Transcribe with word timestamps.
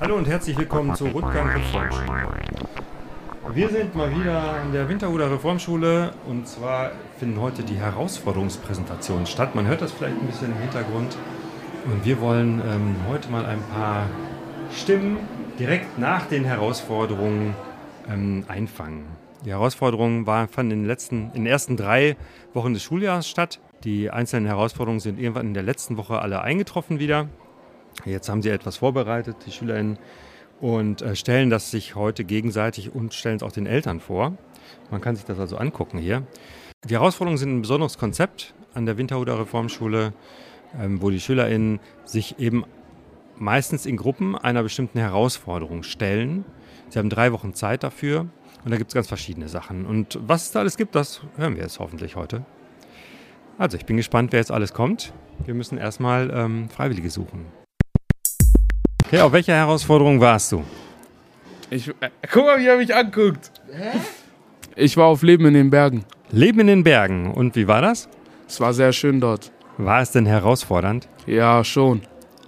Hallo 0.00 0.16
und 0.16 0.28
herzlich 0.28 0.56
willkommen 0.56 0.94
zur 0.94 1.08
Rundgang 1.10 1.48
Reformschule. 1.50 2.28
Wir 3.52 3.68
sind 3.68 3.94
mal 3.94 4.10
wieder 4.14 4.54
an 4.54 4.72
der 4.72 4.88
Winterhuder 4.88 5.30
Reformschule 5.30 6.12
und 6.26 6.48
zwar 6.48 6.92
finden 7.18 7.40
heute 7.40 7.62
die 7.62 7.76
Herausforderungspräsentationen 7.76 9.26
statt. 9.26 9.54
Man 9.54 9.66
hört 9.66 9.82
das 9.82 9.92
vielleicht 9.92 10.16
ein 10.16 10.26
bisschen 10.26 10.52
im 10.52 10.58
Hintergrund. 10.58 11.16
Und 11.84 12.04
wir 12.04 12.20
wollen 12.20 12.62
ähm, 12.66 12.96
heute 13.08 13.30
mal 13.30 13.44
ein 13.44 13.62
paar 13.74 14.06
Stimmen 14.72 15.18
direkt 15.58 15.98
nach 15.98 16.26
den 16.26 16.44
Herausforderungen 16.44 17.54
ähm, 18.08 18.44
einfangen. 18.48 19.04
Die 19.44 19.50
Herausforderungen 19.50 20.26
waren, 20.26 20.48
fanden 20.48 20.72
in 20.72 20.78
den, 20.80 20.86
letzten, 20.86 21.26
in 21.34 21.44
den 21.44 21.46
ersten 21.46 21.76
drei 21.76 22.16
Wochen 22.54 22.72
des 22.72 22.82
Schuljahres 22.82 23.28
statt. 23.28 23.60
Die 23.84 24.10
einzelnen 24.10 24.46
Herausforderungen 24.46 25.00
sind 25.00 25.18
irgendwann 25.18 25.48
in 25.48 25.54
der 25.54 25.62
letzten 25.62 25.98
Woche 25.98 26.20
alle 26.20 26.40
eingetroffen 26.40 26.98
wieder. 26.98 27.28
Jetzt 28.06 28.28
haben 28.30 28.40
sie 28.40 28.48
etwas 28.48 28.78
vorbereitet, 28.78 29.36
die 29.46 29.52
SchülerInnen, 29.52 29.98
und 30.60 31.02
äh, 31.02 31.14
stellen 31.14 31.50
das 31.50 31.70
sich 31.70 31.94
heute 31.94 32.24
gegenseitig 32.24 32.94
und 32.94 33.12
stellen 33.12 33.36
es 33.36 33.42
auch 33.42 33.52
den 33.52 33.66
Eltern 33.66 34.00
vor. 34.00 34.32
Man 34.90 35.00
kann 35.00 35.14
sich 35.16 35.24
das 35.26 35.38
also 35.38 35.56
angucken 35.56 35.98
hier. 35.98 36.22
Die 36.84 36.94
Herausforderungen 36.94 37.38
sind 37.38 37.56
ein 37.56 37.60
besonderes 37.62 37.98
Konzept 37.98 38.54
an 38.72 38.86
der 38.86 38.96
Winterhuder 38.96 39.38
Reformschule, 39.38 40.14
ähm, 40.80 41.02
wo 41.02 41.10
die 41.10 41.20
SchülerInnen 41.20 41.80
sich 42.04 42.38
eben 42.38 42.64
meistens 43.36 43.84
in 43.84 43.96
Gruppen 43.96 44.36
einer 44.36 44.62
bestimmten 44.62 44.98
Herausforderung 44.98 45.82
stellen. 45.82 46.46
Sie 46.88 46.98
haben 46.98 47.10
drei 47.10 47.32
Wochen 47.32 47.52
Zeit 47.52 47.82
dafür 47.82 48.28
und 48.64 48.70
da 48.70 48.78
gibt 48.78 48.90
es 48.90 48.94
ganz 48.94 49.08
verschiedene 49.08 49.48
Sachen. 49.48 49.84
Und 49.84 50.18
was 50.22 50.44
es 50.44 50.52
da 50.52 50.60
alles 50.60 50.76
gibt, 50.76 50.94
das 50.94 51.20
hören 51.36 51.56
wir 51.56 51.62
jetzt 51.62 51.78
hoffentlich 51.78 52.16
heute. 52.16 52.44
Also 53.58 53.76
ich 53.76 53.84
bin 53.84 53.96
gespannt, 53.96 54.32
wer 54.32 54.40
jetzt 54.40 54.50
alles 54.50 54.72
kommt. 54.72 55.12
Wir 55.44 55.54
müssen 55.54 55.78
erstmal 55.78 56.30
ähm, 56.34 56.68
Freiwillige 56.70 57.10
suchen. 57.10 57.46
Okay, 59.04 59.20
auf 59.20 59.32
welcher 59.32 59.54
Herausforderung 59.54 60.20
warst 60.20 60.50
du? 60.52 60.64
Ich, 61.70 61.88
äh, 61.88 62.10
guck 62.32 62.46
mal, 62.46 62.58
wie 62.58 62.66
er 62.66 62.78
mich 62.78 62.94
anguckt. 62.94 63.52
Hä? 63.70 63.98
Ich 64.76 64.96
war 64.96 65.06
auf 65.06 65.22
Leben 65.22 65.46
in 65.46 65.54
den 65.54 65.70
Bergen. 65.70 66.04
Leben 66.30 66.60
in 66.60 66.66
den 66.66 66.84
Bergen. 66.84 67.30
Und 67.30 67.54
wie 67.56 67.68
war 67.68 67.82
das? 67.82 68.08
Es 68.48 68.60
war 68.60 68.72
sehr 68.72 68.92
schön 68.92 69.20
dort. 69.20 69.52
War 69.76 70.00
es 70.00 70.10
denn 70.10 70.26
herausfordernd? 70.26 71.08
Ja, 71.26 71.62
schon. 71.64 72.02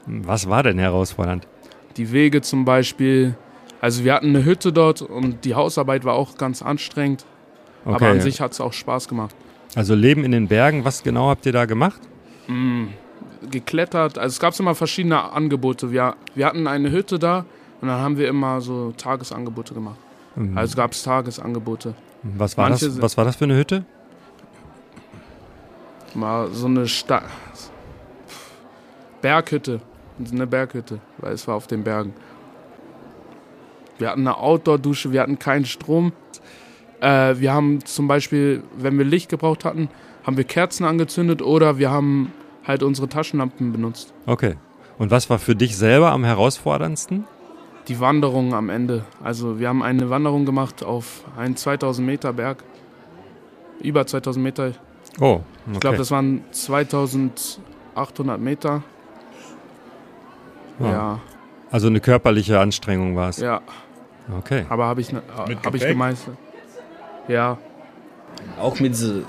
Was 0.07 0.49
war 0.49 0.62
denn 0.62 0.79
herausfordernd? 0.79 1.47
Die 1.97 2.11
Wege 2.11 2.41
zum 2.41 2.65
Beispiel. 2.65 3.37
Also 3.81 4.05
wir 4.05 4.15
hatten 4.15 4.29
eine 4.29 4.45
Hütte 4.45 4.73
dort 4.73 5.03
und 5.03 5.45
die 5.45 5.55
Hausarbeit 5.55 6.05
war 6.05 6.15
auch 6.15 6.37
ganz 6.37 6.63
anstrengend. 6.63 7.25
Okay. 7.85 7.95
Aber 7.95 8.07
an 8.09 8.21
sich 8.21 8.41
hat 8.41 8.53
es 8.53 8.61
auch 8.61 8.73
Spaß 8.73 9.09
gemacht. 9.09 9.35
Also 9.75 9.95
Leben 9.95 10.25
in 10.25 10.33
den 10.33 10.49
Bergen, 10.49 10.85
was 10.85 11.03
genau 11.03 11.29
habt 11.29 11.47
ihr 11.47 11.53
da 11.53 11.67
gemacht? 11.67 12.01
Mm, 12.47 12.87
geklettert. 13.51 14.19
Also 14.19 14.35
es 14.35 14.41
gab 14.41 14.59
immer 14.59 14.75
verschiedene 14.75 15.33
Angebote. 15.33 15.93
Wir, 15.93 16.17
wir 16.35 16.47
hatten 16.47 16.67
eine 16.67 16.91
Hütte 16.91 17.19
da 17.19 17.45
und 17.81 17.89
dann 17.89 18.01
haben 18.01 18.17
wir 18.17 18.29
immer 18.29 18.61
so 18.61 18.93
Tagesangebote 18.97 19.75
gemacht. 19.75 19.99
Mhm. 20.35 20.57
Also 20.57 20.77
gab 20.77 20.93
es 20.93 21.03
Tagesangebote. 21.03 21.95
Was 22.23 22.57
war, 22.57 22.71
das, 22.71 23.01
was 23.01 23.17
war 23.17 23.25
das 23.25 23.37
für 23.37 23.45
eine 23.45 23.57
Hütte? 23.57 23.85
Mal 26.15 26.49
so 26.53 26.67
eine 26.67 26.89
Sta 26.89 27.23
Berghütte. 29.21 29.81
Eine 30.33 30.47
Berghütte, 30.47 30.99
weil 31.19 31.35
es 31.35 31.47
war 31.47 31.57
auf 31.57 31.67
den 31.67 31.85
Bergen. 31.85 32.15
Wir 33.99 34.11
hatten 34.11 34.27
eine 34.27 34.39
Outdoor-Dusche, 34.39 35.13
wir 35.13 35.23
hatten 35.23 35.39
keinen 35.39 35.65
Strom. 35.65 36.13
Äh, 37.01 37.37
wir 37.39 37.53
haben 37.53 37.85
zum 37.85 38.09
Beispiel, 38.09 38.63
wenn 38.77 38.99
wir 38.99 39.05
Licht 39.05 39.29
gebraucht 39.29 39.65
hatten, 39.65 39.89
haben 40.25 40.37
wir 40.37 40.45
Kerzen 40.45 40.85
angezündet 40.85 41.41
oder 41.43 41.79
wir 41.79 41.91
haben 41.91 42.33
halt 42.67 42.83
unsere 42.83 43.09
Taschenlampen 43.09 43.73
benutzt. 43.73 44.13
Okay. 44.27 44.57
Und 44.99 45.11
was 45.11 45.31
war 45.31 45.39
für 45.39 45.55
dich 45.55 45.77
selber 45.77 46.11
am 46.11 46.25
herausforderndsten? 46.25 47.25
Die 47.89 48.01
Wanderung 48.01 48.55
am 48.55 48.69
Ende. 48.71 49.05
Also 49.23 49.61
wir 49.61 49.69
haben 49.69 49.83
eine 49.83 50.11
Wanderung 50.11 50.45
gemacht 50.47 50.83
auf 50.83 51.23
einen 51.37 51.56
2000 51.56 52.05
Meter 52.06 52.33
Berg. 52.33 52.65
Über 53.81 54.06
2000 54.06 54.43
Meter. 54.43 54.73
Oh, 55.21 55.35
okay. 55.35 55.45
Ich 55.75 55.81
glaube, 55.81 55.99
das 55.99 56.11
waren 56.11 56.43
2800 56.51 58.41
Meter. 58.41 58.83
Oh. 60.81 60.85
Ja. 60.85 61.21
Also 61.71 61.87
eine 61.89 62.01
körperliche 62.01 62.59
Anstrengung 62.59 63.15
war 63.17 63.29
es. 63.29 63.37
Ja. 63.39 63.61
Okay. 64.38 64.64
Aber 64.69 64.87
habe 64.87 65.00
ich, 65.00 65.12
ne, 65.12 65.22
hab 65.37 65.75
ich 65.75 65.87
gemeistert. 65.87 66.37
Ja. 67.28 67.59
Auch 68.60 68.78
mit 68.81 68.97
so 68.97 69.22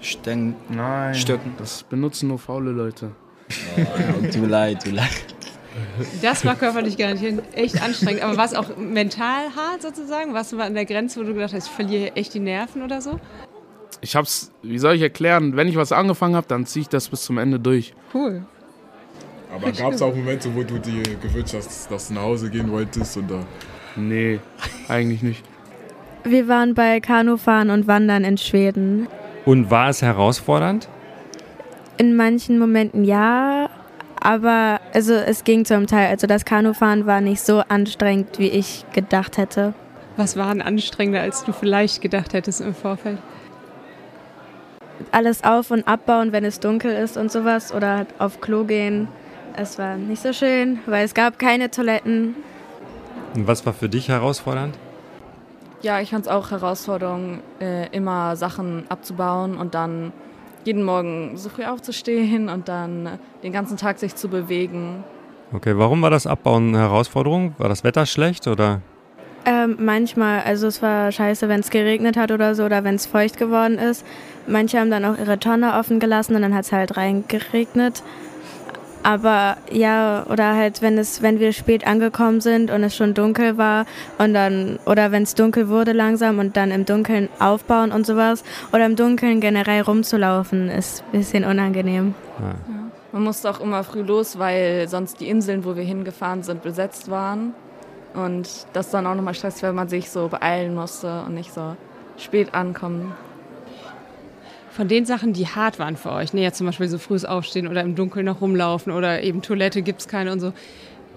Stäng 0.00 0.54
Nein, 0.68 1.14
Stöcken. 1.14 1.54
Das 1.58 1.82
benutzen 1.82 2.28
nur 2.28 2.38
faule 2.38 2.70
Leute. 2.70 3.12
Oh, 3.76 4.26
tut 4.32 4.48
leid, 4.48 4.82
tut 4.84 4.92
leid. 4.92 5.24
Das 6.22 6.44
war 6.44 6.56
körperlich 6.56 6.96
garantiert 6.96 7.42
echt 7.54 7.82
anstrengend. 7.82 8.22
Aber 8.22 8.36
war 8.36 8.44
es 8.44 8.54
auch 8.54 8.76
mental 8.76 9.54
hart 9.54 9.82
sozusagen? 9.82 10.34
Warst 10.34 10.52
du 10.52 10.56
mal 10.56 10.66
an 10.66 10.74
der 10.74 10.84
Grenze, 10.84 11.20
wo 11.20 11.24
du 11.24 11.34
gedacht 11.34 11.54
hast, 11.54 11.66
ich 11.66 11.72
verliere 11.72 12.16
echt 12.16 12.34
die 12.34 12.40
Nerven 12.40 12.82
oder 12.82 13.00
so? 13.00 13.20
Ich 14.00 14.16
hab's, 14.16 14.50
wie 14.62 14.78
soll 14.78 14.94
ich 14.94 15.02
erklären, 15.02 15.56
wenn 15.56 15.68
ich 15.68 15.76
was 15.76 15.92
angefangen 15.92 16.34
habe, 16.34 16.46
dann 16.48 16.66
ziehe 16.66 16.82
ich 16.82 16.88
das 16.88 17.08
bis 17.08 17.22
zum 17.22 17.38
Ende 17.38 17.60
durch. 17.60 17.94
Cool. 18.14 18.44
Aber 19.52 19.72
gab 19.72 19.92
es 19.92 20.02
auch 20.02 20.14
Momente, 20.14 20.54
wo 20.54 20.62
du 20.62 20.78
dir 20.78 21.02
gewünscht 21.02 21.54
hast, 21.54 21.90
dass 21.90 22.08
du 22.08 22.14
nach 22.14 22.22
Hause 22.22 22.50
gehen 22.50 22.70
wolltest? 22.70 23.16
Oder? 23.16 23.44
Nee, 23.96 24.40
eigentlich 24.88 25.22
nicht. 25.22 25.44
Wir 26.24 26.48
waren 26.48 26.74
bei 26.74 27.00
Kanufahren 27.00 27.70
und 27.70 27.86
Wandern 27.86 28.24
in 28.24 28.36
Schweden. 28.38 29.08
Und 29.44 29.70
war 29.70 29.88
es 29.88 30.02
herausfordernd? 30.02 30.88
In 31.96 32.14
manchen 32.14 32.58
Momenten 32.58 33.04
ja, 33.04 33.70
aber 34.20 34.80
also 34.92 35.14
es 35.14 35.44
ging 35.44 35.64
zum 35.64 35.86
Teil. 35.86 36.08
Also 36.08 36.26
das 36.26 36.44
Kanufahren 36.44 37.06
war 37.06 37.20
nicht 37.20 37.40
so 37.40 37.62
anstrengend, 37.68 38.38
wie 38.38 38.48
ich 38.48 38.84
gedacht 38.92 39.38
hätte. 39.38 39.74
Was 40.16 40.36
war 40.36 40.52
denn 40.52 40.60
anstrengender, 40.62 41.22
als 41.22 41.44
du 41.44 41.52
vielleicht 41.52 42.02
gedacht 42.02 42.34
hättest 42.34 42.60
im 42.60 42.74
Vorfeld? 42.74 43.18
Alles 45.12 45.42
auf- 45.44 45.70
und 45.70 45.88
abbauen, 45.88 46.32
wenn 46.32 46.44
es 46.44 46.60
dunkel 46.60 46.92
ist 46.92 47.16
und 47.16 47.32
sowas 47.32 47.72
oder 47.72 48.06
auf 48.18 48.40
Klo 48.42 48.64
gehen. 48.64 49.08
Es 49.56 49.78
war 49.78 49.96
nicht 49.96 50.22
so 50.22 50.32
schön, 50.34 50.78
weil 50.86 51.04
es 51.06 51.14
gab 51.14 51.38
keine 51.38 51.70
Toiletten. 51.70 52.36
Und 53.34 53.46
was 53.46 53.64
war 53.64 53.72
für 53.72 53.88
dich 53.88 54.08
herausfordernd? 54.08 54.76
Ja, 55.82 56.00
ich 56.00 56.10
fand 56.10 56.26
es 56.26 56.30
auch 56.30 56.50
Herausforderung, 56.50 57.40
äh, 57.60 57.88
immer 57.90 58.36
Sachen 58.36 58.84
abzubauen 58.88 59.56
und 59.56 59.74
dann 59.74 60.12
jeden 60.64 60.82
Morgen 60.82 61.36
so 61.36 61.48
früh 61.48 61.64
aufzustehen 61.64 62.48
und 62.48 62.68
dann 62.68 63.18
den 63.42 63.52
ganzen 63.52 63.76
Tag 63.76 63.98
sich 63.98 64.14
zu 64.14 64.28
bewegen. 64.28 65.04
Okay, 65.52 65.76
warum 65.76 66.02
war 66.02 66.10
das 66.10 66.26
Abbauen 66.26 66.68
eine 66.68 66.78
Herausforderung? 66.78 67.54
War 67.58 67.68
das 67.68 67.82
Wetter 67.82 68.04
schlecht 68.04 68.46
oder? 68.46 68.82
Ähm, 69.46 69.76
manchmal, 69.80 70.42
also 70.42 70.66
es 70.66 70.82
war 70.82 71.10
scheiße, 71.10 71.48
wenn 71.48 71.60
es 71.60 71.70
geregnet 71.70 72.18
hat 72.18 72.30
oder 72.30 72.54
so 72.54 72.64
oder 72.64 72.84
wenn 72.84 72.96
es 72.96 73.06
feucht 73.06 73.38
geworden 73.38 73.78
ist. 73.78 74.04
Manche 74.46 74.78
haben 74.78 74.90
dann 74.90 75.04
auch 75.04 75.18
ihre 75.18 75.38
Tonne 75.38 75.74
offen 75.78 75.98
gelassen 75.98 76.36
und 76.36 76.42
dann 76.42 76.54
hat 76.54 76.66
es 76.66 76.72
halt 76.72 76.96
reingeregnet. 76.96 78.02
Aber 79.02 79.56
ja, 79.70 80.26
oder 80.28 80.54
halt, 80.54 80.82
wenn 80.82 80.98
es, 80.98 81.22
wenn 81.22 81.40
wir 81.40 81.52
spät 81.52 81.86
angekommen 81.86 82.40
sind 82.40 82.70
und 82.70 82.82
es 82.82 82.94
schon 82.94 83.14
dunkel 83.14 83.56
war 83.56 83.86
und 84.18 84.34
dann, 84.34 84.78
oder 84.84 85.10
wenn 85.10 85.22
es 85.22 85.34
dunkel 85.34 85.68
wurde 85.68 85.92
langsam 85.92 86.38
und 86.38 86.56
dann 86.56 86.70
im 86.70 86.84
Dunkeln 86.84 87.28
aufbauen 87.38 87.92
und 87.92 88.06
sowas, 88.06 88.44
oder 88.72 88.84
im 88.84 88.96
Dunkeln 88.96 89.40
generell 89.40 89.82
rumzulaufen, 89.82 90.68
ist 90.68 91.02
ein 91.12 91.18
bisschen 91.18 91.44
unangenehm. 91.44 92.14
Ja. 92.38 92.54
Man 93.12 93.24
musste 93.24 93.50
auch 93.50 93.60
immer 93.60 93.82
früh 93.84 94.02
los, 94.02 94.38
weil 94.38 94.86
sonst 94.86 95.20
die 95.20 95.28
Inseln, 95.28 95.64
wo 95.64 95.74
wir 95.74 95.82
hingefahren 95.82 96.42
sind, 96.42 96.62
besetzt 96.62 97.10
waren. 97.10 97.54
Und 98.14 98.66
das 98.72 98.90
dann 98.90 99.06
auch 99.06 99.14
nochmal 99.14 99.34
stressig, 99.34 99.62
weil 99.62 99.72
man 99.72 99.88
sich 99.88 100.10
so 100.10 100.28
beeilen 100.28 100.74
musste 100.74 101.22
und 101.26 101.34
nicht 101.34 101.52
so 101.52 101.76
spät 102.16 102.54
ankommen 102.54 103.12
von 104.70 104.88
den 104.88 105.04
Sachen, 105.04 105.32
die 105.32 105.46
hart 105.46 105.78
waren 105.78 105.96
für 105.96 106.12
euch, 106.12 106.32
ne, 106.32 106.42
jetzt 106.42 106.58
zum 106.58 106.66
Beispiel 106.66 106.88
so 106.88 106.98
frühes 106.98 107.24
Aufstehen 107.24 107.68
oder 107.68 107.82
im 107.82 107.94
Dunkeln 107.94 108.26
noch 108.26 108.40
rumlaufen 108.40 108.92
oder 108.92 109.22
eben 109.22 109.42
Toilette 109.42 109.82
gibt 109.82 110.00
es 110.00 110.08
keine 110.08 110.32
und 110.32 110.40
so, 110.40 110.52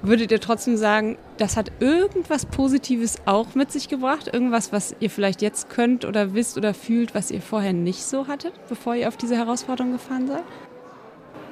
würdet 0.02 0.32
ihr 0.32 0.42
trotzdem 0.42 0.76
sagen, 0.76 1.18
das 1.38 1.56
hat 1.56 1.72
irgendwas 1.80 2.46
Positives 2.46 3.20
auch 3.26 3.56
mit 3.56 3.72
sich 3.72 3.88
gebracht? 3.88 4.30
Irgendwas, 4.32 4.74
was 4.74 4.96
ihr 5.00 5.10
vielleicht 5.10 5.42
jetzt 5.42 5.70
könnt 5.70 6.04
oder 6.04 6.34
wisst 6.34 6.58
oder 6.58 6.74
fühlt, 6.74 7.16
was 7.16 7.32
ihr 7.32 7.42
vorher 7.42 7.72
nicht 7.72 8.04
so 8.04 8.28
hattet, 8.28 8.54
bevor 8.68 8.96
ihr 8.96 9.08
auf 9.08 9.16
diese 9.16 9.38
Herausforderung 9.38 9.94
gefahren 9.94 10.28
seid? 10.28 10.44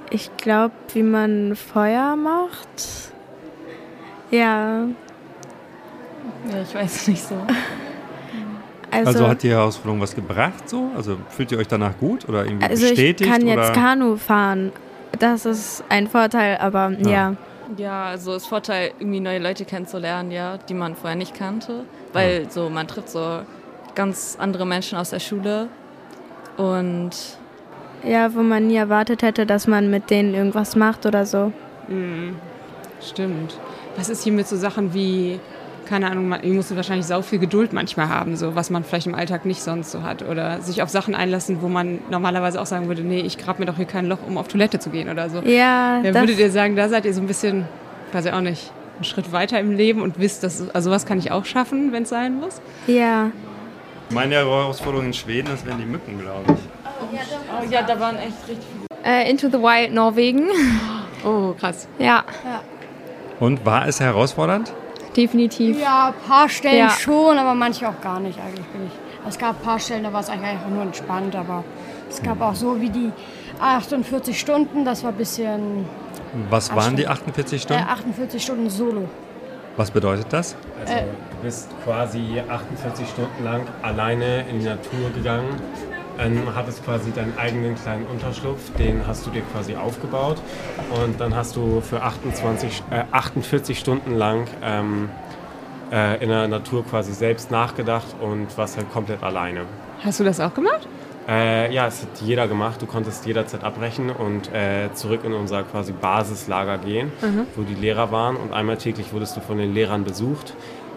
Ich 0.09 0.35
glaube, 0.35 0.73
wie 0.93 1.03
man 1.03 1.55
Feuer 1.55 2.17
macht. 2.17 3.13
Ja. 4.31 4.87
Ja, 6.49 6.61
ich 6.61 6.75
weiß 6.75 7.07
nicht 7.07 7.23
so. 7.23 7.35
Also, 8.91 9.07
also, 9.07 9.27
hat 9.27 9.43
die 9.43 9.49
Herausforderung 9.49 10.01
was 10.01 10.13
gebracht 10.13 10.69
so? 10.69 10.91
Also 10.95 11.17
fühlt 11.29 11.51
ihr 11.51 11.57
euch 11.57 11.67
danach 11.67 11.97
gut 11.97 12.27
oder 12.27 12.45
irgendwie 12.45 12.65
also 12.65 12.87
bestätigt? 12.87 13.21
Ich 13.21 13.27
kann 13.27 13.43
oder? 13.43 13.55
jetzt 13.55 13.73
Kanu 13.73 14.17
fahren. 14.17 14.71
Das 15.17 15.45
ist 15.45 15.83
ein 15.89 16.07
Vorteil, 16.07 16.57
aber 16.57 16.91
ja. 16.99 17.09
ja. 17.09 17.35
Ja, 17.77 18.05
also 18.07 18.35
ist 18.35 18.47
Vorteil, 18.47 18.91
irgendwie 18.99 19.21
neue 19.21 19.39
Leute 19.39 19.63
kennenzulernen, 19.63 20.31
ja, 20.31 20.57
die 20.57 20.73
man 20.73 20.95
vorher 20.95 21.15
nicht 21.15 21.33
kannte. 21.33 21.85
Weil 22.11 22.43
ja. 22.43 22.49
so 22.49 22.69
man 22.69 22.85
trifft 22.87 23.09
so 23.09 23.39
ganz 23.95 24.35
andere 24.39 24.65
Menschen 24.65 24.97
aus 24.97 25.11
der 25.11 25.19
Schule 25.19 25.69
und 26.57 27.11
ja, 28.03 28.33
wo 28.33 28.41
man 28.41 28.67
nie 28.67 28.75
erwartet 28.75 29.21
hätte, 29.21 29.45
dass 29.45 29.67
man 29.67 29.89
mit 29.89 30.09
denen 30.09 30.33
irgendwas 30.33 30.75
macht 30.75 31.05
oder 31.05 31.25
so. 31.25 31.53
Mhm. 31.87 32.35
Stimmt. 33.01 33.57
Was 33.95 34.09
ist 34.09 34.23
hier 34.23 34.33
mit 34.33 34.47
so 34.47 34.55
Sachen 34.55 34.93
wie, 34.93 35.39
keine 35.91 36.09
Ahnung, 36.09 36.27
man- 36.29 36.41
ihr 36.43 36.53
musstet 36.53 36.77
wahrscheinlich 36.77 37.05
sau 37.05 37.21
viel 37.21 37.37
Geduld 37.37 37.73
manchmal 37.73 38.07
haben, 38.09 38.35
so 38.37 38.55
was 38.55 38.69
man 38.69 38.83
vielleicht 38.83 39.07
im 39.07 39.13
Alltag 39.13 39.45
nicht 39.45 39.61
sonst 39.61 39.91
so 39.91 40.01
hat. 40.03 40.23
Oder 40.27 40.61
sich 40.61 40.81
auf 40.81 40.89
Sachen 40.89 41.13
einlassen, 41.13 41.61
wo 41.61 41.67
man 41.67 41.99
normalerweise 42.09 42.59
auch 42.61 42.65
sagen 42.65 42.87
würde, 42.87 43.01
nee, 43.03 43.19
ich 43.19 43.37
grab 43.37 43.59
mir 43.59 43.65
doch 43.65 43.75
hier 43.75 43.85
kein 43.85 44.07
Loch, 44.07 44.19
um 44.27 44.37
auf 44.37 44.47
Toilette 44.47 44.79
zu 44.79 44.89
gehen 44.89 45.09
oder 45.09 45.29
so. 45.29 45.39
Ja, 45.41 45.99
Ja, 46.01 46.11
das, 46.11 46.15
würdet 46.21 46.39
ihr 46.39 46.49
sagen, 46.49 46.75
da 46.75 46.87
seid 46.89 47.05
ihr 47.05 47.13
so 47.13 47.21
ein 47.21 47.27
bisschen, 47.27 47.65
weiß 48.13 48.25
ich 48.25 48.33
auch 48.33 48.41
nicht, 48.41 48.71
einen 48.95 49.03
Schritt 49.03 49.31
weiter 49.31 49.59
im 49.59 49.71
Leben 49.75 50.01
und 50.01 50.17
wisst, 50.19 50.43
dass 50.43 50.69
also 50.73 50.89
was 50.91 51.05
kann 51.05 51.19
ich 51.19 51.31
auch 51.31 51.45
schaffen, 51.45 51.91
wenn 51.91 52.03
es 52.03 52.09
sein 52.09 52.35
muss? 52.39 52.61
ja. 52.87 53.29
Meine 54.13 54.35
Herausforderung 54.35 55.05
in 55.07 55.13
Schweden, 55.13 55.47
das 55.51 55.65
wären 55.65 55.77
die 55.77 55.85
Mücken, 55.85 56.19
glaube 56.19 56.43
ich. 56.47 56.59
Oh 56.99 57.71
ja, 57.71 57.81
da 57.81 57.97
waren 57.99 58.17
echt 58.17 58.33
richtig 58.47 58.65
Äh, 59.05 59.29
Into 59.29 59.47
the 59.47 59.57
Wild 59.57 59.93
Norwegen. 59.93 60.49
Oh, 61.23 61.53
krass. 61.59 61.87
Ja, 61.99 62.23
Und 63.39 63.65
war 63.65 63.87
es 63.87 63.99
herausfordernd? 64.01 64.73
Definitiv. 65.15 65.79
Ja, 65.79 66.07
ein 66.07 66.27
paar 66.27 66.49
Stellen 66.49 66.77
Ja. 66.77 66.89
schon, 66.89 67.37
aber 67.37 67.53
manche 67.53 67.87
auch 67.87 67.99
gar 68.01 68.19
nicht 68.19 68.39
eigentlich. 68.39 68.65
Bin 68.67 68.87
ich. 68.87 68.93
Es 69.27 69.37
gab 69.37 69.59
ein 69.59 69.63
paar 69.63 69.79
Stellen, 69.79 70.03
da 70.03 70.13
war 70.13 70.21
es 70.21 70.29
eigentlich 70.29 70.49
einfach 70.49 70.69
nur 70.69 70.83
entspannt, 70.83 71.35
aber 71.35 71.63
es 72.09 72.21
gab 72.21 72.41
auch 72.41 72.55
so 72.55 72.81
wie 72.81 72.89
die 72.89 73.11
48 73.59 74.39
Stunden, 74.39 74.83
das 74.85 75.03
war 75.03 75.11
ein 75.11 75.17
bisschen 75.17 75.85
Was 76.49 76.73
waren 76.75 76.95
die 76.95 77.07
48 77.07 77.53
äh, 77.59 77.61
Stunden? 77.63 77.83
48 77.83 78.43
Stunden 78.43 78.69
Solo. 78.69 79.07
Was 79.77 79.91
bedeutet 79.91 80.27
das? 80.31 80.55
Also 80.81 80.93
du 80.95 81.43
bist 81.43 81.69
quasi 81.85 82.41
48 82.49 83.07
Stunden 83.07 83.43
lang 83.43 83.61
alleine 83.81 84.45
in 84.49 84.59
die 84.59 84.65
Natur 84.65 85.11
gegangen, 85.15 85.49
ähm, 86.19 86.55
hattest 86.55 86.83
quasi 86.85 87.11
deinen 87.11 87.37
eigenen 87.37 87.75
kleinen 87.75 88.05
Unterschlupf, 88.05 88.71
den 88.77 89.05
hast 89.07 89.25
du 89.25 89.31
dir 89.31 89.41
quasi 89.51 89.75
aufgebaut 89.75 90.37
und 91.03 91.19
dann 91.19 91.35
hast 91.35 91.55
du 91.55 91.81
für 91.81 92.01
28, 92.01 92.83
äh, 92.91 93.03
48 93.11 93.79
Stunden 93.79 94.15
lang 94.15 94.47
ähm, 94.63 95.09
äh, 95.91 96.21
in 96.23 96.29
der 96.29 96.47
Natur 96.47 96.85
quasi 96.85 97.13
selbst 97.13 97.51
nachgedacht 97.51 98.07
und 98.21 98.57
warst 98.57 98.77
halt 98.77 98.91
komplett 98.91 99.23
alleine. 99.23 99.65
Hast 100.03 100.19
du 100.19 100.23
das 100.23 100.39
auch 100.39 100.53
gemacht? 100.53 100.87
Äh, 101.27 101.73
ja, 101.73 101.87
es 101.87 102.01
hat 102.01 102.21
jeder 102.21 102.47
gemacht. 102.47 102.81
Du 102.81 102.87
konntest 102.87 103.25
jederzeit 103.25 103.63
abbrechen 103.63 104.09
und 104.09 104.51
äh, 104.53 104.89
zurück 104.93 105.21
in 105.23 105.33
unser 105.33 105.63
quasi 105.63 105.91
Basislager 105.91 106.79
gehen, 106.79 107.11
wo 107.55 107.61
die 107.61 107.75
Lehrer 107.75 108.11
waren. 108.11 108.35
Und 108.35 108.53
einmal 108.53 108.77
täglich 108.77 109.13
wurdest 109.13 109.37
du 109.37 109.41
von 109.41 109.57
den 109.57 109.73
Lehrern 109.73 110.03
besucht. 110.03 110.55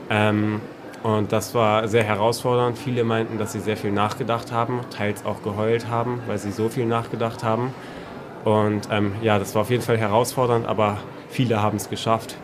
Ähm, 0.08 0.60
und 1.04 1.32
das 1.32 1.54
war 1.54 1.86
sehr 1.86 2.02
herausfordernd. 2.02 2.78
Viele 2.78 3.04
meinten, 3.04 3.36
dass 3.36 3.52
sie 3.52 3.60
sehr 3.60 3.76
viel 3.76 3.92
nachgedacht 3.92 4.50
haben, 4.52 4.80
teils 4.88 5.26
auch 5.26 5.42
geheult 5.42 5.86
haben, 5.88 6.22
weil 6.26 6.38
sie 6.38 6.50
so 6.50 6.70
viel 6.70 6.86
nachgedacht 6.86 7.44
haben. 7.44 7.74
Und 8.44 8.88
ähm, 8.90 9.12
ja, 9.20 9.38
das 9.38 9.54
war 9.54 9.62
auf 9.62 9.70
jeden 9.70 9.82
Fall 9.82 9.98
herausfordernd, 9.98 10.66
aber 10.66 10.96
viele 11.28 11.60
haben 11.60 11.76
es 11.76 11.90
geschafft. 11.90 12.36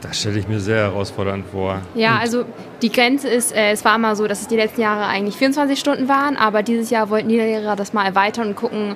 Das 0.00 0.20
stelle 0.20 0.38
ich 0.38 0.46
mir 0.46 0.60
sehr 0.60 0.84
herausfordernd 0.84 1.44
vor. 1.50 1.80
Ja, 1.96 2.18
also 2.18 2.44
die 2.82 2.92
Grenze 2.92 3.28
ist, 3.28 3.52
äh, 3.52 3.72
es 3.72 3.84
war 3.84 3.96
immer 3.96 4.14
so, 4.14 4.28
dass 4.28 4.42
es 4.42 4.46
die 4.46 4.54
letzten 4.54 4.80
Jahre 4.80 5.06
eigentlich 5.06 5.34
24 5.34 5.76
Stunden 5.76 6.08
waren, 6.08 6.36
aber 6.36 6.62
dieses 6.62 6.90
Jahr 6.90 7.10
wollten 7.10 7.28
die 7.28 7.38
Lehrer 7.38 7.74
das 7.74 7.92
mal 7.92 8.04
erweitern 8.06 8.46
und 8.46 8.54
gucken, 8.54 8.94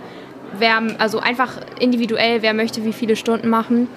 wer, 0.56 0.80
also 0.98 1.18
einfach 1.18 1.56
individuell, 1.80 2.42
wer 2.42 2.54
möchte 2.54 2.84
wie 2.84 2.92
viele 2.92 3.16
Stunden 3.16 3.48
machen. 3.48 3.88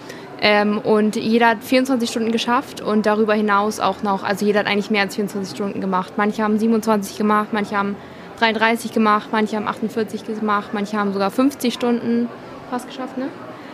Ähm, 0.42 0.78
und 0.80 1.16
jeder 1.16 1.50
hat 1.50 1.64
24 1.64 2.10
Stunden 2.10 2.32
geschafft 2.32 2.82
und 2.82 3.06
darüber 3.06 3.34
hinaus 3.34 3.80
auch 3.80 4.04
noch, 4.04 4.24
also 4.24 4.46
jeder 4.46 4.60
hat 4.60 4.68
eigentlich 4.68 4.92
mehr 4.92 5.04
als 5.04 5.16
24 5.16 5.56
Stunden 5.56 5.82
gemacht. 5.82 6.14
Manche 6.18 6.44
haben 6.44 6.60
27 6.60 7.18
gemacht, 7.18 7.50
manche 7.52 7.78
haben 7.78 7.96
33 8.40 8.92
gemacht, 8.92 9.30
manche 9.32 9.56
haben 9.56 9.68
48 9.68 10.26
gemacht, 10.26 10.70
manche 10.74 10.98
haben 10.98 11.14
sogar 11.14 11.32
50 11.32 11.74
Stunden 11.74 12.28
fast 12.70 12.88
geschafft, 12.88 13.18
ne? 13.18 13.28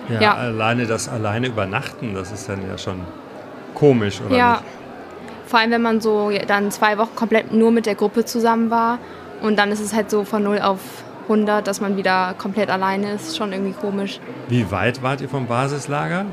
Ja, 0.10 0.22
Ja. 0.22 0.34
alleine 0.36 0.86
das 0.86 1.10
alleine 1.10 1.48
übernachten, 1.48 2.14
das 2.14 2.32
ist 2.32 2.48
dann 2.48 2.60
ja 2.68 2.78
schon 2.78 3.02
komisch, 3.74 4.22
oder 4.22 4.36
ja. 4.36 4.52
nicht? 4.54 4.64
Vor 5.48 5.60
allem, 5.60 5.72
wenn 5.72 5.82
man 5.82 6.00
so 6.00 6.32
dann 6.48 6.72
zwei 6.72 6.98
Wochen 6.98 7.16
komplett 7.16 7.52
nur 7.52 7.72
mit 7.72 7.86
der 7.86 7.96
Gruppe 7.96 8.24
zusammen 8.24 8.70
war 8.70 9.00
und 9.42 9.58
dann 9.58 9.72
ist 9.72 9.80
es 9.82 9.94
halt 9.94 10.10
so 10.10 10.24
von 10.24 10.44
0 10.44 10.60
auf 10.60 10.80
100, 11.24 11.66
dass 11.68 11.82
man 11.82 11.98
wieder 11.98 12.36
komplett 12.38 12.70
alleine 12.70 13.14
ist, 13.14 13.38
schon 13.38 13.52
irgendwie 13.52 13.74
komisch. 13.74 14.20
Wie 14.48 14.70
weit 14.72 15.02
wart 15.02 15.22
ihr 15.22 15.30
vom 15.30 15.48
Basislager? 15.48 16.26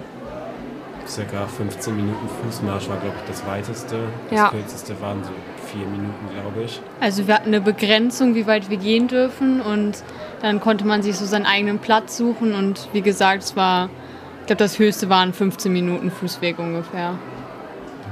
Circa 1.08 1.46
15 1.46 1.96
Minuten 1.96 2.28
Fußmarsch 2.42 2.88
war, 2.88 2.98
glaube 2.98 3.16
ich, 3.22 3.30
das 3.30 3.46
weiteste. 3.46 3.96
Das 4.30 4.38
Ja. 4.38 4.48
kürzeste 4.50 5.00
waren 5.00 5.22
so 5.24 5.30
vier 5.72 5.86
Minuten, 5.86 6.28
glaube 6.32 6.64
ich. 6.64 6.80
Also 7.00 7.26
wir 7.26 7.34
hatten 7.34 7.48
eine 7.48 7.60
Begrenzung, 7.60 8.34
wie 8.34 8.46
weit 8.46 8.68
wir 8.70 8.76
gehen 8.76 9.08
dürfen 9.08 9.60
und 9.60 10.02
dann 10.42 10.60
konnte 10.60 10.86
man 10.86 11.02
sich 11.02 11.16
so 11.16 11.24
seinen 11.24 11.46
eigenen 11.46 11.78
Platz 11.78 12.16
suchen 12.16 12.54
und 12.54 12.88
wie 12.92 13.00
gesagt, 13.02 13.42
es 13.42 13.56
war, 13.56 13.88
ich 14.40 14.46
glaube 14.46 14.58
das 14.58 14.78
höchste 14.78 15.08
waren 15.08 15.32
15 15.32 15.72
Minuten 15.72 16.10
Fußweg 16.10 16.58
ungefähr. 16.58 17.14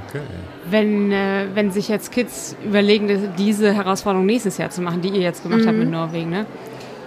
Okay. 0.09 0.21
Wenn, 0.69 1.11
äh, 1.11 1.45
wenn 1.53 1.71
sich 1.71 1.87
jetzt 1.89 2.11
Kids 2.11 2.55
überlegen, 2.65 3.33
diese 3.37 3.73
Herausforderung 3.73 4.25
nächstes 4.25 4.57
Jahr 4.57 4.69
zu 4.69 4.81
machen, 4.81 5.01
die 5.01 5.09
ihr 5.09 5.21
jetzt 5.21 5.43
gemacht 5.43 5.65
habt 5.65 5.77
mit 5.77 5.89
Norwegen, 5.89 6.29
ne? 6.29 6.45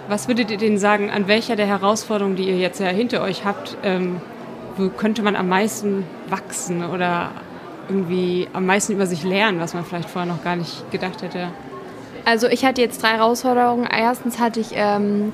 was 0.07 0.27
würdet 0.27 0.51
ihr 0.51 0.57
denen 0.57 0.77
sagen, 0.77 1.09
an 1.09 1.27
welcher 1.27 1.55
der 1.55 1.67
Herausforderungen, 1.67 2.35
die 2.35 2.43
ihr 2.43 2.57
jetzt 2.57 2.79
ja 2.79 2.87
hinter 2.87 3.21
euch 3.21 3.45
habt, 3.45 3.77
ähm, 3.83 4.17
wo 4.77 4.89
könnte 4.89 5.21
man 5.21 5.35
am 5.35 5.49
meisten 5.49 6.05
wachsen 6.29 6.83
oder 6.83 7.31
irgendwie 7.87 8.47
am 8.53 8.65
meisten 8.65 8.93
über 8.93 9.05
sich 9.05 9.23
lernen, 9.23 9.59
was 9.59 9.73
man 9.73 9.83
vielleicht 9.83 10.09
vorher 10.09 10.31
noch 10.31 10.43
gar 10.43 10.55
nicht 10.55 10.89
gedacht 10.91 11.21
hätte? 11.21 11.49
Also 12.25 12.47
ich 12.47 12.63
hatte 12.65 12.81
jetzt 12.81 13.01
drei 13.01 13.09
Herausforderungen. 13.09 13.87
Erstens 13.91 14.39
hatte 14.39 14.59
ich 14.59 14.69
ähm, 14.73 15.33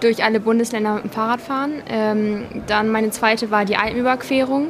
durch 0.00 0.24
alle 0.24 0.40
Bundesländer 0.40 0.94
mit 0.94 1.04
dem 1.04 1.10
Fahrrad 1.10 1.40
fahren. 1.40 1.82
Ähm, 1.88 2.44
dann 2.66 2.90
meine 2.90 3.10
zweite 3.10 3.50
war 3.50 3.64
die 3.64 3.76
Alpenüberquerung 3.76 4.68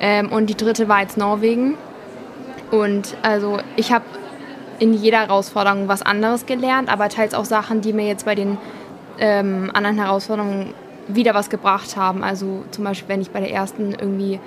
ähm, 0.00 0.32
und 0.32 0.46
die 0.48 0.56
dritte 0.56 0.88
war 0.88 1.00
jetzt 1.00 1.16
Norwegen. 1.16 1.76
Und 2.70 3.16
also 3.22 3.58
ich 3.76 3.92
habe 3.92 4.04
in 4.78 4.94
jeder 4.94 5.20
Herausforderung 5.20 5.88
was 5.88 6.02
anderes 6.02 6.46
gelernt, 6.46 6.92
aber 6.92 7.08
teils 7.08 7.34
auch 7.34 7.44
Sachen, 7.44 7.82
die 7.82 7.92
mir 7.92 8.06
jetzt 8.06 8.24
bei 8.24 8.34
den 8.34 8.58
ähm, 9.18 9.70
anderen 9.72 9.98
Herausforderungen 9.98 10.74
wieder 11.08 11.34
was 11.34 11.50
gebracht 11.50 11.96
haben. 11.96 12.22
Also 12.22 12.64
zum 12.70 12.84
Beispiel, 12.84 13.08
wenn 13.08 13.20
ich 13.20 13.30
bei 13.30 13.40
der 13.40 13.50
ersten 13.50 13.92
irgendwie 13.92 14.40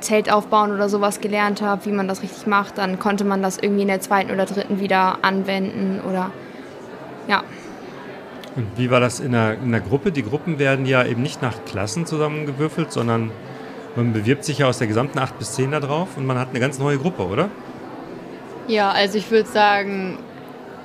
Zelt 0.00 0.30
aufbauen 0.30 0.72
oder 0.72 0.88
sowas 0.88 1.20
gelernt 1.20 1.62
habe, 1.62 1.84
wie 1.86 1.92
man 1.92 2.06
das 2.06 2.22
richtig 2.22 2.46
macht, 2.46 2.78
dann 2.78 2.98
konnte 2.98 3.24
man 3.24 3.42
das 3.42 3.58
irgendwie 3.58 3.82
in 3.82 3.88
der 3.88 4.00
zweiten 4.00 4.30
oder 4.30 4.44
dritten 4.44 4.78
wieder 4.80 5.18
anwenden 5.22 6.00
oder 6.08 6.30
ja. 7.28 7.42
Und 8.56 8.66
wie 8.76 8.90
war 8.90 9.00
das 9.00 9.20
in 9.20 9.32
der, 9.32 9.54
in 9.54 9.70
der 9.70 9.80
Gruppe? 9.80 10.12
Die 10.12 10.22
Gruppen 10.22 10.58
werden 10.58 10.86
ja 10.86 11.04
eben 11.04 11.22
nicht 11.22 11.42
nach 11.42 11.64
Klassen 11.66 12.06
zusammengewürfelt, 12.06 12.92
sondern 12.92 13.30
man 13.96 14.12
bewirbt 14.12 14.44
sich 14.44 14.58
ja 14.58 14.66
aus 14.66 14.78
der 14.78 14.86
gesamten 14.86 15.18
8 15.18 15.38
bis 15.38 15.52
10 15.54 15.72
da 15.72 15.80
drauf 15.80 16.08
und 16.16 16.26
man 16.26 16.38
hat 16.38 16.50
eine 16.50 16.60
ganz 16.60 16.78
neue 16.78 16.98
Gruppe, 16.98 17.26
oder? 17.26 17.48
Ja, 18.68 18.90
also 18.90 19.18
ich 19.18 19.30
würde 19.30 19.48
sagen, 19.48 20.18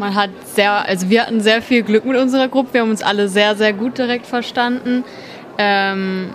man 0.01 0.15
hat 0.15 0.31
sehr, 0.45 0.85
also 0.85 1.09
wir 1.09 1.21
hatten 1.21 1.39
sehr 1.39 1.61
viel 1.61 1.83
Glück 1.83 2.03
mit 2.03 2.17
unserer 2.17 2.49
Gruppe. 2.49 2.73
Wir 2.73 2.81
haben 2.81 2.89
uns 2.89 3.01
alle 3.01 3.29
sehr, 3.29 3.55
sehr 3.55 3.71
gut 3.71 3.97
direkt 3.97 4.27
verstanden. 4.27 5.05
Ähm, 5.57 6.31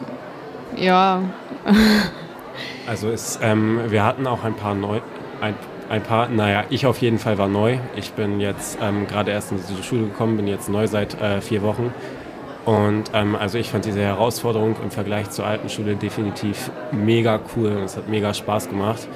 ja, 0.76 1.22
Also 2.86 3.10
es, 3.10 3.38
ähm, 3.42 3.80
wir 3.88 4.04
hatten 4.04 4.26
auch 4.26 4.44
ein 4.44 4.54
paar 4.54 4.74
neu, 4.74 5.00
ein, 5.40 5.54
ein 5.88 6.02
paar, 6.02 6.28
naja, 6.28 6.64
ich 6.70 6.86
auf 6.86 6.98
jeden 6.98 7.18
Fall 7.18 7.36
war 7.36 7.48
neu. 7.48 7.78
Ich 7.96 8.12
bin 8.12 8.40
jetzt 8.40 8.78
ähm, 8.80 9.06
gerade 9.06 9.32
erst 9.32 9.50
in 9.50 9.58
diese 9.58 9.82
Schule 9.82 10.04
gekommen, 10.04 10.36
bin 10.36 10.46
jetzt 10.46 10.68
neu 10.68 10.86
seit 10.86 11.20
äh, 11.20 11.40
vier 11.40 11.62
Wochen. 11.62 11.92
Und 12.64 13.10
ähm, 13.12 13.36
also 13.36 13.58
ich 13.58 13.70
fand 13.70 13.84
diese 13.84 14.00
Herausforderung 14.00 14.76
im 14.82 14.90
Vergleich 14.90 15.30
zur 15.30 15.46
alten 15.46 15.68
Schule 15.68 15.96
definitiv 15.96 16.70
mega 16.92 17.40
cool 17.54 17.76
und 17.76 17.84
es 17.84 17.96
hat 17.96 18.08
mega 18.08 18.34
Spaß 18.34 18.68
gemacht. 18.68 19.08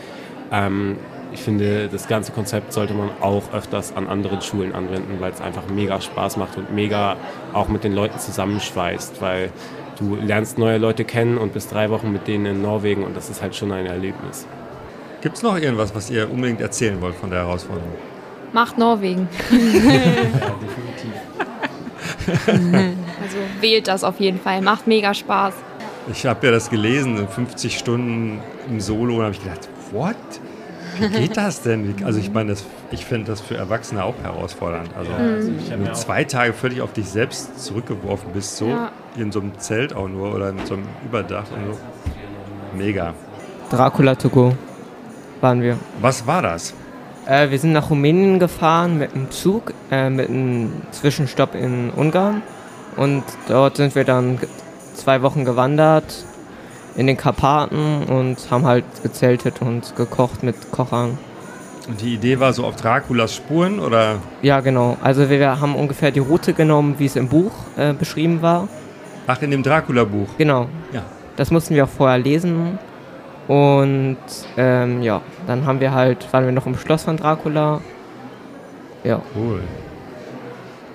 Ähm, 0.52 0.98
ich 1.32 1.40
finde, 1.40 1.88
das 1.88 2.08
ganze 2.08 2.32
Konzept 2.32 2.72
sollte 2.72 2.94
man 2.94 3.10
auch 3.20 3.52
öfters 3.52 3.96
an 3.96 4.08
anderen 4.08 4.40
Schulen 4.40 4.74
anwenden, 4.74 5.20
weil 5.20 5.32
es 5.32 5.40
einfach 5.40 5.62
mega 5.68 6.00
Spaß 6.00 6.36
macht 6.36 6.56
und 6.56 6.74
mega 6.74 7.16
auch 7.52 7.68
mit 7.68 7.84
den 7.84 7.92
Leuten 7.92 8.18
zusammenschweißt, 8.18 9.20
weil 9.20 9.50
du 9.98 10.16
lernst 10.16 10.58
neue 10.58 10.78
Leute 10.78 11.04
kennen 11.04 11.38
und 11.38 11.52
bist 11.52 11.72
drei 11.72 11.90
Wochen 11.90 12.12
mit 12.12 12.26
denen 12.26 12.46
in 12.46 12.62
Norwegen 12.62 13.04
und 13.04 13.16
das 13.16 13.30
ist 13.30 13.42
halt 13.42 13.54
schon 13.54 13.72
ein 13.72 13.86
Erlebnis. 13.86 14.46
Gibt 15.20 15.36
es 15.36 15.42
noch 15.42 15.58
irgendwas, 15.58 15.94
was 15.94 16.10
ihr 16.10 16.30
unbedingt 16.30 16.60
erzählen 16.60 17.00
wollt 17.00 17.14
von 17.14 17.30
der 17.30 17.40
Herausforderung? 17.40 17.92
Macht 18.52 18.78
Norwegen. 18.78 19.28
Ja, 19.50 20.54
definitiv. 22.46 22.96
Also 23.22 23.36
wählt 23.60 23.88
das 23.88 24.04
auf 24.04 24.18
jeden 24.18 24.40
Fall. 24.40 24.62
Macht 24.62 24.86
mega 24.86 25.14
Spaß. 25.14 25.54
Ich 26.10 26.26
habe 26.26 26.46
ja 26.46 26.52
das 26.52 26.70
gelesen, 26.70 27.28
50 27.28 27.78
Stunden 27.78 28.40
im 28.68 28.80
Solo, 28.80 29.16
und 29.16 29.22
habe 29.22 29.34
ich 29.34 29.42
gedacht, 29.42 29.68
what? 29.92 30.16
Wie 31.00 31.08
geht 31.08 31.36
das 31.36 31.62
denn? 31.62 31.94
Also 32.04 32.18
ich 32.20 32.32
meine, 32.32 32.50
das, 32.50 32.64
ich 32.90 33.04
finde 33.06 33.26
das 33.28 33.40
für 33.40 33.56
Erwachsene 33.56 34.04
auch 34.04 34.14
herausfordernd. 34.22 34.90
Also 34.96 35.10
ich 35.10 35.64
hab 35.66 35.70
wenn 35.72 35.78
mir 35.80 35.86
du 35.86 35.92
auch- 35.92 35.96
zwei 35.96 36.24
Tage 36.24 36.52
völlig 36.52 36.80
auf 36.82 36.92
dich 36.92 37.08
selbst 37.08 37.58
zurückgeworfen 37.64 38.30
bist, 38.32 38.56
so 38.56 38.66
Ja. 38.68 38.90
in 39.16 39.32
so 39.32 39.40
einem 39.40 39.58
Zelt 39.58 39.94
auch 39.94 40.08
nur 40.08 40.34
oder 40.34 40.50
in 40.50 40.58
so 40.66 40.74
einem 40.74 40.84
Überdach 41.04 41.44
und 41.54 41.74
so. 41.74 41.78
Mega. 42.76 43.14
Dracula 43.70 44.14
to 44.14 44.28
go 44.28 44.54
waren 45.40 45.62
wir. 45.62 45.76
Was 46.00 46.26
war 46.26 46.42
das? 46.42 46.74
Äh, 47.26 47.50
wir 47.50 47.58
sind 47.58 47.72
nach 47.72 47.90
Rumänien 47.90 48.38
gefahren 48.38 48.98
mit 48.98 49.14
einem 49.14 49.30
Zug, 49.30 49.72
äh, 49.90 50.10
mit 50.10 50.28
einem 50.28 50.72
Zwischenstopp 50.90 51.54
in 51.54 51.90
Ungarn. 51.90 52.42
Und 52.96 53.22
dort 53.48 53.76
sind 53.76 53.94
wir 53.94 54.04
dann 54.04 54.38
zwei 54.94 55.22
Wochen 55.22 55.44
gewandert 55.44 56.24
in 56.96 57.06
den 57.06 57.16
Karpaten 57.16 58.04
und 58.04 58.36
haben 58.50 58.64
halt 58.64 58.84
gezeltet 59.02 59.62
und 59.62 59.94
gekocht 59.96 60.42
mit 60.42 60.70
Kochern. 60.70 61.18
Und 61.88 62.00
die 62.00 62.14
Idee 62.14 62.38
war 62.38 62.52
so 62.52 62.64
auf 62.64 62.76
Draculas 62.76 63.34
Spuren 63.34 63.80
oder? 63.80 64.16
Ja, 64.42 64.60
genau. 64.60 64.96
Also 65.02 65.28
wir 65.28 65.60
haben 65.60 65.74
ungefähr 65.74 66.10
die 66.10 66.20
Route 66.20 66.52
genommen, 66.52 66.96
wie 66.98 67.06
es 67.06 67.16
im 67.16 67.28
Buch 67.28 67.52
äh, 67.76 67.92
beschrieben 67.92 68.42
war. 68.42 68.68
Ach, 69.26 69.40
in 69.42 69.50
dem 69.50 69.62
Dracula-Buch. 69.62 70.28
Genau. 70.38 70.68
Ja. 70.92 71.02
Das 71.36 71.50
mussten 71.50 71.74
wir 71.74 71.84
auch 71.84 71.88
vorher 71.88 72.18
lesen. 72.18 72.78
Und 73.48 74.18
ähm, 74.56 75.02
ja, 75.02 75.22
dann 75.46 75.66
haben 75.66 75.80
wir 75.80 75.92
halt, 75.92 76.32
waren 76.32 76.44
wir 76.44 76.52
noch 76.52 76.66
im 76.66 76.76
Schloss 76.76 77.04
von 77.04 77.16
Dracula. 77.16 77.80
Ja. 79.02 79.20
Cool. 79.34 79.62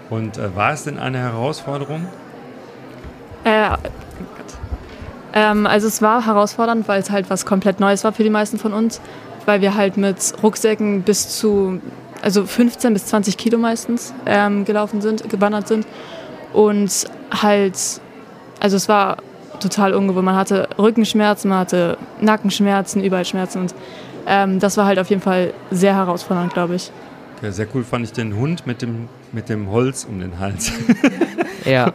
Und 0.09 0.37
äh, 0.37 0.55
war 0.55 0.71
es 0.71 0.83
denn 0.83 0.99
eine 0.99 1.17
Herausforderung? 1.17 2.07
Äh. 3.43 3.69
Ähm, 5.35 5.67
also 5.67 5.87
es 5.87 6.01
war 6.01 6.25
herausfordernd, 6.25 6.87
weil 6.87 7.01
es 7.01 7.11
halt 7.11 7.29
was 7.29 7.45
komplett 7.45 7.79
Neues 7.79 8.03
war 8.05 8.13
für 8.13 8.23
die 8.23 8.29
meisten 8.29 8.57
von 8.57 8.73
uns, 8.73 9.01
weil 9.45 9.61
wir 9.61 9.75
halt 9.75 9.97
mit 9.97 10.33
Rucksäcken 10.41 11.03
bis 11.03 11.37
zu, 11.37 11.81
also 12.21 12.45
15 12.45 12.93
bis 12.93 13.05
20 13.07 13.37
Kilo 13.37 13.57
meistens 13.57 14.13
ähm, 14.25 14.63
gelaufen 14.63 15.01
sind, 15.01 15.29
gewandert 15.29 15.67
sind 15.67 15.85
und 16.53 16.89
halt, 17.31 17.77
also 18.61 18.77
es 18.77 18.87
war 18.87 19.17
total 19.59 19.93
ungewohnt. 19.93 20.25
Man 20.25 20.35
hatte 20.35 20.69
Rückenschmerzen, 20.77 21.49
man 21.49 21.59
hatte 21.59 21.97
Nackenschmerzen, 22.21 23.03
überall 23.03 23.25
Schmerzen 23.25 23.59
und 23.59 23.75
ähm, 24.27 24.59
das 24.59 24.77
war 24.77 24.85
halt 24.85 24.99
auf 24.99 25.09
jeden 25.09 25.21
Fall 25.21 25.53
sehr 25.69 25.95
herausfordernd, 25.95 26.53
glaube 26.53 26.75
ich. 26.75 26.91
Okay, 27.37 27.51
sehr 27.51 27.67
cool 27.75 27.83
fand 27.83 28.05
ich 28.05 28.13
den 28.13 28.37
Hund 28.37 28.65
mit 28.65 28.81
dem, 28.81 29.09
mit 29.33 29.49
dem 29.49 29.69
Holz 29.69 30.07
um 30.09 30.21
den 30.21 30.39
Hals. 30.39 30.71
Ja. 31.65 31.91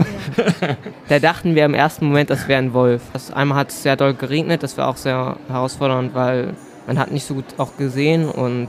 da 1.09 1.19
dachten 1.19 1.55
wir 1.55 1.65
im 1.65 1.75
ersten 1.75 2.07
Moment, 2.07 2.31
das 2.31 2.49
wäre 2.49 2.59
ein 2.59 2.75
Wolf. 2.75 3.03
Das, 3.13 3.33
einmal 3.33 3.59
hat 3.59 3.71
es 3.71 3.83
sehr 3.83 3.97
doll 3.97 4.15
geregnet, 4.15 4.63
das 4.63 4.77
war 4.77 4.89
auch 4.89 4.97
sehr 4.97 5.37
herausfordernd, 5.49 6.15
weil 6.15 6.55
man 6.87 6.99
hat 6.99 7.11
nicht 7.11 7.25
so 7.25 7.35
gut 7.35 7.45
auch 7.57 7.77
gesehen 7.77 8.29
und 8.29 8.69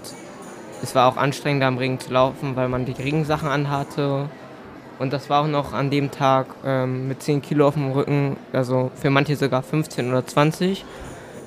es 0.84 0.96
war 0.96 1.12
auch 1.12 1.18
anstrengend, 1.18 1.64
da 1.64 1.68
im 1.68 1.78
Regen 1.78 2.00
zu 2.00 2.12
laufen, 2.12 2.56
weil 2.56 2.68
man 2.68 2.86
die 2.86 2.92
Regensachen 2.92 3.50
anhatte. 3.50 4.30
Und 5.00 5.14
das 5.14 5.30
war 5.30 5.44
auch 5.44 5.48
noch 5.48 5.74
an 5.74 5.90
dem 5.90 6.12
Tag 6.12 6.48
ähm, 6.64 7.08
mit 7.08 7.24
10 7.24 7.42
Kilo 7.42 7.68
auf 7.68 7.74
dem 7.74 7.92
Rücken, 7.92 8.38
also 8.54 8.92
für 8.96 9.10
manche 9.10 9.36
sogar 9.36 9.64
15 9.64 10.10
oder 10.10 10.26
20, 10.26 10.86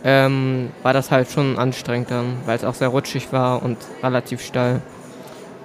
ähm, 0.05 0.71
war 0.83 0.93
das 0.93 1.11
halt 1.11 1.31
schon 1.31 1.59
anstrengend 1.59 2.11
dann, 2.11 2.37
weil 2.47 2.57
es 2.57 2.65
auch 2.65 2.75
sehr 2.75 2.89
rutschig 2.89 3.33
war 3.33 3.63
und 3.63 3.79
relativ 4.03 4.43
steil. 4.43 4.83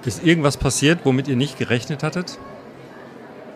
Ist 0.05 0.24
irgendwas 0.24 0.58
passiert, 0.58 1.00
womit 1.03 1.27
ihr 1.27 1.36
nicht 1.36 1.58
gerechnet 1.58 2.03
hattet? 2.03 2.38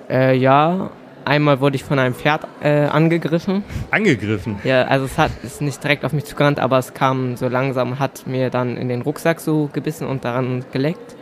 Äh, 0.10 0.36
ja, 0.38 0.90
einmal 1.26 1.60
wurde 1.60 1.76
ich 1.76 1.84
von 1.84 2.00
einem 2.00 2.14
Pferd 2.14 2.48
äh, 2.62 2.86
angegriffen. 2.86 3.64
Angegriffen? 3.92 4.58
Ja, 4.64 4.84
also 4.84 5.06
es 5.06 5.18
hat 5.18 5.32
ist 5.44 5.62
nicht 5.62 5.84
direkt 5.84 6.06
auf 6.06 6.14
mich 6.14 6.26
zugerannt, 6.26 6.60
aber 6.60 6.78
es 6.78 6.94
kam 6.94 7.38
so 7.38 7.48
langsam 7.48 7.92
und 7.92 8.00
hat 8.00 8.28
mir 8.28 8.50
dann 8.50 8.78
in 8.78 8.90
den 8.90 9.02
Rucksack 9.02 9.40
so 9.40 9.70
gebissen 9.72 10.08
und 10.08 10.26
daran 10.26 10.66
geleckt. 10.72 11.16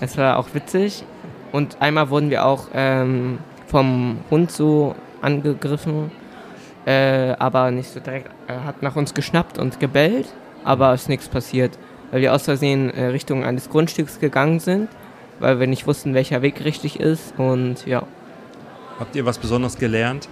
Es 0.00 0.16
war 0.18 0.38
auch 0.38 0.48
witzig. 0.54 1.04
Und 1.52 1.80
einmal 1.80 2.10
wurden 2.10 2.30
wir 2.30 2.44
auch 2.44 2.66
ähm, 2.74 3.38
vom 3.66 4.18
Hund 4.30 4.50
so 4.50 4.96
angegriffen, 5.22 6.10
äh, 6.84 7.30
aber 7.38 7.70
nicht 7.70 7.90
so 7.90 8.00
direkt. 8.00 8.30
Er 8.48 8.64
hat 8.64 8.82
nach 8.82 8.96
uns 8.96 9.14
geschnappt 9.14 9.58
und 9.58 9.78
gebellt, 9.78 10.26
aber 10.64 10.94
ist 10.94 11.08
nichts 11.08 11.28
passiert, 11.28 11.78
weil 12.10 12.22
wir 12.22 12.34
aus 12.34 12.42
Versehen 12.42 12.90
äh, 12.90 13.06
Richtung 13.06 13.44
eines 13.44 13.70
Grundstücks 13.70 14.18
gegangen 14.18 14.58
sind, 14.58 14.88
weil 15.40 15.60
wir 15.60 15.66
nicht 15.66 15.86
wussten, 15.86 16.14
welcher 16.14 16.42
Weg 16.42 16.64
richtig 16.64 17.00
ist 17.00 17.38
und 17.38 17.86
ja. 17.86 18.02
Habt 18.98 19.16
ihr 19.16 19.26
was 19.26 19.38
Besonderes 19.38 19.76
gelernt? 19.78 20.28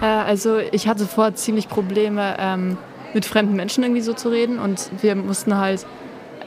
Äh, 0.00 0.06
also 0.06 0.58
ich 0.58 0.88
hatte 0.88 1.06
vorher 1.06 1.34
ziemlich 1.34 1.68
Probleme, 1.68 2.36
ähm, 2.38 2.76
mit 3.14 3.24
fremden 3.24 3.54
Menschen 3.54 3.84
irgendwie 3.84 4.00
so 4.02 4.14
zu 4.14 4.28
reden 4.28 4.58
und 4.58 4.90
wir 5.00 5.14
mussten 5.14 5.56
halt, 5.56 5.86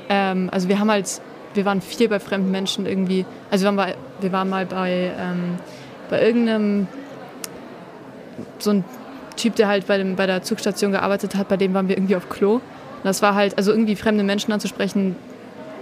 ähm, 0.09 0.49
also 0.51 0.67
wir 0.67 0.79
haben 0.79 0.89
halt, 0.89 1.21
wir 1.53 1.65
waren 1.65 1.81
viel 1.81 2.09
bei 2.09 2.19
fremden 2.19 2.51
Menschen 2.51 2.85
irgendwie, 2.85 3.25
also 3.49 3.63
wir 3.63 3.67
waren, 3.67 3.75
bei, 3.75 3.95
wir 4.19 4.31
waren 4.31 4.49
mal 4.49 4.65
bei, 4.65 5.11
ähm, 5.17 5.57
bei 6.09 6.23
irgendeinem, 6.23 6.87
so 8.59 8.71
ein 8.71 8.83
Typ, 9.37 9.55
der 9.55 9.67
halt 9.67 9.87
bei, 9.87 9.97
dem, 9.97 10.15
bei 10.15 10.25
der 10.25 10.43
Zugstation 10.43 10.91
gearbeitet 10.91 11.35
hat, 11.35 11.47
bei 11.47 11.57
dem 11.57 11.73
waren 11.73 11.87
wir 11.87 11.97
irgendwie 11.97 12.15
auf 12.15 12.29
Klo. 12.29 12.55
Und 12.55 12.61
das 13.03 13.21
war 13.21 13.35
halt, 13.35 13.57
also 13.57 13.71
irgendwie 13.71 13.95
fremde 13.95 14.23
Menschen 14.23 14.51
anzusprechen, 14.51 15.15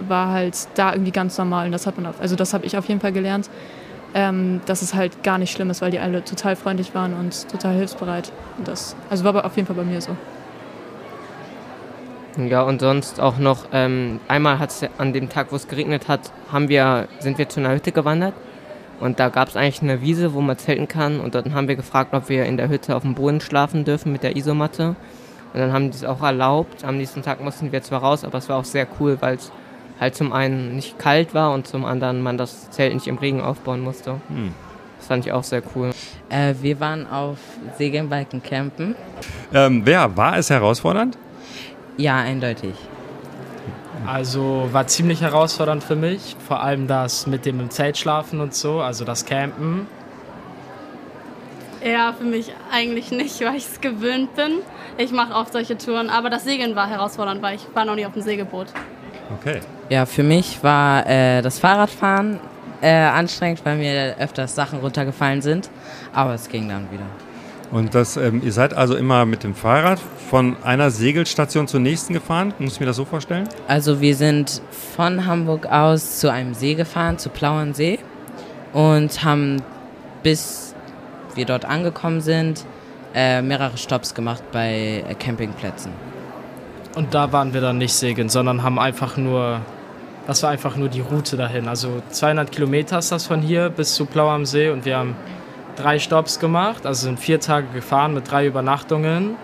war 0.00 0.30
halt 0.30 0.56
da 0.74 0.92
irgendwie 0.92 1.12
ganz 1.12 1.38
normal 1.38 1.66
und 1.66 1.72
das 1.72 1.86
hat 1.86 1.96
man, 1.96 2.06
auf, 2.06 2.20
also 2.20 2.36
das 2.36 2.54
habe 2.54 2.66
ich 2.66 2.76
auf 2.76 2.86
jeden 2.86 3.00
Fall 3.00 3.12
gelernt 3.12 3.48
ähm, 4.14 4.60
dass 4.66 4.80
es 4.80 4.94
halt 4.94 5.22
gar 5.24 5.38
nicht 5.38 5.50
schlimm 5.50 5.70
ist, 5.70 5.82
weil 5.82 5.90
die 5.90 5.98
alle 5.98 6.24
total 6.24 6.54
freundlich 6.54 6.94
waren 6.94 7.14
und 7.14 7.48
total 7.50 7.74
hilfsbereit. 7.74 8.32
Und 8.56 8.68
das, 8.68 8.96
also 9.10 9.24
war 9.24 9.44
auf 9.44 9.56
jeden 9.56 9.66
Fall 9.66 9.76
bei 9.76 9.82
mir 9.82 10.00
so. 10.00 10.16
Ja, 12.36 12.62
und 12.62 12.80
sonst 12.80 13.20
auch 13.20 13.38
noch, 13.38 13.66
ähm, 13.72 14.20
einmal 14.26 14.58
hat's 14.58 14.82
an 14.98 15.12
dem 15.12 15.28
Tag, 15.28 15.48
wo 15.50 15.56
es 15.56 15.68
geregnet 15.68 16.08
hat, 16.08 16.32
haben 16.50 16.68
wir, 16.68 17.08
sind 17.18 17.38
wir 17.38 17.48
zu 17.48 17.60
einer 17.60 17.74
Hütte 17.74 17.92
gewandert. 17.92 18.34
Und 19.00 19.18
da 19.18 19.28
gab 19.28 19.48
es 19.48 19.56
eigentlich 19.56 19.82
eine 19.82 20.00
Wiese, 20.00 20.32
wo 20.34 20.40
man 20.40 20.56
zelten 20.56 20.86
kann. 20.86 21.18
Und 21.18 21.34
dann 21.34 21.52
haben 21.52 21.66
wir 21.66 21.76
gefragt, 21.76 22.14
ob 22.14 22.28
wir 22.28 22.44
in 22.44 22.56
der 22.56 22.68
Hütte 22.68 22.94
auf 22.94 23.02
dem 23.02 23.14
Boden 23.14 23.40
schlafen 23.40 23.84
dürfen 23.84 24.12
mit 24.12 24.22
der 24.22 24.36
Isomatte. 24.36 24.94
Und 25.52 25.60
dann 25.60 25.72
haben 25.72 25.90
die 25.90 25.96
es 25.96 26.04
auch 26.04 26.22
erlaubt. 26.22 26.84
Am 26.84 26.96
nächsten 26.96 27.22
Tag 27.22 27.42
mussten 27.42 27.72
wir 27.72 27.82
zwar 27.82 28.00
raus, 28.00 28.24
aber 28.24 28.38
es 28.38 28.48
war 28.48 28.58
auch 28.58 28.64
sehr 28.64 28.86
cool, 29.00 29.16
weil 29.20 29.36
es 29.36 29.50
halt 30.00 30.14
zum 30.14 30.32
einen 30.32 30.76
nicht 30.76 30.98
kalt 30.98 31.34
war 31.34 31.52
und 31.52 31.66
zum 31.66 31.84
anderen 31.84 32.22
man 32.22 32.38
das 32.38 32.70
Zelt 32.70 32.94
nicht 32.94 33.06
im 33.06 33.18
Regen 33.18 33.40
aufbauen 33.40 33.80
musste. 33.80 34.20
Hm. 34.28 34.52
Das 34.98 35.06
fand 35.08 35.26
ich 35.26 35.32
auch 35.32 35.44
sehr 35.44 35.62
cool. 35.74 35.90
Äh, 36.30 36.54
wir 36.62 36.80
waren 36.80 37.06
auf 37.06 37.38
Segelbalken 37.76 38.42
campen. 38.42 38.94
Ähm, 39.52 39.82
wer 39.84 40.16
war 40.16 40.38
es 40.38 40.50
herausfordernd? 40.50 41.18
Ja, 41.96 42.16
eindeutig. 42.16 42.74
Also 44.06 44.68
war 44.72 44.86
ziemlich 44.86 45.22
herausfordernd 45.22 45.82
für 45.82 45.96
mich, 45.96 46.36
vor 46.46 46.62
allem 46.62 46.86
das 46.86 47.26
mit 47.26 47.46
dem 47.46 47.60
im 47.60 47.70
Zelt 47.70 47.96
schlafen 47.96 48.40
und 48.40 48.54
so, 48.54 48.80
also 48.80 49.04
das 49.04 49.24
Campen. 49.24 49.86
Ja, 51.82 52.14
für 52.16 52.24
mich 52.24 52.52
eigentlich 52.72 53.10
nicht, 53.10 53.40
weil 53.42 53.56
ich 53.56 53.66
es 53.66 53.80
gewöhnt 53.80 54.34
bin. 54.36 54.60
Ich 54.96 55.12
mache 55.12 55.34
oft 55.34 55.52
solche 55.52 55.76
Touren, 55.76 56.08
aber 56.08 56.30
das 56.30 56.44
Segeln 56.44 56.74
war 56.76 56.88
herausfordernd, 56.88 57.42
weil 57.42 57.56
ich 57.56 57.66
war 57.74 57.84
noch 57.84 57.94
nie 57.94 58.06
auf 58.06 58.12
dem 58.12 58.22
Segelboot. 58.22 58.68
Okay. 59.40 59.60
Ja, 59.88 60.06
für 60.06 60.22
mich 60.22 60.62
war 60.62 61.06
äh, 61.06 61.42
das 61.42 61.58
Fahrradfahren 61.58 62.40
äh, 62.80 62.90
anstrengend, 62.90 63.64
weil 63.64 63.76
mir 63.76 64.16
öfters 64.18 64.54
Sachen 64.54 64.80
runtergefallen 64.80 65.42
sind, 65.42 65.70
aber 66.12 66.34
es 66.34 66.48
ging 66.48 66.68
dann 66.68 66.90
wieder. 66.90 67.06
Und 67.70 67.94
das, 67.94 68.16
ähm, 68.16 68.42
ihr 68.44 68.52
seid 68.52 68.74
also 68.74 68.94
immer 68.94 69.26
mit 69.26 69.42
dem 69.42 69.54
Fahrrad 69.54 69.98
von 70.30 70.56
einer 70.62 70.90
Segelstation 70.90 71.66
zur 71.66 71.80
nächsten 71.80 72.12
gefahren? 72.12 72.54
Muss 72.58 72.74
ich 72.74 72.80
mir 72.80 72.86
das 72.86 72.96
so 72.96 73.04
vorstellen? 73.04 73.48
Also 73.66 74.00
wir 74.00 74.14
sind 74.14 74.62
von 74.96 75.26
Hamburg 75.26 75.66
aus 75.66 76.20
zu 76.20 76.30
einem 76.30 76.54
See 76.54 76.74
gefahren, 76.74 77.18
zu 77.18 77.30
Plauernsee 77.30 77.98
und 78.72 79.24
haben 79.24 79.62
bis 80.22 80.74
wir 81.34 81.44
dort 81.44 81.64
angekommen 81.64 82.20
sind, 82.20 82.64
äh, 83.14 83.42
mehrere 83.42 83.76
Stops 83.76 84.14
gemacht 84.14 84.42
bei 84.52 85.04
äh, 85.08 85.14
Campingplätzen. 85.14 85.92
Und 86.94 87.12
da 87.12 87.32
waren 87.32 87.52
wir 87.52 87.60
dann 87.60 87.78
nicht 87.78 87.92
segeln, 87.92 88.28
sondern 88.28 88.62
haben 88.62 88.78
einfach 88.78 89.16
nur, 89.16 89.60
das 90.26 90.42
war 90.42 90.50
einfach 90.50 90.76
nur 90.76 90.88
die 90.88 91.00
Route 91.00 91.36
dahin. 91.36 91.66
Also 91.66 92.02
200 92.10 92.52
Kilometer 92.52 92.98
ist 92.98 93.10
das 93.10 93.26
von 93.26 93.40
hier 93.40 93.68
bis 93.68 93.94
zu 93.94 94.06
Plau 94.06 94.28
am 94.28 94.46
See 94.46 94.70
und 94.70 94.84
wir 94.84 94.98
haben 94.98 95.16
drei 95.76 95.98
Stops 95.98 96.38
gemacht, 96.38 96.86
also 96.86 97.06
sind 97.06 97.18
vier 97.18 97.40
Tage 97.40 97.66
gefahren 97.74 98.14
mit 98.14 98.30
drei 98.30 98.46
Übernachtungen. 98.46 99.36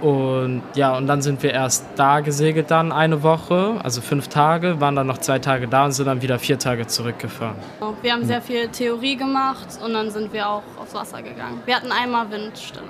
Und 0.00 0.62
ja, 0.76 0.96
und 0.96 1.08
dann 1.08 1.22
sind 1.22 1.42
wir 1.42 1.52
erst 1.52 1.84
da 1.96 2.20
gesegelt 2.20 2.70
dann 2.70 2.92
eine 2.92 3.24
Woche, 3.24 3.80
also 3.82 4.00
fünf 4.00 4.28
Tage, 4.28 4.80
waren 4.80 4.94
dann 4.94 5.08
noch 5.08 5.18
zwei 5.18 5.40
Tage 5.40 5.66
da 5.66 5.86
und 5.86 5.90
sind 5.92 6.06
dann 6.06 6.22
wieder 6.22 6.38
vier 6.38 6.56
Tage 6.56 6.86
zurückgefahren. 6.86 7.56
Wir 8.02 8.12
haben 8.12 8.24
sehr 8.24 8.40
viel 8.40 8.68
Theorie 8.68 9.16
gemacht 9.16 9.66
und 9.84 9.94
dann 9.94 10.12
sind 10.12 10.32
wir 10.32 10.48
auch 10.48 10.62
aufs 10.80 10.94
Wasser 10.94 11.20
gegangen. 11.22 11.60
Wir 11.66 11.74
hatten 11.74 11.90
einmal 11.90 12.30
Windstille. 12.30 12.84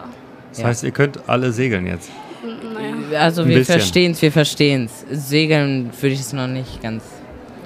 Das 0.51 0.63
heißt, 0.63 0.85
ihr 0.85 0.91
könnt 0.91 1.27
alle 1.31 1.51
segeln 1.53 1.87
jetzt. 1.87 2.11
Naja. 2.43 3.21
Also 3.21 3.43
Ein 3.43 3.49
wir 3.49 3.65
verstehen 3.65 4.13
es, 4.13 4.23
wir 4.23 4.33
verstehen 4.33 4.87
es. 4.87 5.29
Segeln 5.29 5.91
würde 6.01 6.15
ich 6.15 6.21
es 6.21 6.33
noch 6.33 6.47
nicht 6.47 6.83
ganz, 6.83 7.03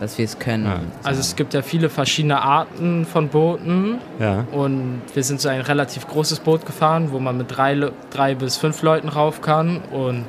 dass 0.00 0.19
wir 0.19 0.25
es 0.25 0.38
können. 0.38 0.91
Also 1.02 1.21
es 1.21 1.37
gibt 1.37 1.55
ja 1.55 1.62
viele 1.62 1.88
verschiedene 1.88 2.41
Arten 2.41 3.05
von 3.05 3.29
Booten. 3.29 3.99
Ja. 4.19 4.47
Und 4.52 5.02
wir 5.14 5.23
sind 5.25 5.41
so 5.41 5.49
ein 5.49 5.61
relativ 5.61 6.07
großes 6.07 6.41
Boot 6.41 6.67
gefahren, 6.67 7.12
wo 7.12 7.19
man 7.19 7.37
mit 7.37 7.57
drei, 7.57 7.91
drei 8.11 8.35
bis 8.35 8.57
fünf 8.57 8.83
Leuten 8.83 9.09
rauf 9.09 9.41
kann. 9.41 9.81
Und 9.91 10.26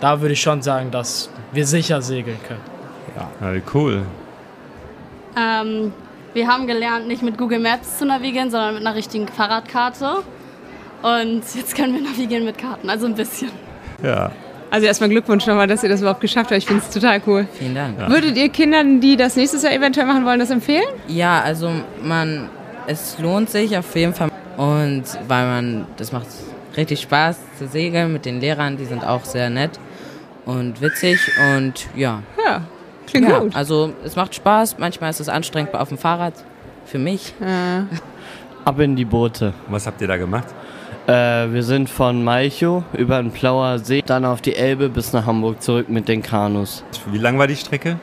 da 0.00 0.20
würde 0.20 0.34
ich 0.34 0.40
schon 0.40 0.62
sagen, 0.62 0.90
dass 0.90 1.30
wir 1.52 1.66
sicher 1.66 2.02
segeln 2.02 2.38
können. 2.46 2.60
Ja, 3.16 3.60
cool. 3.74 4.02
Ähm, 5.36 5.92
wir 6.34 6.46
haben 6.46 6.66
gelernt, 6.66 7.08
nicht 7.08 7.22
mit 7.22 7.38
Google 7.38 7.58
Maps 7.58 7.98
zu 7.98 8.06
navigieren, 8.06 8.50
sondern 8.50 8.74
mit 8.74 8.86
einer 8.86 8.94
richtigen 8.94 9.26
Fahrradkarte. 9.28 10.18
Und 11.02 11.42
jetzt 11.54 11.74
können 11.74 11.94
wir 11.94 12.02
navigieren 12.10 12.44
mit 12.44 12.58
Karten, 12.58 12.90
also 12.90 13.06
ein 13.06 13.14
bisschen. 13.14 13.50
Ja. 14.02 14.30
Also 14.70 14.86
erstmal 14.86 15.08
Glückwunsch 15.08 15.46
nochmal, 15.46 15.66
dass 15.66 15.82
ihr 15.82 15.88
das 15.88 16.00
überhaupt 16.00 16.20
geschafft 16.20 16.50
habt. 16.50 16.58
Ich 16.58 16.66
finde 16.66 16.82
es 16.86 16.90
total 16.92 17.22
cool. 17.26 17.48
Vielen 17.54 17.74
Dank. 17.74 17.98
Würdet 18.08 18.36
ihr 18.36 18.48
Kindern, 18.50 19.00
die 19.00 19.16
das 19.16 19.36
nächstes 19.36 19.62
Jahr 19.62 19.72
eventuell 19.72 20.06
machen 20.06 20.24
wollen, 20.26 20.40
das 20.40 20.50
empfehlen? 20.50 20.84
Ja, 21.06 21.40
also 21.40 21.70
man, 22.02 22.50
es 22.86 23.18
lohnt 23.18 23.48
sich 23.48 23.76
auf 23.76 23.94
jeden 23.96 24.12
Fall. 24.12 24.30
Und 24.58 25.04
weil 25.26 25.46
man, 25.46 25.86
das 25.96 26.12
macht 26.12 26.26
richtig 26.76 27.00
Spaß 27.00 27.38
zu 27.58 27.66
segeln 27.66 28.12
mit 28.12 28.24
den 28.24 28.40
Lehrern, 28.40 28.76
die 28.76 28.84
sind 28.84 29.04
auch 29.04 29.24
sehr 29.24 29.50
nett 29.50 29.78
und 30.44 30.80
witzig 30.80 31.18
und 31.54 31.88
ja. 31.94 32.22
Ja, 32.44 32.62
klingt 33.06 33.28
ja, 33.28 33.38
gut. 33.38 33.54
Also 33.54 33.92
es 34.04 34.16
macht 34.16 34.34
Spaß, 34.34 34.78
manchmal 34.78 35.10
ist 35.10 35.20
es 35.20 35.28
anstrengend 35.28 35.74
auf 35.74 35.88
dem 35.88 35.98
Fahrrad, 35.98 36.34
für 36.86 36.98
mich. 36.98 37.34
Ab 38.64 38.80
in 38.80 38.96
die 38.96 39.04
Boote. 39.04 39.54
Was 39.68 39.86
habt 39.86 40.00
ihr 40.00 40.08
da 40.08 40.16
gemacht? 40.16 40.46
Äh, 41.08 41.54
wir 41.54 41.62
sind 41.62 41.88
von 41.88 42.22
Malchow 42.22 42.84
über 42.92 43.22
den 43.22 43.30
Plauer 43.30 43.78
See, 43.78 44.02
dann 44.04 44.26
auf 44.26 44.42
die 44.42 44.54
Elbe 44.54 44.90
bis 44.90 45.14
nach 45.14 45.24
Hamburg 45.24 45.62
zurück 45.62 45.88
mit 45.88 46.06
den 46.06 46.22
Kanus. 46.22 46.84
Wie 47.10 47.16
lang 47.16 47.38
war 47.38 47.46
die 47.46 47.56
Strecke? 47.56 47.98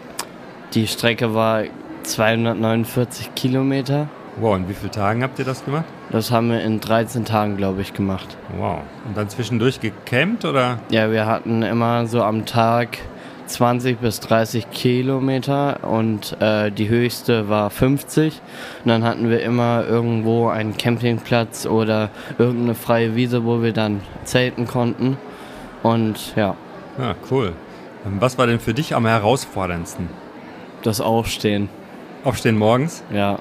Die 0.73 0.87
Strecke 0.87 1.35
war 1.35 1.65
249 2.01 3.35
Kilometer. 3.35 4.07
Wow, 4.37 4.57
in 4.57 4.67
wie 4.67 4.73
vielen 4.73 4.91
Tagen 4.91 5.21
habt 5.21 5.37
ihr 5.37 5.45
das 5.45 5.63
gemacht? 5.63 5.85
Das 6.09 6.31
haben 6.31 6.49
wir 6.49 6.61
in 6.61 6.79
13 6.79 7.25
Tagen, 7.25 7.57
glaube 7.57 7.81
ich, 7.81 7.93
gemacht. 7.93 8.35
Wow. 8.57 8.79
Und 9.07 9.15
dann 9.15 9.29
zwischendurch 9.29 9.79
gecampt 9.79 10.43
oder? 10.43 10.79
Ja, 10.89 11.11
wir 11.11 11.27
hatten 11.27 11.61
immer 11.61 12.07
so 12.07 12.23
am 12.23 12.47
Tag 12.47 12.97
20 13.47 13.99
bis 13.99 14.19
30 14.21 14.69
Kilometer 14.71 15.83
und 15.83 16.35
äh, 16.41 16.71
die 16.71 16.89
höchste 16.89 17.49
war 17.49 17.69
50. 17.69 18.41
Und 18.83 18.89
dann 18.89 19.03
hatten 19.03 19.29
wir 19.29 19.41
immer 19.41 19.85
irgendwo 19.87 20.47
einen 20.49 20.77
Campingplatz 20.77 21.65
oder 21.65 22.09
irgendeine 22.37 22.75
freie 22.75 23.15
Wiese, 23.15 23.45
wo 23.45 23.61
wir 23.61 23.73
dann 23.73 24.01
zelten 24.23 24.67
konnten. 24.67 25.17
Und 25.83 26.35
ja. 26.35 26.55
Ja, 26.97 27.15
cool. 27.31 27.53
Ähm, 28.05 28.17
Was 28.19 28.37
war 28.37 28.47
denn 28.47 28.59
für 28.59 28.73
dich 28.73 28.95
am 28.95 29.05
herausforderndsten? 29.05 30.09
Das 30.83 31.01
Aufstehen. 31.01 31.69
Aufstehen 32.23 32.57
morgens? 32.57 33.03
Ja. 33.13 33.39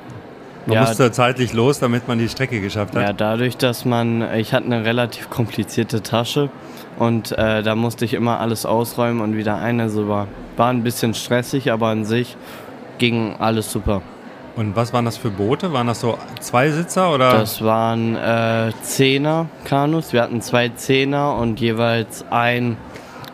Man 0.66 0.75
Ja. 0.76 0.80
musste 0.80 1.12
zeitlich 1.12 1.52
los, 1.52 1.78
damit 1.78 2.08
man 2.08 2.18
die 2.18 2.28
Strecke 2.28 2.61
geschafft 2.61 2.94
hat. 2.96 3.02
Ja, 3.02 3.12
dadurch, 3.12 3.56
dass 3.58 3.84
man, 3.84 4.34
ich 4.34 4.54
hatte 4.54 4.64
eine 4.66 4.84
relativ 4.84 5.28
komplizierte 5.28 6.02
Tasche 6.02 6.49
und 6.98 7.32
äh, 7.32 7.62
da 7.62 7.74
musste 7.74 8.04
ich 8.04 8.14
immer 8.14 8.40
alles 8.40 8.66
ausräumen 8.66 9.20
und 9.20 9.36
wieder 9.36 9.56
ein. 9.56 9.80
Also 9.80 10.08
war, 10.08 10.28
war 10.56 10.68
ein 10.68 10.82
bisschen 10.82 11.14
stressig, 11.14 11.72
aber 11.72 11.88
an 11.88 12.04
sich 12.04 12.36
ging 12.98 13.36
alles 13.38 13.70
super. 13.70 14.02
Und 14.56 14.76
was 14.76 14.92
waren 14.92 15.04
das 15.04 15.16
für 15.16 15.30
Boote? 15.30 15.72
Waren 15.72 15.88
das 15.88 16.00
so 16.00 16.16
Zweisitzer 16.38 17.12
oder? 17.12 17.32
Das 17.32 17.62
waren 17.62 18.14
äh, 18.14 18.70
Zehner 18.82 19.46
Kanus. 19.64 20.12
Wir 20.12 20.22
hatten 20.22 20.40
zwei 20.40 20.68
Zehner 20.68 21.34
und 21.34 21.58
jeweils 21.58 22.24
ein 22.30 22.76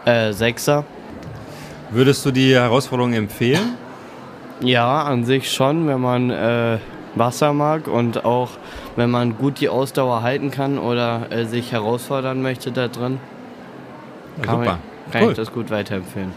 äh, 0.06 0.32
Sechser. 0.32 0.84
Würdest 1.90 2.24
du 2.24 2.30
die 2.30 2.54
Herausforderung 2.54 3.12
empfehlen? 3.12 3.76
Ja, 4.62 5.02
an 5.02 5.24
sich 5.24 5.52
schon, 5.52 5.86
wenn 5.86 6.00
man 6.00 6.30
äh, 6.30 6.78
Wasser 7.14 7.52
mag 7.52 7.88
und 7.88 8.24
auch 8.24 8.50
wenn 8.96 9.10
man 9.10 9.36
gut 9.36 9.60
die 9.60 9.68
Ausdauer 9.68 10.22
halten 10.22 10.50
kann 10.50 10.78
oder 10.78 11.30
äh, 11.30 11.44
sich 11.44 11.72
herausfordern 11.72 12.40
möchte 12.40 12.72
da 12.72 12.88
drin. 12.88 13.18
Ja, 14.38 14.44
Kann, 14.44 14.58
super. 14.60 14.78
ich, 15.06 15.12
kann 15.12 15.22
Cool. 15.24 15.30
ich 15.30 15.36
das 15.36 15.52
gut 15.52 15.70
weiterempfehlen. 15.70 16.32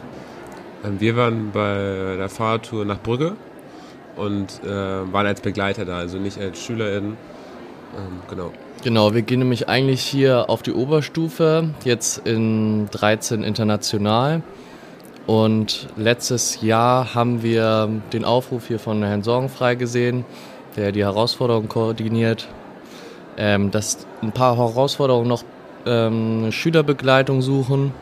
Ähm, 0.86 1.00
Wir 1.00 1.16
waren 1.16 1.52
bei 1.52 2.16
der 2.18 2.30
Fahrradtour 2.30 2.86
nach 2.86 3.00
Brügge 3.00 3.34
und 4.16 4.62
äh, 4.64 4.68
waren 4.68 5.26
als 5.28 5.42
Begleiter 5.42 5.86
da, 5.86 5.98
also 5.98 6.18
nicht 6.18 6.40
als 6.40 6.60
SchülerInnen. 6.64 7.18
Ähm, 7.98 8.20
genau. 8.30 8.52
Genau, 8.84 9.14
wir 9.14 9.22
gehen 9.22 9.40
nämlich 9.40 9.70
eigentlich 9.70 10.02
hier 10.02 10.50
auf 10.50 10.62
die 10.62 10.74
Oberstufe, 10.74 11.70
jetzt 11.86 12.28
in 12.28 12.90
13 12.92 13.44
international. 13.44 14.42
Und 15.26 15.88
letztes 15.96 16.62
Jahr 16.62 17.16
haben 17.16 17.44
wir 17.44 17.90
den 18.12 18.26
Aufruf 18.26 18.68
hier 18.68 18.80
von 18.80 19.02
Herrn 19.04 19.24
Sorgenfrei 19.24 19.76
gesehen, 19.76 20.26
der 20.76 20.92
die 20.92 21.04
Herausforderung 21.04 21.70
koordiniert, 21.70 22.50
ähm, 23.38 23.72
dass 23.72 24.06
ein 24.22 24.34
paar 24.34 24.58
Herausforderungen 24.58 25.30
noch 25.30 25.44
ähm, 25.86 26.52
Schülerbegleitung 26.52 27.42
suchen. 27.42 27.94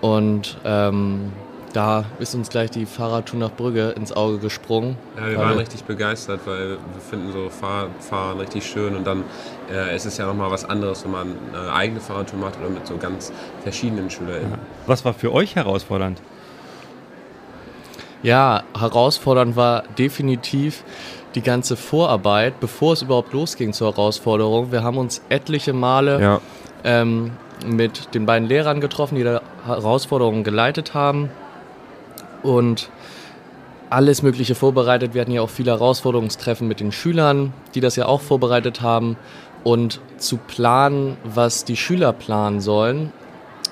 Und 0.00 0.56
ähm, 0.64 1.32
da 1.72 2.04
ist 2.18 2.34
uns 2.34 2.48
gleich 2.48 2.70
die 2.70 2.86
Fahrradtour 2.86 3.38
nach 3.38 3.52
Brügge 3.52 3.90
ins 3.90 4.12
Auge 4.12 4.38
gesprungen. 4.38 4.96
Ja, 5.16 5.28
wir 5.28 5.38
waren 5.38 5.58
richtig 5.58 5.84
begeistert, 5.84 6.40
weil 6.46 6.70
wir 6.70 7.00
finden 7.08 7.32
so 7.32 7.48
Fahrradfahren 7.48 8.38
richtig 8.40 8.64
schön 8.66 8.96
und 8.96 9.06
dann 9.06 9.24
äh, 9.70 9.94
es 9.94 10.06
ist 10.06 10.18
ja 10.18 10.26
nochmal 10.26 10.50
was 10.50 10.64
anderes, 10.64 11.04
wenn 11.04 11.12
man 11.12 11.36
eine 11.52 11.72
eigene 11.72 12.00
Fahrradtour 12.00 12.40
macht 12.40 12.58
oder 12.58 12.70
mit 12.70 12.86
so 12.86 12.96
ganz 12.96 13.32
verschiedenen 13.62 14.10
SchülerInnen. 14.10 14.58
Was 14.86 15.04
war 15.04 15.14
für 15.14 15.32
euch 15.32 15.54
herausfordernd? 15.56 16.20
Ja, 18.22 18.64
herausfordernd 18.78 19.56
war 19.56 19.84
definitiv 19.96 20.84
die 21.34 21.42
ganze 21.42 21.76
Vorarbeit, 21.76 22.58
bevor 22.60 22.94
es 22.94 23.02
überhaupt 23.02 23.32
losging 23.32 23.72
zur 23.72 23.92
Herausforderung. 23.92 24.72
Wir 24.72 24.82
haben 24.82 24.98
uns 24.98 25.22
etliche 25.28 25.72
Male 25.72 26.20
Ja. 26.20 26.40
Ähm, 26.84 27.32
mit 27.66 28.14
den 28.14 28.26
beiden 28.26 28.48
Lehrern 28.48 28.80
getroffen, 28.80 29.16
die 29.16 29.24
die 29.24 29.38
Herausforderungen 29.66 30.44
geleitet 30.44 30.94
haben 30.94 31.30
und 32.42 32.90
alles 33.90 34.22
Mögliche 34.22 34.54
vorbereitet. 34.54 35.14
Wir 35.14 35.20
hatten 35.20 35.32
ja 35.32 35.42
auch 35.42 35.50
viele 35.50 35.72
Herausforderungstreffen 35.72 36.66
mit 36.66 36.80
den 36.80 36.92
Schülern, 36.92 37.52
die 37.74 37.80
das 37.80 37.96
ja 37.96 38.06
auch 38.06 38.20
vorbereitet 38.20 38.80
haben. 38.80 39.16
Und 39.62 40.00
zu 40.16 40.38
planen, 40.38 41.18
was 41.24 41.64
die 41.64 41.76
Schüler 41.76 42.14
planen 42.14 42.60
sollen, 42.60 43.12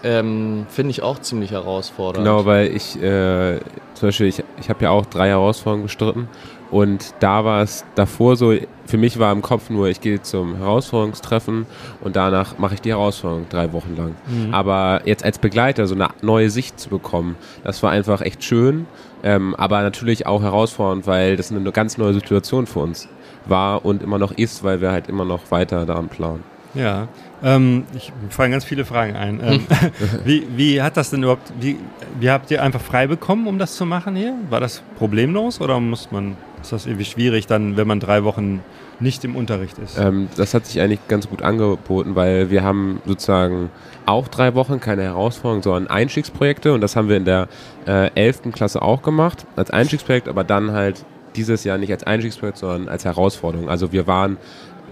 ähm, 0.04 0.66
finde 0.68 0.90
ich 0.90 1.02
auch 1.02 1.18
ziemlich 1.20 1.52
herausfordernd. 1.52 2.26
Genau, 2.26 2.44
weil 2.44 2.74
ich 2.74 3.00
äh, 3.00 3.58
zum 3.94 4.08
Beispiel, 4.08 4.26
ich, 4.26 4.44
ich 4.60 4.68
habe 4.68 4.84
ja 4.84 4.90
auch 4.90 5.06
drei 5.06 5.28
Herausforderungen 5.28 5.84
bestritten 5.84 6.28
und 6.70 7.14
da 7.20 7.44
war 7.44 7.62
es 7.62 7.84
davor 7.94 8.36
so, 8.36 8.54
für 8.86 8.98
mich 8.98 9.18
war 9.18 9.32
im 9.32 9.42
Kopf 9.42 9.70
nur, 9.70 9.88
ich 9.88 10.00
gehe 10.00 10.20
zum 10.22 10.56
Herausforderungstreffen 10.56 11.66
und 12.00 12.16
danach 12.16 12.58
mache 12.58 12.74
ich 12.74 12.80
die 12.80 12.90
Herausforderung 12.90 13.46
drei 13.48 13.72
Wochen 13.72 13.96
lang. 13.96 14.14
Mhm. 14.26 14.54
Aber 14.54 15.02
jetzt 15.04 15.24
als 15.24 15.38
Begleiter 15.38 15.86
so 15.86 15.94
eine 15.94 16.08
neue 16.22 16.50
Sicht 16.50 16.78
zu 16.78 16.88
bekommen, 16.88 17.36
das 17.64 17.82
war 17.82 17.90
einfach 17.90 18.20
echt 18.20 18.44
schön, 18.44 18.86
ähm, 19.22 19.54
aber 19.56 19.82
natürlich 19.82 20.26
auch 20.26 20.42
herausfordernd, 20.42 21.06
weil 21.06 21.36
das 21.36 21.50
eine 21.50 21.72
ganz 21.72 21.98
neue 21.98 22.14
Situation 22.14 22.66
für 22.66 22.80
uns 22.80 23.08
war 23.46 23.84
und 23.84 24.02
immer 24.02 24.18
noch 24.18 24.32
ist, 24.32 24.62
weil 24.62 24.80
wir 24.80 24.92
halt 24.92 25.08
immer 25.08 25.24
noch 25.24 25.50
weiter 25.50 25.86
daran 25.86 26.08
planen. 26.08 26.42
Ja, 26.74 27.08
ähm, 27.42 27.84
ich 27.94 28.12
fallen 28.30 28.52
ganz 28.52 28.64
viele 28.64 28.84
Fragen 28.84 29.16
ein. 29.16 29.40
Ähm, 29.42 29.66
wie, 30.24 30.46
wie 30.56 30.82
hat 30.82 30.96
das 30.96 31.10
denn 31.10 31.22
überhaupt, 31.22 31.52
wie, 31.58 31.76
wie 32.20 32.30
habt 32.30 32.50
ihr 32.50 32.62
einfach 32.62 32.80
frei 32.80 33.06
bekommen, 33.06 33.46
um 33.46 33.58
das 33.58 33.76
zu 33.76 33.86
machen 33.86 34.16
hier? 34.16 34.34
War 34.50 34.60
das 34.60 34.82
problemlos 34.96 35.60
oder 35.60 35.80
muss 35.80 36.10
man, 36.10 36.36
ist 36.62 36.72
das 36.72 36.86
irgendwie 36.86 37.04
schwierig 37.04 37.46
dann, 37.46 37.76
wenn 37.76 37.86
man 37.86 38.00
drei 38.00 38.24
Wochen 38.24 38.62
nicht 39.00 39.24
im 39.24 39.36
Unterricht 39.36 39.78
ist? 39.78 39.98
Ähm, 39.98 40.28
das 40.36 40.54
hat 40.54 40.66
sich 40.66 40.80
eigentlich 40.80 41.06
ganz 41.08 41.28
gut 41.28 41.42
angeboten, 41.42 42.14
weil 42.14 42.50
wir 42.50 42.62
haben 42.62 43.00
sozusagen 43.06 43.70
auch 44.06 44.28
drei 44.28 44.54
Wochen 44.54 44.80
keine 44.80 45.02
Herausforderung, 45.02 45.62
sondern 45.62 45.86
Einstiegsprojekte 45.88 46.72
und 46.72 46.80
das 46.80 46.96
haben 46.96 47.08
wir 47.08 47.16
in 47.16 47.24
der 47.24 47.48
äh, 47.86 48.10
11. 48.14 48.52
Klasse 48.52 48.82
auch 48.82 49.02
gemacht 49.02 49.46
als 49.56 49.70
Einstiegsprojekt, 49.70 50.28
aber 50.28 50.44
dann 50.44 50.72
halt 50.72 51.04
dieses 51.36 51.64
Jahr 51.64 51.78
nicht 51.78 51.92
als 51.92 52.04
Einstiegsprojekt, 52.04 52.58
sondern 52.58 52.88
als 52.88 53.04
Herausforderung. 53.04 53.68
Also 53.68 53.92
wir 53.92 54.06
waren, 54.06 54.36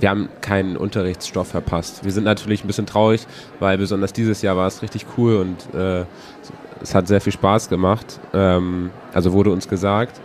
wir 0.01 0.11
haben 0.11 0.29
keinen 0.41 0.77
Unterrichtsstoff 0.77 1.49
verpasst. 1.49 2.05
Wir 2.05 2.13
sind 2.13 2.25
natürlich 2.25 2.63
ein 2.63 2.67
bisschen 2.67 2.87
traurig, 2.87 3.27
weil 3.59 3.79
besonders 3.79 4.13
dieses 4.13 4.43
Jahr 4.43 4.57
war 4.57 4.67
es 4.67 4.83
richtig 4.83 5.07
cool 5.17 5.37
und 5.37 5.75
äh, 5.75 6.05
es 6.83 6.95
hat 6.95 7.09
sehr 7.09 7.21
viel 7.21 7.33
Spaß 7.33 7.69
gemacht. 7.69 8.21
Ähm, 8.33 8.91
also 9.13 9.33
wurde 9.33 9.51
uns 9.51 9.69
gesagt. 9.69 10.21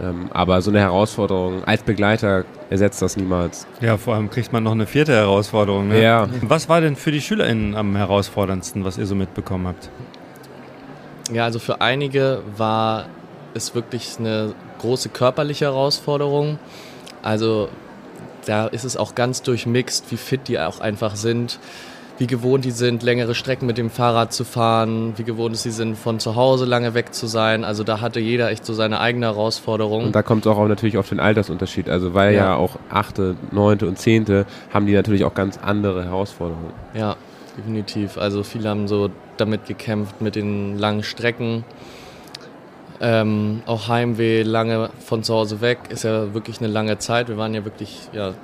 Ähm, 0.00 0.28
aber 0.32 0.62
so 0.62 0.70
eine 0.70 0.80
Herausforderung 0.80 1.64
als 1.64 1.82
Begleiter 1.82 2.44
ersetzt 2.70 3.02
das 3.02 3.16
niemals. 3.16 3.66
Ja, 3.80 3.96
vor 3.96 4.14
allem 4.14 4.30
kriegt 4.30 4.52
man 4.52 4.62
noch 4.62 4.72
eine 4.72 4.86
vierte 4.86 5.12
Herausforderung. 5.12 5.88
Ne? 5.88 6.02
Ja. 6.02 6.28
Was 6.42 6.68
war 6.68 6.80
denn 6.80 6.94
für 6.94 7.10
die 7.10 7.20
SchülerInnen 7.20 7.74
am 7.74 7.96
herausforderndsten, 7.96 8.84
was 8.84 8.96
ihr 8.98 9.06
so 9.06 9.14
mitbekommen 9.14 9.66
habt? 9.66 9.90
Ja, 11.32 11.44
also 11.44 11.58
für 11.58 11.80
einige 11.80 12.42
war 12.56 13.06
es 13.54 13.74
wirklich 13.74 14.16
eine 14.18 14.54
große 14.78 15.08
körperliche 15.08 15.66
Herausforderung. 15.66 16.58
Also 17.22 17.68
da 18.46 18.66
ist 18.68 18.84
es 18.84 18.96
auch 18.96 19.14
ganz 19.14 19.42
durchmixt, 19.42 20.10
wie 20.10 20.16
fit 20.16 20.48
die 20.48 20.58
auch 20.58 20.80
einfach 20.80 21.16
sind, 21.16 21.58
wie 22.18 22.26
gewohnt 22.26 22.64
die 22.64 22.72
sind, 22.72 23.02
längere 23.04 23.34
Strecken 23.34 23.66
mit 23.66 23.78
dem 23.78 23.90
Fahrrad 23.90 24.32
zu 24.32 24.44
fahren, 24.44 25.12
wie 25.16 25.22
gewohnt 25.24 25.56
sie 25.56 25.70
sind, 25.70 25.96
von 25.96 26.18
zu 26.18 26.34
Hause 26.34 26.64
lange 26.64 26.92
weg 26.94 27.14
zu 27.14 27.26
sein. 27.28 27.64
Also 27.64 27.84
da 27.84 28.00
hatte 28.00 28.18
jeder 28.18 28.50
echt 28.50 28.66
so 28.66 28.74
seine 28.74 28.98
eigene 29.00 29.26
Herausforderung. 29.26 30.06
Und 30.06 30.14
da 30.16 30.22
kommt 30.22 30.44
es 30.44 30.50
auch 30.52 30.66
natürlich 30.66 30.98
auf 30.98 31.08
den 31.08 31.20
Altersunterschied. 31.20 31.88
Also 31.88 32.14
weil 32.14 32.34
ja, 32.34 32.44
Ja. 32.46 32.56
auch 32.56 32.76
achte, 32.90 33.36
neunte 33.52 33.86
und 33.86 33.98
zehnte 33.98 34.46
haben 34.74 34.86
die 34.86 34.94
natürlich 34.94 35.24
auch 35.24 35.34
ganz 35.34 35.58
andere 35.62 36.04
Herausforderungen. 36.04 36.72
Ja, 36.92 37.14
definitiv. 37.56 38.18
Also 38.18 38.42
viele 38.42 38.68
haben 38.68 38.88
so 38.88 39.10
damit 39.36 39.66
gekämpft 39.66 40.20
mit 40.20 40.34
den 40.34 40.76
langen 40.76 41.04
Strecken. 41.04 41.64
Ähm, 43.00 43.62
auch 43.66 43.86
Heimweh, 43.86 44.42
lange 44.42 44.90
von 44.98 45.22
zu 45.22 45.34
Hause 45.34 45.60
weg, 45.60 45.78
ist 45.90 46.02
ja 46.02 46.34
wirklich 46.34 46.58
eine 46.58 46.66
lange 46.66 46.98
Zeit. 46.98 47.28
Wir 47.28 47.36
waren 47.36 47.54
ja 47.54 47.64
wirklich 47.64 48.08
ja, 48.12 48.34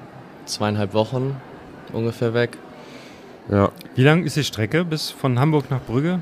zweieinhalb 0.44 0.94
Wochen 0.94 1.36
ungefähr 1.92 2.34
weg. 2.34 2.56
Ja. 3.50 3.70
Wie 3.94 4.02
lang 4.02 4.24
ist 4.24 4.36
die 4.36 4.44
Strecke 4.44 4.84
bis 4.84 5.10
von 5.10 5.38
Hamburg 5.38 5.70
nach 5.70 5.80
Brügge? 5.80 6.20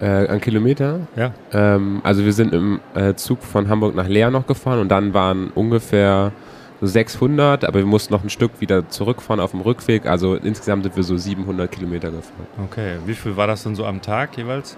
Äh, 0.00 0.28
an 0.28 0.40
Kilometer? 0.40 1.00
Ja. 1.16 1.32
Ähm, 1.52 2.00
also 2.02 2.24
wir 2.24 2.32
sind 2.32 2.52
im 2.52 2.80
äh, 2.94 3.14
Zug 3.14 3.42
von 3.42 3.68
Hamburg 3.68 3.94
nach 3.94 4.08
Leer 4.08 4.30
noch 4.30 4.46
gefahren 4.46 4.80
und 4.80 4.88
dann 4.88 5.14
waren 5.14 5.50
ungefähr 5.54 6.32
so 6.80 6.86
600, 6.86 7.64
aber 7.64 7.78
wir 7.78 7.86
mussten 7.86 8.12
noch 8.12 8.22
ein 8.22 8.28
Stück 8.28 8.60
wieder 8.60 8.88
zurückfahren 8.88 9.40
auf 9.40 9.52
dem 9.52 9.60
Rückweg. 9.60 10.06
Also 10.06 10.34
insgesamt 10.34 10.82
sind 10.82 10.96
wir 10.96 11.02
so 11.02 11.16
700 11.16 11.70
Kilometer 11.70 12.10
gefahren. 12.10 12.46
Okay, 12.64 12.96
wie 13.06 13.14
viel 13.14 13.36
war 13.36 13.46
das 13.46 13.62
denn 13.62 13.74
so 13.74 13.86
am 13.86 14.02
Tag 14.02 14.36
jeweils? 14.36 14.76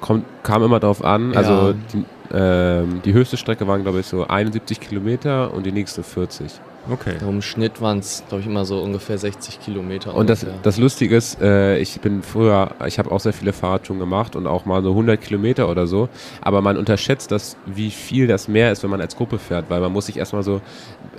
Kommt, 0.00 0.24
kam 0.42 0.62
immer 0.64 0.80
drauf 0.80 1.04
an. 1.04 1.32
Ja. 1.32 1.38
Also 1.38 1.74
die, 1.92 2.04
ähm, 2.34 3.00
die 3.04 3.12
höchste 3.12 3.36
Strecke 3.36 3.68
waren, 3.68 3.82
glaube 3.82 4.00
ich, 4.00 4.06
so 4.06 4.26
71 4.26 4.80
Kilometer 4.80 5.54
und 5.54 5.64
die 5.64 5.72
nächste 5.72 6.02
40. 6.02 6.60
Okay. 6.90 7.16
Im 7.20 7.42
Schnitt 7.42 7.80
waren 7.80 7.98
es, 7.98 8.22
glaube 8.28 8.42
ich, 8.42 8.46
immer 8.46 8.64
so 8.64 8.80
ungefähr 8.80 9.18
60 9.18 9.60
Kilometer. 9.60 10.14
Und 10.14 10.30
das, 10.30 10.46
das 10.62 10.78
Lustige 10.78 11.16
ist, 11.16 11.40
äh, 11.40 11.78
ich 11.78 12.00
bin 12.00 12.22
früher, 12.22 12.70
ich 12.86 12.98
habe 12.98 13.10
auch 13.10 13.20
sehr 13.20 13.32
viele 13.32 13.52
Fahrradtouren 13.52 13.98
gemacht 13.98 14.36
und 14.36 14.46
auch 14.46 14.64
mal 14.64 14.82
so 14.82 14.90
100 14.90 15.20
Kilometer 15.20 15.68
oder 15.68 15.86
so. 15.86 16.08
Aber 16.40 16.62
man 16.62 16.76
unterschätzt 16.76 17.32
das, 17.32 17.56
wie 17.66 17.90
viel 17.90 18.26
das 18.26 18.48
mehr 18.48 18.72
ist, 18.72 18.82
wenn 18.82 18.90
man 18.90 19.00
als 19.00 19.16
Gruppe 19.16 19.38
fährt, 19.38 19.68
weil 19.68 19.80
man 19.80 19.92
muss 19.92 20.06
sich 20.06 20.16
erstmal 20.16 20.42
so 20.42 20.60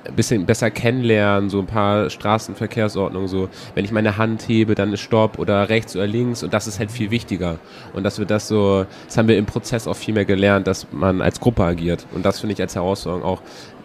ein 0.06 0.16
bisschen 0.16 0.46
besser 0.46 0.72
kennenlernen, 0.72 1.50
so 1.50 1.60
ein 1.60 1.68
paar 1.68 2.10
Straßenverkehrsordnungen, 2.10 3.28
so 3.28 3.50
wenn 3.76 3.84
ich 3.84 3.92
meine 3.92 4.18
Hand 4.18 4.48
hebe, 4.48 4.76
dann 4.76 4.94
ist 4.94 5.02
Stopp 5.02 5.38
oder 5.38 5.70
rechts 5.70 5.96
oder 5.96 6.08
links 6.08 6.44
und 6.44 6.54
das 6.54 6.68
ist 6.68 6.80
halt 6.80 6.92
viel 6.92 7.12
wichtiger. 7.12 7.60
Und 7.94 8.04
dass 8.04 8.20
wir 8.20 8.26
das 8.26 8.48
so, 8.48 8.86
das 9.06 9.18
haben 9.18 9.28
wir 9.28 9.38
im 9.38 9.46
Prozess 9.46 9.88
auch 9.88 9.96
viel 9.96 10.14
mehr 10.14 10.26
gelernt, 10.26 10.68
dass 10.68 10.88
man 10.92 11.22
als 11.22 11.40
Gruppe 11.40 11.64
agiert. 11.64 12.06
Und 12.14 12.26
das 12.26 12.40
finde 12.40 12.54
ich 12.54 12.62
als 12.62 12.76
Herausforderung 12.76 13.24
auch 13.24 13.42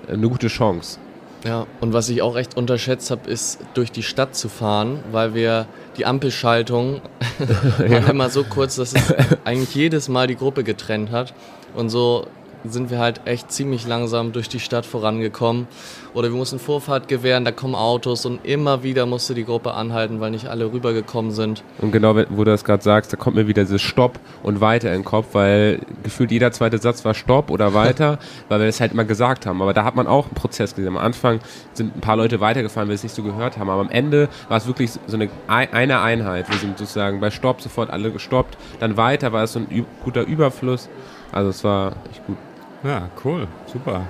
eine 0.08 0.28
gute 0.28 0.48
Chance. 0.48 0.98
Ja, 1.44 1.66
und 1.80 1.92
was 1.92 2.08
ich 2.08 2.22
auch 2.22 2.36
echt 2.36 2.56
unterschätzt 2.56 3.10
habe, 3.10 3.28
ist 3.28 3.58
durch 3.74 3.90
die 3.90 4.04
Stadt 4.04 4.36
zu 4.36 4.48
fahren, 4.48 5.02
weil 5.10 5.34
wir 5.34 5.66
die 5.96 6.06
Ampelschaltung 6.06 7.00
waren 7.78 8.06
immer 8.08 8.30
so 8.30 8.44
kurz, 8.44 8.76
dass 8.76 8.94
es 8.94 9.14
eigentlich 9.44 9.74
jedes 9.74 10.08
Mal 10.08 10.28
die 10.28 10.36
Gruppe 10.36 10.62
getrennt 10.62 11.10
hat. 11.10 11.34
Und 11.74 11.90
so 11.90 12.26
sind 12.64 12.90
wir 12.90 12.98
halt 12.98 13.20
echt 13.24 13.50
ziemlich 13.50 13.86
langsam 13.86 14.32
durch 14.32 14.48
die 14.48 14.60
Stadt 14.60 14.86
vorangekommen. 14.86 15.66
Oder 16.14 16.28
wir 16.30 16.36
mussten 16.36 16.58
Vorfahrt 16.58 17.08
gewähren, 17.08 17.44
da 17.44 17.52
kommen 17.52 17.74
Autos 17.74 18.26
und 18.26 18.44
immer 18.44 18.82
wieder 18.82 19.06
musste 19.06 19.34
die 19.34 19.44
Gruppe 19.44 19.72
anhalten, 19.72 20.20
weil 20.20 20.30
nicht 20.30 20.46
alle 20.48 20.70
rübergekommen 20.72 21.32
sind. 21.32 21.64
Und 21.80 21.90
genau, 21.92 22.14
wo 22.16 22.44
du 22.44 22.50
das 22.50 22.64
gerade 22.64 22.82
sagst, 22.82 23.12
da 23.12 23.16
kommt 23.16 23.34
mir 23.36 23.46
wieder 23.48 23.62
dieses 23.62 23.80
Stopp 23.82 24.20
und 24.42 24.60
weiter 24.60 24.88
in 24.92 25.00
den 25.00 25.04
Kopf, 25.04 25.28
weil 25.32 25.80
gefühlt 26.02 26.30
jeder 26.30 26.52
zweite 26.52 26.78
Satz 26.78 27.04
war 27.04 27.14
Stopp 27.14 27.50
oder 27.50 27.72
weiter, 27.74 28.18
weil 28.48 28.60
wir 28.60 28.66
das 28.66 28.80
halt 28.80 28.92
immer 28.92 29.04
gesagt 29.04 29.46
haben. 29.46 29.62
Aber 29.62 29.72
da 29.72 29.84
hat 29.84 29.96
man 29.96 30.06
auch 30.06 30.26
einen 30.26 30.34
Prozess 30.34 30.74
gesehen. 30.74 30.88
Am 30.96 30.98
Anfang 30.98 31.40
sind 31.72 31.96
ein 31.96 32.00
paar 32.00 32.16
Leute 32.16 32.40
weitergefahren, 32.40 32.88
weil 32.88 32.92
wir 32.92 32.96
es 32.96 33.02
nicht 33.02 33.14
so 33.14 33.22
gehört 33.22 33.56
haben. 33.58 33.70
Aber 33.70 33.80
am 33.80 33.90
Ende 33.90 34.28
war 34.48 34.58
es 34.58 34.66
wirklich 34.66 34.90
so 35.06 35.16
eine, 35.16 35.30
Ei- 35.48 35.72
eine 35.72 36.00
Einheit. 36.00 36.50
Wir 36.50 36.58
sind 36.58 36.76
sozusagen 36.78 37.20
bei 37.20 37.30
Stopp 37.30 37.60
sofort 37.62 37.90
alle 37.90 38.10
gestoppt. 38.10 38.56
Dann 38.80 38.96
weiter 38.98 39.32
war 39.32 39.44
es 39.44 39.54
so 39.54 39.60
ein 39.60 39.86
guter 40.04 40.22
Überfluss. 40.26 40.88
Also 41.32 41.48
es 41.48 41.64
war 41.64 41.92
echt 42.10 42.26
gut. 42.26 42.36
Ja, 42.84 43.08
cool. 43.24 43.46
Super. 43.66 44.02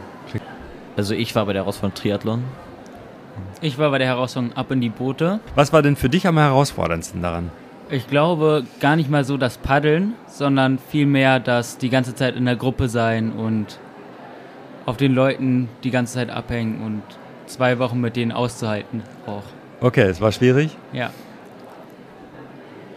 Also 0.96 1.14
ich 1.14 1.34
war 1.34 1.46
bei 1.46 1.52
der 1.52 1.62
Herausforderung 1.62 1.94
Triathlon. 1.94 2.44
Ich 3.60 3.78
war 3.78 3.90
bei 3.90 3.98
der 3.98 4.06
Herausforderung 4.08 4.56
ab 4.56 4.70
in 4.70 4.80
die 4.80 4.88
Boote. 4.88 5.40
Was 5.54 5.72
war 5.72 5.82
denn 5.82 5.96
für 5.96 6.08
dich 6.08 6.26
am 6.26 6.38
herausforderndsten 6.38 7.22
daran? 7.22 7.50
Ich 7.90 8.08
glaube 8.08 8.64
gar 8.80 8.96
nicht 8.96 9.10
mal 9.10 9.24
so 9.24 9.36
das 9.36 9.58
Paddeln, 9.58 10.14
sondern 10.26 10.78
vielmehr 10.78 11.40
das 11.40 11.78
die 11.78 11.90
ganze 11.90 12.14
Zeit 12.14 12.36
in 12.36 12.44
der 12.44 12.56
Gruppe 12.56 12.88
sein 12.88 13.32
und 13.32 13.78
auf 14.86 14.96
den 14.96 15.14
Leuten 15.14 15.68
die 15.84 15.90
ganze 15.90 16.14
Zeit 16.14 16.30
abhängen 16.30 16.82
und 16.82 17.02
zwei 17.46 17.78
Wochen 17.78 18.00
mit 18.00 18.16
denen 18.16 18.32
auszuhalten 18.32 19.02
auch. 19.26 19.42
Okay, 19.80 20.08
es 20.08 20.20
war 20.20 20.32
schwierig. 20.32 20.76
Ja. 20.92 21.10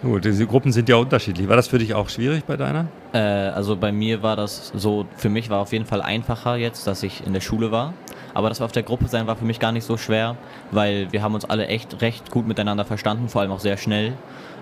Gut, 0.01 0.25
diese 0.25 0.45
Gruppen 0.45 0.71
sind 0.71 0.87
ja 0.87 0.97
unterschiedlich. 0.97 1.47
War 1.47 1.55
das 1.55 1.67
für 1.67 1.79
dich 1.79 1.93
auch 1.93 2.09
schwierig 2.09 2.45
bei 2.45 2.57
deiner? 2.57 2.87
Äh, 3.15 3.17
also 3.17 3.77
bei 3.77 3.93
mir 3.93 4.21
war 4.23 4.35
das 4.35 4.73
so, 4.75 5.05
für 5.15 5.29
mich 5.29 5.49
war 5.49 5.59
auf 5.61 5.71
jeden 5.71 5.85
Fall 5.85 6.01
einfacher 6.01 6.57
jetzt, 6.57 6.85
dass 6.85 7.01
ich 7.01 7.25
in 7.25 7.31
der 7.33 7.39
Schule 7.39 7.71
war. 7.71 7.93
Aber 8.33 8.49
das 8.49 8.59
auf 8.59 8.73
der 8.73 8.83
Gruppe 8.83 9.07
sein 9.07 9.25
war 9.25 9.37
für 9.37 9.45
mich 9.45 9.59
gar 9.61 9.71
nicht 9.71 9.85
so 9.85 9.95
schwer, 9.95 10.35
weil 10.71 11.07
wir 11.13 11.23
haben 11.23 11.33
uns 11.33 11.45
alle 11.45 11.67
echt 11.67 12.01
recht 12.01 12.29
gut 12.29 12.45
miteinander 12.45 12.83
verstanden, 12.83 13.29
vor 13.29 13.39
allem 13.41 13.51
auch 13.51 13.61
sehr 13.61 13.77
schnell. 13.77 14.11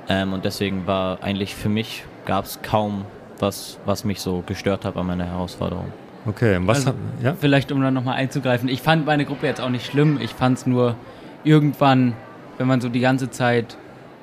Ähm, 0.07 0.33
und 0.33 0.45
deswegen 0.45 0.85
war 0.85 1.23
eigentlich 1.23 1.55
für 1.55 1.69
mich, 1.69 2.03
gab 2.25 2.45
es 2.45 2.59
kaum 2.61 3.05
was, 3.39 3.79
was 3.85 4.03
mich 4.03 4.21
so 4.21 4.43
gestört 4.45 4.85
hat 4.85 4.95
an 4.95 5.07
meiner 5.07 5.25
Herausforderung. 5.25 5.91
Okay, 6.27 6.55
und 6.55 6.67
was 6.67 6.77
also, 6.77 6.89
hat- 6.89 6.95
ja? 7.23 7.33
Vielleicht 7.33 7.71
um 7.71 7.81
dann 7.81 7.95
nochmal 7.95 8.15
einzugreifen. 8.17 8.69
Ich 8.69 8.83
fand 8.83 9.07
meine 9.07 9.25
Gruppe 9.25 9.47
jetzt 9.47 9.59
auch 9.59 9.69
nicht 9.69 9.85
schlimm. 9.87 10.19
Ich 10.21 10.31
fand 10.31 10.59
es 10.59 10.67
nur 10.67 10.95
irgendwann, 11.43 12.13
wenn 12.59 12.67
man 12.67 12.79
so 12.79 12.89
die 12.89 12.99
ganze 12.99 13.31
Zeit 13.31 13.75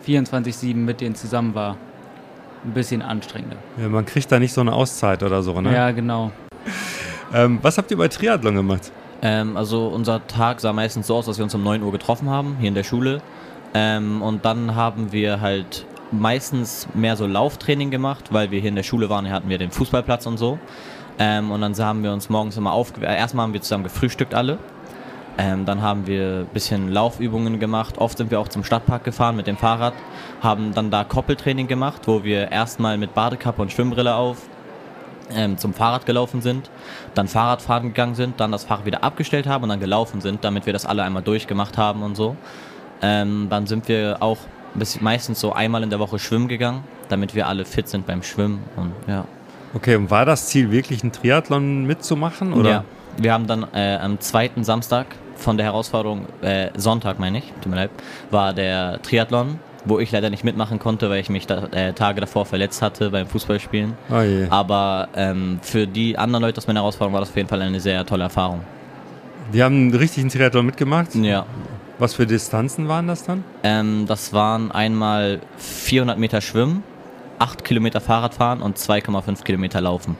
24-7 0.07 0.77
mit 0.77 1.01
denen 1.01 1.17
zusammen 1.17 1.57
war, 1.57 1.77
ein 2.65 2.73
bisschen 2.73 3.03
anstrengender. 3.03 3.57
Ja, 3.81 3.89
man 3.89 4.05
kriegt 4.05 4.31
da 4.31 4.39
nicht 4.39 4.53
so 4.53 4.61
eine 4.61 4.73
Auszeit 4.73 5.23
oder 5.23 5.43
so, 5.43 5.61
ne? 5.61 5.75
Ja, 5.75 5.91
genau. 5.91 6.33
Ähm, 7.33 7.59
was 7.63 7.79
habt 7.79 7.91
ihr 7.91 7.97
bei 7.97 8.09
Triathlon 8.09 8.55
gemacht? 8.55 8.93
Ähm, 9.23 9.57
also 9.57 9.89
unser 9.89 10.27
Tag 10.27 10.61
sah 10.61 10.73
meistens 10.73 11.07
so 11.07 11.17
aus, 11.17 11.27
dass 11.27 11.39
wir 11.39 11.45
uns 11.45 11.55
um 11.55 11.63
9 11.63 11.83
Uhr 11.83 11.93
getroffen 11.93 12.29
haben, 12.29 12.57
hier 12.59 12.69
in 12.69 12.75
der 12.75 12.85
Schule. 12.85 13.21
Ähm, 13.75 14.23
und 14.23 14.45
dann 14.45 14.75
haben 14.75 15.13
wir 15.13 15.41
halt 15.41 15.87
meistens 16.11 16.89
mehr 16.95 17.17
so 17.17 17.27
Lauftraining 17.27 17.91
gemacht, 17.91 18.33
weil 18.33 18.51
wir 18.51 18.61
hier 18.61 18.71
in 18.71 18.77
der 18.77 18.83
Schule 18.83 19.09
waren, 19.11 19.27
hier 19.27 19.35
hatten 19.35 19.49
wir 19.49 19.59
den 19.59 19.71
Fußballplatz 19.71 20.27
und 20.27 20.39
so. 20.39 20.59
Ähm, 21.19 21.51
und 21.51 21.61
dann 21.61 21.77
haben 21.77 22.03
wir 22.03 22.13
uns 22.13 22.31
morgens 22.31 22.57
immer 22.57 22.73
aufgewärmt. 22.73 23.19
Erstmal 23.19 23.45
haben 23.45 23.53
wir 23.53 23.61
zusammen 23.61 23.85
gefrühstückt 23.85 24.35
alle. 24.35 24.59
Ähm, 25.39 25.65
dann 25.65 25.81
haben 25.81 26.07
wir 26.07 26.41
ein 26.41 26.47
bisschen 26.53 26.89
Laufübungen 26.89 27.59
gemacht. 27.59 27.99
Oft 27.99 28.19
sind 28.19 28.31
wir 28.31 28.41
auch 28.41 28.49
zum 28.49 28.65
Stadtpark 28.65 29.05
gefahren 29.05 29.37
mit 29.37 29.47
dem 29.47 29.57
Fahrrad, 29.57 29.95
haben 30.43 30.75
dann 30.75 30.91
da 30.91 31.05
Koppeltraining 31.05 31.67
gemacht, 31.67 32.03
wo 32.07 32.25
wir 32.25 32.51
erstmal 32.51 32.99
mit 32.99 33.15
Badekappe 33.15 33.63
und 33.63 33.73
Schwimmbrille 33.73 34.15
auf 34.15 34.39
ähm, 35.35 35.59
zum 35.59 35.75
Fahrrad 35.75 36.07
gelaufen 36.07 36.41
sind, 36.41 36.71
dann 37.15 37.29
Fahrradfahren 37.29 37.89
gegangen 37.89 38.15
sind, 38.15 38.41
dann 38.41 38.53
das 38.53 38.65
Fahrrad 38.65 38.87
wieder 38.87 39.05
abgestellt 39.05 39.47
haben 39.47 39.65
und 39.65 39.69
dann 39.71 39.81
gelaufen 39.81 40.21
sind, 40.21 40.45
damit 40.45 40.67
wir 40.67 40.73
das 40.73 40.87
alle 40.87 41.03
einmal 41.03 41.23
durchgemacht 41.23 41.79
haben 41.79 42.03
und 42.03 42.17
so. 42.17 42.37
Ähm, 43.03 43.47
dann 43.49 43.67
sind 43.67 43.89
wir 43.89 44.19
auch 44.21 44.39
bis 44.75 45.01
meistens 45.01 45.41
so 45.41 45.53
einmal 45.53 45.83
in 45.83 45.91
der 45.91 45.99
Woche 45.99 46.19
schwimmen 46.19 46.49
gegangen, 46.49 46.85
damit 47.09 47.35
wir 47.35 47.47
alle 47.47 47.65
fit 47.65 47.89
sind 47.89 48.07
beim 48.07 48.23
Schwimmen 48.23 48.63
und 48.77 48.93
ja. 49.09 49.25
Okay, 49.73 49.95
und 49.95 50.11
war 50.11 50.25
das 50.25 50.49
Ziel 50.49 50.71
wirklich 50.73 51.03
einen 51.03 51.13
Triathlon 51.13 51.85
mitzumachen? 51.85 52.53
Oder? 52.53 52.71
Ja, 52.71 52.85
wir 53.23 53.33
haben 53.33 53.47
dann 53.47 53.67
äh, 53.75 53.97
am 53.97 54.19
zweiten 54.21 54.65
Samstag 54.65 55.07
von 55.37 55.57
der 55.57 55.67
Herausforderung, 55.67 56.27
äh, 56.43 56.69
Sonntag 56.77 57.19
meine 57.19 57.39
ich, 57.39 57.53
tut 57.63 57.71
mir 57.71 57.77
leid, 57.77 57.91
war 58.31 58.53
der 58.53 59.01
Triathlon, 59.03 59.59
wo 59.85 59.99
ich 59.99 60.13
leider 60.13 60.29
nicht 60.31 60.45
mitmachen 60.45 60.79
konnte, 60.79 61.09
weil 61.09 61.21
ich 61.21 61.31
mich 61.31 61.47
da, 61.47 61.65
äh, 61.73 61.93
Tage 61.93 62.21
davor 62.21 62.45
verletzt 62.45 62.83
hatte 62.83 63.11
beim 63.11 63.27
Fußballspielen. 63.27 63.95
Oh 64.11 64.21
je. 64.21 64.47
Aber 64.51 65.09
ähm, 65.15 65.59
für 65.63 65.87
die 65.87 66.19
anderen 66.19 66.43
Leute 66.43 66.59
aus 66.59 66.67
meiner 66.67 66.81
Herausforderung 66.81 67.15
war 67.15 67.21
das 67.21 67.31
auf 67.31 67.37
jeden 67.37 67.49
Fall 67.49 67.63
eine 67.63 67.81
sehr 67.81 68.05
tolle 68.05 68.25
Erfahrung. 68.25 68.61
Die 69.55 69.63
haben 69.63 69.75
einen 69.75 69.95
richtigen 69.95 70.29
Triathlon 70.29 70.67
mitgemacht? 70.67 71.15
Ja. 71.15 71.47
Was 71.99 72.15
für 72.15 72.27
Distanzen 72.27 72.89
waren 72.89 73.07
das 73.09 73.25
dann? 73.25 73.45
Ähm, 73.63 74.05
das 74.07 74.33
waren 74.33 74.71
einmal 74.71 75.41
400 75.59 76.19
Meter 76.19 76.41
Schwimmen, 76.41 76.83
8 77.39 77.65
Kilometer 77.65 78.01
Fahrradfahren 78.01 78.63
und 78.63 78.79
2,5 78.79 79.43
Kilometer 79.43 79.81
Laufen. 79.81 80.17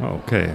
Ah, 0.00 0.12
Okay. 0.24 0.50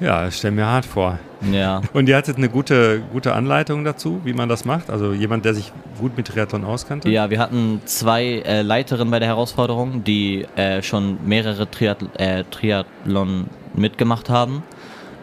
Ja, 0.00 0.24
das 0.24 0.38
stell 0.38 0.52
mir 0.52 0.66
hart 0.66 0.86
vor. 0.86 1.18
Ja. 1.52 1.82
Und 1.92 2.08
ihr 2.08 2.16
hattet 2.16 2.36
eine 2.36 2.48
gute, 2.48 3.00
gute 3.12 3.34
Anleitung 3.34 3.84
dazu, 3.84 4.20
wie 4.24 4.32
man 4.32 4.48
das 4.48 4.64
macht? 4.64 4.90
Also 4.90 5.12
jemand, 5.12 5.44
der 5.44 5.54
sich 5.54 5.72
gut 5.98 6.16
mit 6.16 6.26
Triathlon 6.28 6.64
auskannte? 6.64 7.08
Ja, 7.10 7.30
wir 7.30 7.38
hatten 7.38 7.80
zwei 7.84 8.40
äh, 8.40 8.62
Leiterinnen 8.62 9.10
bei 9.10 9.18
der 9.18 9.28
Herausforderung, 9.28 10.04
die 10.04 10.46
äh, 10.56 10.82
schon 10.82 11.18
mehrere 11.26 11.70
Triathl 11.70 12.08
äh, 12.16 12.44
Triathlon 12.50 13.46
mitgemacht 13.74 14.30
haben. 14.30 14.62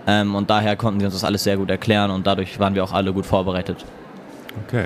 Ähm, 0.08 0.36
und 0.36 0.50
daher 0.50 0.76
konnten 0.76 1.00
sie 1.00 1.06
uns 1.06 1.16
das 1.16 1.24
alles 1.24 1.44
sehr 1.44 1.58
gut 1.58 1.70
erklären 1.70 2.12
und 2.12 2.28
dadurch 2.28 2.60
waren 2.60 2.76
wir 2.76 2.84
auch 2.84 2.94
alle 2.94 3.12
gut 3.12 3.26
vorbereitet. 3.26 3.84
Okay. 4.68 4.86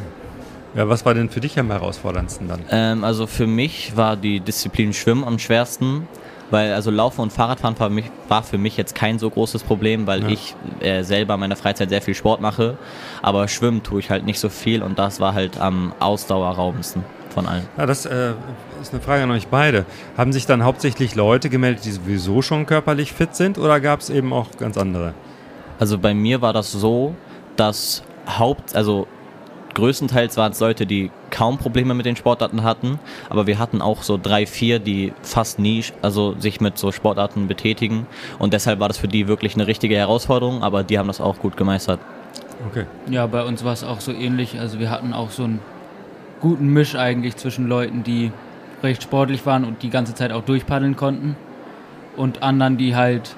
Ja, 0.75 0.87
was 0.87 1.03
war 1.05 1.13
denn 1.13 1.29
für 1.29 1.39
dich 1.39 1.57
am 1.57 1.71
herausforderndsten 1.71 2.47
dann? 2.47 2.61
Ähm, 2.71 3.03
also 3.03 3.27
für 3.27 3.47
mich 3.47 3.97
war 3.97 4.15
die 4.15 4.39
Disziplin 4.39 4.93
Schwimmen 4.93 5.23
am 5.23 5.39
schwersten, 5.39 6.07
weil 6.51 6.73
also 6.73 6.91
Laufen 6.91 7.21
und 7.21 7.31
Fahrradfahren 7.33 7.79
war, 7.79 7.89
mich, 7.89 8.05
war 8.27 8.43
für 8.43 8.57
mich 8.57 8.77
jetzt 8.77 8.95
kein 8.95 9.19
so 9.19 9.29
großes 9.29 9.63
Problem, 9.63 10.07
weil 10.07 10.23
Ja. 10.23 10.29
ich 10.29 10.55
äh, 10.79 11.03
selber 11.03 11.35
in 11.35 11.39
meiner 11.39 11.55
Freizeit 11.55 11.89
sehr 11.89 12.01
viel 12.01 12.15
Sport 12.15 12.41
mache, 12.41 12.77
aber 13.21 13.47
Schwimmen 13.47 13.83
tue 13.83 13.99
ich 13.99 14.09
halt 14.09 14.25
nicht 14.25 14.39
so 14.39 14.49
viel 14.49 14.81
und 14.83 14.97
das 14.99 15.19
war 15.19 15.33
halt 15.33 15.59
am 15.59 15.93
ausdauerraubendsten 15.99 17.03
von 17.29 17.45
allen. 17.45 17.67
Ja, 17.77 17.85
das 17.85 18.05
äh, 18.05 18.33
ist 18.81 18.93
eine 18.93 19.01
Frage 19.01 19.23
an 19.23 19.31
euch 19.31 19.47
beide. 19.47 19.85
Haben 20.17 20.33
sich 20.33 20.45
dann 20.45 20.63
hauptsächlich 20.63 21.15
Leute 21.15 21.49
gemeldet, 21.49 21.85
die 21.85 21.91
sowieso 21.91 22.41
schon 22.41 22.65
körperlich 22.65 23.13
fit 23.13 23.35
sind 23.35 23.57
oder 23.57 23.79
gab 23.79 23.99
es 23.99 24.09
eben 24.09 24.33
auch 24.33 24.47
ganz 24.57 24.77
andere? 24.77 25.13
Also 25.79 25.97
bei 25.97 26.13
mir 26.13 26.41
war 26.41 26.53
das 26.53 26.71
so, 26.71 27.15
dass 27.55 28.03
Haupt, 28.37 28.75
also 28.75 29.07
größtenteils 29.73 30.37
waren 30.37 30.51
es 30.51 30.59
Leute, 30.59 30.85
die 30.85 31.11
kaum 31.31 31.57
Probleme 31.57 31.93
mit 31.93 32.05
den 32.05 32.15
Sportarten 32.15 32.63
hatten, 32.63 32.99
aber 33.29 33.47
wir 33.47 33.59
hatten 33.59 33.81
auch 33.81 34.03
so 34.03 34.19
drei, 34.21 34.45
vier, 34.45 34.79
die 34.79 35.13
fast 35.21 35.59
nie, 35.59 35.83
also 36.01 36.35
sich 36.39 36.61
mit 36.61 36.77
so 36.77 36.91
Sportarten 36.91 37.47
betätigen 37.47 38.07
und 38.39 38.53
deshalb 38.53 38.79
war 38.79 38.87
das 38.87 38.97
für 38.97 39.07
die 39.07 39.27
wirklich 39.27 39.55
eine 39.55 39.67
richtige 39.67 39.95
Herausforderung, 39.95 40.63
aber 40.63 40.83
die 40.83 40.97
haben 40.97 41.07
das 41.07 41.21
auch 41.21 41.39
gut 41.39 41.57
gemeistert. 41.57 41.99
Okay. 42.67 42.85
Ja, 43.09 43.25
bei 43.25 43.43
uns 43.43 43.63
war 43.63 43.73
es 43.73 43.83
auch 43.83 44.01
so 44.01 44.11
ähnlich. 44.11 44.59
Also 44.59 44.79
wir 44.79 44.89
hatten 44.89 45.13
auch 45.13 45.31
so 45.31 45.43
einen 45.43 45.59
guten 46.41 46.67
Misch 46.67 46.95
eigentlich 46.95 47.37
zwischen 47.37 47.67
Leuten, 47.67 48.03
die 48.03 48.31
recht 48.83 49.03
sportlich 49.03 49.45
waren 49.45 49.63
und 49.63 49.81
die 49.81 49.89
ganze 49.89 50.13
Zeit 50.13 50.31
auch 50.31 50.43
durchpaddeln 50.43 50.95
konnten. 50.95 51.35
Und 52.17 52.43
anderen, 52.43 52.77
die 52.77 52.95
halt 52.95 53.35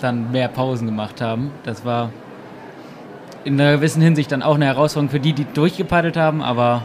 dann 0.00 0.30
mehr 0.30 0.48
Pausen 0.48 0.86
gemacht 0.86 1.20
haben. 1.20 1.50
Das 1.64 1.84
war 1.84 2.10
in 3.44 3.60
einer 3.60 3.76
gewissen 3.76 4.02
Hinsicht 4.02 4.32
dann 4.32 4.42
auch 4.42 4.54
eine 4.54 4.66
Herausforderung 4.66 5.10
für 5.10 5.20
die, 5.20 5.32
die 5.32 5.44
durchgepaddelt 5.44 6.16
haben, 6.16 6.42
aber 6.42 6.82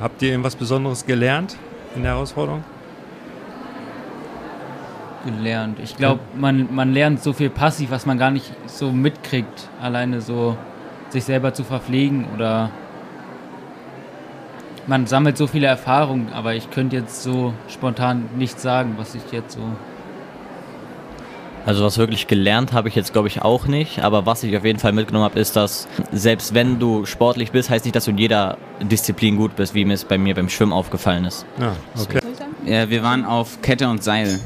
Habt 0.00 0.20
ihr 0.20 0.30
irgendwas 0.30 0.56
Besonderes 0.56 1.06
gelernt 1.06 1.56
in 1.94 2.02
der 2.02 2.12
Herausforderung? 2.12 2.62
gelernt. 5.24 5.78
Ich 5.82 5.96
glaube, 5.96 6.20
man, 6.36 6.72
man 6.74 6.92
lernt 6.92 7.22
so 7.22 7.32
viel 7.32 7.50
passiv, 7.50 7.90
was 7.90 8.06
man 8.06 8.16
gar 8.16 8.30
nicht 8.30 8.52
so 8.66 8.92
mitkriegt. 8.92 9.68
Alleine 9.82 10.20
so 10.20 10.56
sich 11.08 11.24
selber 11.24 11.52
zu 11.52 11.64
verpflegen 11.64 12.26
oder 12.34 12.70
man 14.86 15.06
sammelt 15.06 15.36
so 15.36 15.46
viele 15.48 15.66
Erfahrungen, 15.66 16.32
aber 16.32 16.54
ich 16.54 16.70
könnte 16.70 16.96
jetzt 16.96 17.22
so 17.24 17.52
spontan 17.68 18.28
nicht 18.36 18.60
sagen, 18.60 18.94
was 18.98 19.14
ich 19.14 19.32
jetzt 19.32 19.54
so. 19.54 19.62
Also 21.66 21.84
was 21.84 21.98
wirklich 21.98 22.28
gelernt 22.28 22.72
habe 22.72 22.88
ich 22.88 22.94
jetzt 22.94 23.12
glaube 23.12 23.26
ich 23.26 23.42
auch 23.42 23.66
nicht, 23.66 23.98
aber 23.98 24.24
was 24.24 24.44
ich 24.44 24.56
auf 24.56 24.64
jeden 24.64 24.78
Fall 24.78 24.92
mitgenommen 24.92 25.24
habe, 25.24 25.40
ist, 25.40 25.56
dass 25.56 25.88
selbst 26.12 26.54
wenn 26.54 26.78
du 26.78 27.04
sportlich 27.04 27.50
bist, 27.50 27.70
heißt 27.70 27.84
nicht, 27.84 27.96
dass 27.96 28.04
du 28.04 28.12
in 28.12 28.18
jeder 28.18 28.56
Disziplin 28.80 29.36
gut 29.36 29.56
bist, 29.56 29.74
wie 29.74 29.84
mir 29.84 29.94
es 29.94 30.04
bei 30.04 30.16
mir 30.16 30.36
beim 30.36 30.48
Schwimmen 30.48 30.72
aufgefallen 30.72 31.24
ist. 31.24 31.44
Ja, 31.60 31.74
okay. 32.00 32.20
Ja, 32.64 32.88
wir 32.88 33.02
waren 33.02 33.24
auf 33.24 33.60
Kette 33.62 33.88
und 33.88 34.02
Seil. 34.04 34.38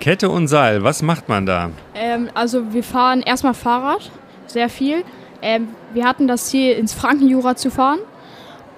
Kette 0.00 0.30
und 0.30 0.48
Seil, 0.48 0.82
was 0.82 1.02
macht 1.02 1.28
man 1.28 1.44
da? 1.44 1.70
Ähm, 1.94 2.30
also 2.32 2.72
wir 2.72 2.82
fahren 2.82 3.20
erstmal 3.20 3.54
Fahrrad, 3.54 4.10
sehr 4.46 4.70
viel. 4.70 5.04
Ähm, 5.42 5.68
wir 5.92 6.04
hatten 6.04 6.26
das 6.26 6.46
Ziel, 6.46 6.72
ins 6.72 6.94
Frankenjura 6.94 7.56
zu 7.56 7.70
fahren. 7.70 7.98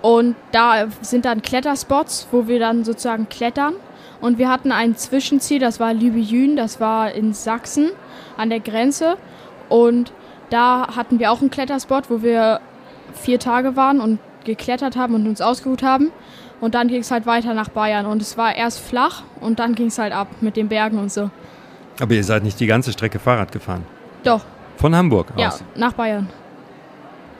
Und 0.02 0.36
da 0.52 0.86
sind 1.00 1.24
dann 1.24 1.42
Kletterspots, 1.42 2.28
wo 2.30 2.46
wir 2.48 2.58
dann 2.58 2.84
sozusagen 2.84 3.28
klettern. 3.28 3.74
Und 4.20 4.38
wir 4.38 4.48
hatten 4.50 4.72
ein 4.72 4.96
Zwischenziel, 4.96 5.60
das 5.60 5.78
war 5.78 5.94
Lübejün, 5.94 6.56
das 6.56 6.80
war 6.80 7.12
in 7.12 7.32
Sachsen 7.32 7.90
an 8.36 8.50
der 8.50 8.60
Grenze. 8.60 9.16
Und 9.68 10.12
da 10.50 10.96
hatten 10.96 11.18
wir 11.18 11.30
auch 11.30 11.40
einen 11.40 11.50
Kletterspot, 11.50 12.10
wo 12.10 12.22
wir 12.22 12.60
vier 13.14 13.38
Tage 13.38 13.76
waren 13.76 14.00
und 14.00 14.18
geklettert 14.44 14.96
haben 14.96 15.14
und 15.14 15.26
uns 15.26 15.40
ausgeruht 15.40 15.82
haben. 15.82 16.10
Und 16.60 16.74
dann 16.74 16.88
ging 16.88 17.00
es 17.00 17.10
halt 17.10 17.26
weiter 17.26 17.54
nach 17.54 17.68
Bayern. 17.68 18.06
Und 18.06 18.20
es 18.22 18.36
war 18.36 18.56
erst 18.56 18.80
flach 18.80 19.22
und 19.40 19.60
dann 19.60 19.74
ging 19.74 19.86
es 19.86 19.98
halt 19.98 20.12
ab 20.12 20.28
mit 20.40 20.56
den 20.56 20.68
Bergen 20.68 20.98
und 20.98 21.12
so. 21.12 21.30
Aber 22.00 22.14
ihr 22.14 22.24
seid 22.24 22.42
nicht 22.42 22.58
die 22.58 22.66
ganze 22.66 22.92
Strecke 22.92 23.18
Fahrrad 23.18 23.52
gefahren. 23.52 23.84
Doch, 24.24 24.44
Von 24.76 24.94
Hamburg 24.94 25.32
ja, 25.36 25.48
aus. 25.48 25.62
nach 25.76 25.92
Bayern. 25.92 26.28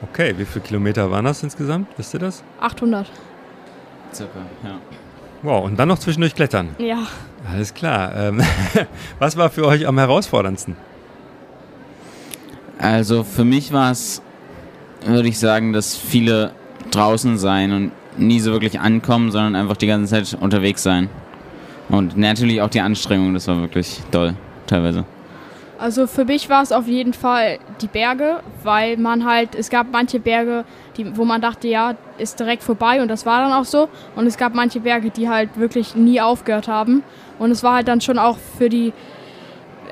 Okay, 0.01 0.33
wie 0.37 0.45
viele 0.45 0.63
Kilometer 0.63 1.11
waren 1.11 1.25
das 1.25 1.43
insgesamt? 1.43 1.87
Wisst 1.97 2.13
ihr 2.13 2.19
das? 2.21 2.43
800. 2.61 3.09
Circa, 4.13 4.39
ja. 4.63 4.79
Wow, 5.41 5.65
und 5.65 5.79
dann 5.79 5.87
noch 5.87 5.99
zwischendurch 5.99 6.35
klettern. 6.35 6.75
Ja. 6.77 7.07
Alles 7.49 7.73
klar. 7.73 8.13
Ähm, 8.15 8.41
was 9.19 9.37
war 9.37 9.49
für 9.49 9.65
euch 9.65 9.87
am 9.87 9.97
herausforderndsten? 9.97 10.75
Also 12.77 13.23
für 13.23 13.45
mich 13.45 13.73
war 13.73 13.91
es, 13.91 14.21
würde 15.05 15.27
ich 15.27 15.39
sagen, 15.39 15.73
dass 15.73 15.95
viele 15.95 16.51
draußen 16.91 17.37
sein 17.37 17.71
und 17.71 17.91
nie 18.17 18.39
so 18.39 18.51
wirklich 18.51 18.79
ankommen, 18.79 19.31
sondern 19.31 19.55
einfach 19.55 19.77
die 19.77 19.87
ganze 19.87 20.11
Zeit 20.11 20.41
unterwegs 20.41 20.83
sein. 20.83 21.09
Und 21.89 22.17
natürlich 22.17 22.61
auch 22.61 22.69
die 22.69 22.81
Anstrengung, 22.81 23.33
das 23.33 23.47
war 23.47 23.59
wirklich 23.59 24.01
toll, 24.11 24.35
teilweise. 24.67 25.05
Also 25.79 26.07
für 26.07 26.25
mich 26.25 26.49
war 26.49 26.61
es 26.61 26.73
auf 26.73 26.87
jeden 26.87 27.13
Fall 27.13 27.57
die 27.81 27.87
Berge, 27.87 28.41
weil 28.63 28.97
man 28.97 29.25
halt, 29.25 29.55
es 29.55 29.69
gab 29.69 29.87
manche 29.93 30.19
Berge, 30.19 30.65
die, 30.97 31.15
wo 31.15 31.23
man 31.23 31.39
dachte, 31.39 31.69
ja, 31.69 31.95
ist 32.17 32.37
direkt 32.37 32.63
vorbei 32.63 33.01
und 33.01 33.07
das 33.07 33.25
war 33.25 33.41
dann 33.41 33.53
auch 33.53 33.63
so. 33.63 33.87
Und 34.17 34.27
es 34.27 34.37
gab 34.37 34.53
manche 34.53 34.81
Berge, 34.81 35.09
die 35.09 35.29
halt 35.29 35.57
wirklich 35.57 35.95
nie 35.95 36.19
aufgehört 36.19 36.67
haben. 36.67 37.01
Und 37.39 37.51
es 37.51 37.63
war 37.63 37.75
halt 37.75 37.87
dann 37.87 38.01
schon 38.01 38.19
auch 38.19 38.37
für 38.57 38.67
die, 38.67 38.91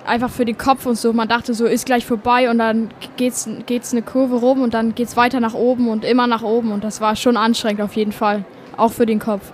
einfach 0.05 0.29
für 0.29 0.43
den 0.43 0.57
Kopf 0.57 0.85
und 0.85 0.97
so. 0.97 1.13
Man 1.13 1.29
dachte 1.29 1.53
so, 1.53 1.65
ist 1.65 1.85
gleich 1.85 2.05
vorbei 2.05 2.49
und 2.49 2.57
dann 2.57 2.89
geht's, 3.15 3.49
geht's 3.65 3.93
eine 3.93 4.01
Kurve 4.01 4.35
rum 4.35 4.61
und 4.61 4.73
dann 4.73 4.93
geht's 4.93 5.15
weiter 5.15 5.39
nach 5.39 5.53
oben 5.53 5.87
und 5.87 6.03
immer 6.03 6.27
nach 6.27 6.43
oben. 6.43 6.73
Und 6.73 6.83
das 6.83 6.99
war 6.99 7.15
schon 7.15 7.37
anstrengend 7.37 7.81
auf 7.81 7.93
jeden 7.93 8.11
Fall. 8.11 8.43
Auch 8.75 8.91
für 8.91 9.05
den 9.05 9.19
Kopf. 9.19 9.53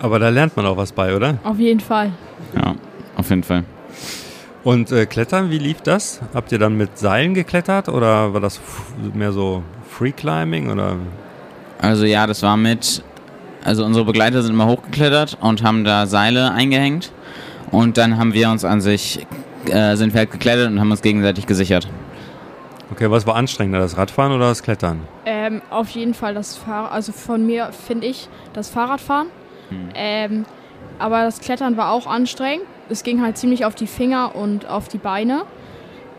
Aber 0.00 0.18
da 0.18 0.30
lernt 0.30 0.56
man 0.56 0.64
auch 0.64 0.78
was 0.78 0.92
bei, 0.92 1.14
oder? 1.14 1.36
Auf 1.44 1.58
jeden 1.58 1.80
Fall. 1.80 2.10
Ja, 2.56 2.74
auf 3.16 3.28
jeden 3.28 3.44
Fall. 3.44 3.64
Und 4.64 4.92
äh, 4.92 5.06
Klettern, 5.06 5.50
wie 5.50 5.58
lief 5.58 5.80
das? 5.80 6.20
Habt 6.34 6.52
ihr 6.52 6.58
dann 6.58 6.76
mit 6.76 6.96
Seilen 6.96 7.34
geklettert 7.34 7.88
oder 7.88 8.32
war 8.32 8.40
das 8.40 8.60
mehr 9.12 9.32
so 9.32 9.62
Free 9.88 10.12
Climbing 10.12 10.70
oder? 10.70 10.96
Also 11.80 12.04
ja, 12.04 12.26
das 12.28 12.42
war 12.42 12.56
mit, 12.56 13.02
also 13.64 13.84
unsere 13.84 14.04
Begleiter 14.04 14.42
sind 14.42 14.52
immer 14.52 14.66
hochgeklettert 14.66 15.38
und 15.40 15.64
haben 15.64 15.84
da 15.84 16.06
Seile 16.06 16.52
eingehängt. 16.52 17.12
Und 17.72 17.98
dann 17.98 18.18
haben 18.18 18.34
wir 18.34 18.50
uns 18.50 18.64
an 18.64 18.80
sich, 18.80 19.26
äh, 19.66 19.96
sind 19.96 20.14
wir 20.14 20.20
halt 20.20 20.30
geklettert 20.30 20.70
und 20.70 20.78
haben 20.78 20.90
uns 20.90 21.02
gegenseitig 21.02 21.46
gesichert. 21.46 21.88
Okay, 22.92 23.10
was 23.10 23.26
war 23.26 23.34
anstrengender, 23.34 23.80
das 23.80 23.96
Radfahren 23.96 24.32
oder 24.32 24.48
das 24.48 24.62
Klettern? 24.62 25.00
Ähm, 25.24 25.62
auf 25.70 25.88
jeden 25.90 26.14
Fall 26.14 26.34
das 26.34 26.56
Fahrrad, 26.56 26.92
also 26.92 27.10
von 27.10 27.44
mir 27.46 27.70
finde 27.72 28.06
ich 28.06 28.28
das 28.52 28.68
Fahrradfahren. 28.68 29.28
Ähm, 29.94 30.44
aber 30.98 31.24
das 31.24 31.40
Klettern 31.40 31.76
war 31.76 31.90
auch 31.90 32.06
anstrengend. 32.06 32.66
Es 32.92 33.02
ging 33.02 33.22
halt 33.22 33.38
ziemlich 33.38 33.64
auf 33.64 33.74
die 33.74 33.86
Finger 33.86 34.36
und 34.36 34.68
auf 34.68 34.86
die 34.86 34.98
Beine. 34.98 35.44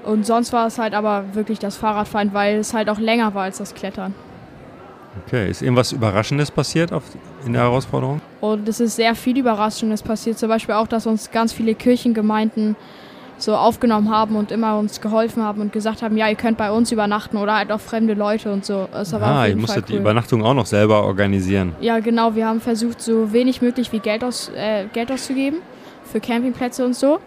Und 0.03 0.25
sonst 0.25 0.51
war 0.51 0.67
es 0.67 0.79
halt 0.79 0.93
aber 0.93 1.23
wirklich 1.33 1.59
das 1.59 1.77
Fahrradfahren, 1.77 2.33
weil 2.33 2.57
es 2.57 2.73
halt 2.73 2.89
auch 2.89 2.99
länger 2.99 3.33
war 3.35 3.43
als 3.43 3.59
das 3.59 3.73
Klettern. 3.73 4.13
Okay, 5.25 5.49
ist 5.49 5.61
irgendwas 5.61 5.91
Überraschendes 5.91 6.49
passiert 6.49 6.91
auf, 6.91 7.03
in 7.45 7.53
der 7.53 7.61
Herausforderung? 7.61 8.19
Und 8.41 8.67
es 8.67 8.79
ist 8.79 8.95
sehr 8.95 9.13
viel 9.13 9.37
Überraschendes 9.37 10.01
passiert. 10.01 10.39
Zum 10.39 10.49
Beispiel 10.49 10.73
auch, 10.73 10.87
dass 10.87 11.05
uns 11.05 11.29
ganz 11.29 11.53
viele 11.53 11.75
Kirchengemeinden 11.75 12.75
so 13.37 13.55
aufgenommen 13.55 14.09
haben 14.09 14.35
und 14.35 14.51
immer 14.51 14.77
uns 14.77 15.01
geholfen 15.01 15.43
haben 15.43 15.61
und 15.61 15.71
gesagt 15.71 16.01
haben, 16.01 16.17
ja, 16.17 16.27
ihr 16.27 16.35
könnt 16.35 16.57
bei 16.57 16.71
uns 16.71 16.91
übernachten 16.91 17.37
oder 17.37 17.55
halt 17.57 17.71
auch 17.71 17.79
fremde 17.79 18.15
Leute 18.15 18.51
und 18.51 18.65
so. 18.65 18.87
Das 18.91 19.13
ah, 19.13 19.45
ihr 19.45 19.55
musstet 19.55 19.89
die 19.89 19.93
cool. 19.93 19.99
Übernachtung 19.99 20.43
auch 20.43 20.53
noch 20.53 20.65
selber 20.65 21.03
organisieren. 21.03 21.75
Ja, 21.81 21.99
genau. 21.99 22.35
Wir 22.35 22.47
haben 22.47 22.61
versucht, 22.61 23.01
so 23.01 23.31
wenig 23.31 23.61
möglich 23.61 23.91
wie 23.91 23.99
Geld, 23.99 24.23
aus, 24.23 24.49
äh, 24.55 24.85
Geld 24.93 25.11
auszugeben 25.11 25.57
für 26.13 26.21
Campingplätze 26.21 26.85
und 26.85 26.95
so. 26.95 27.19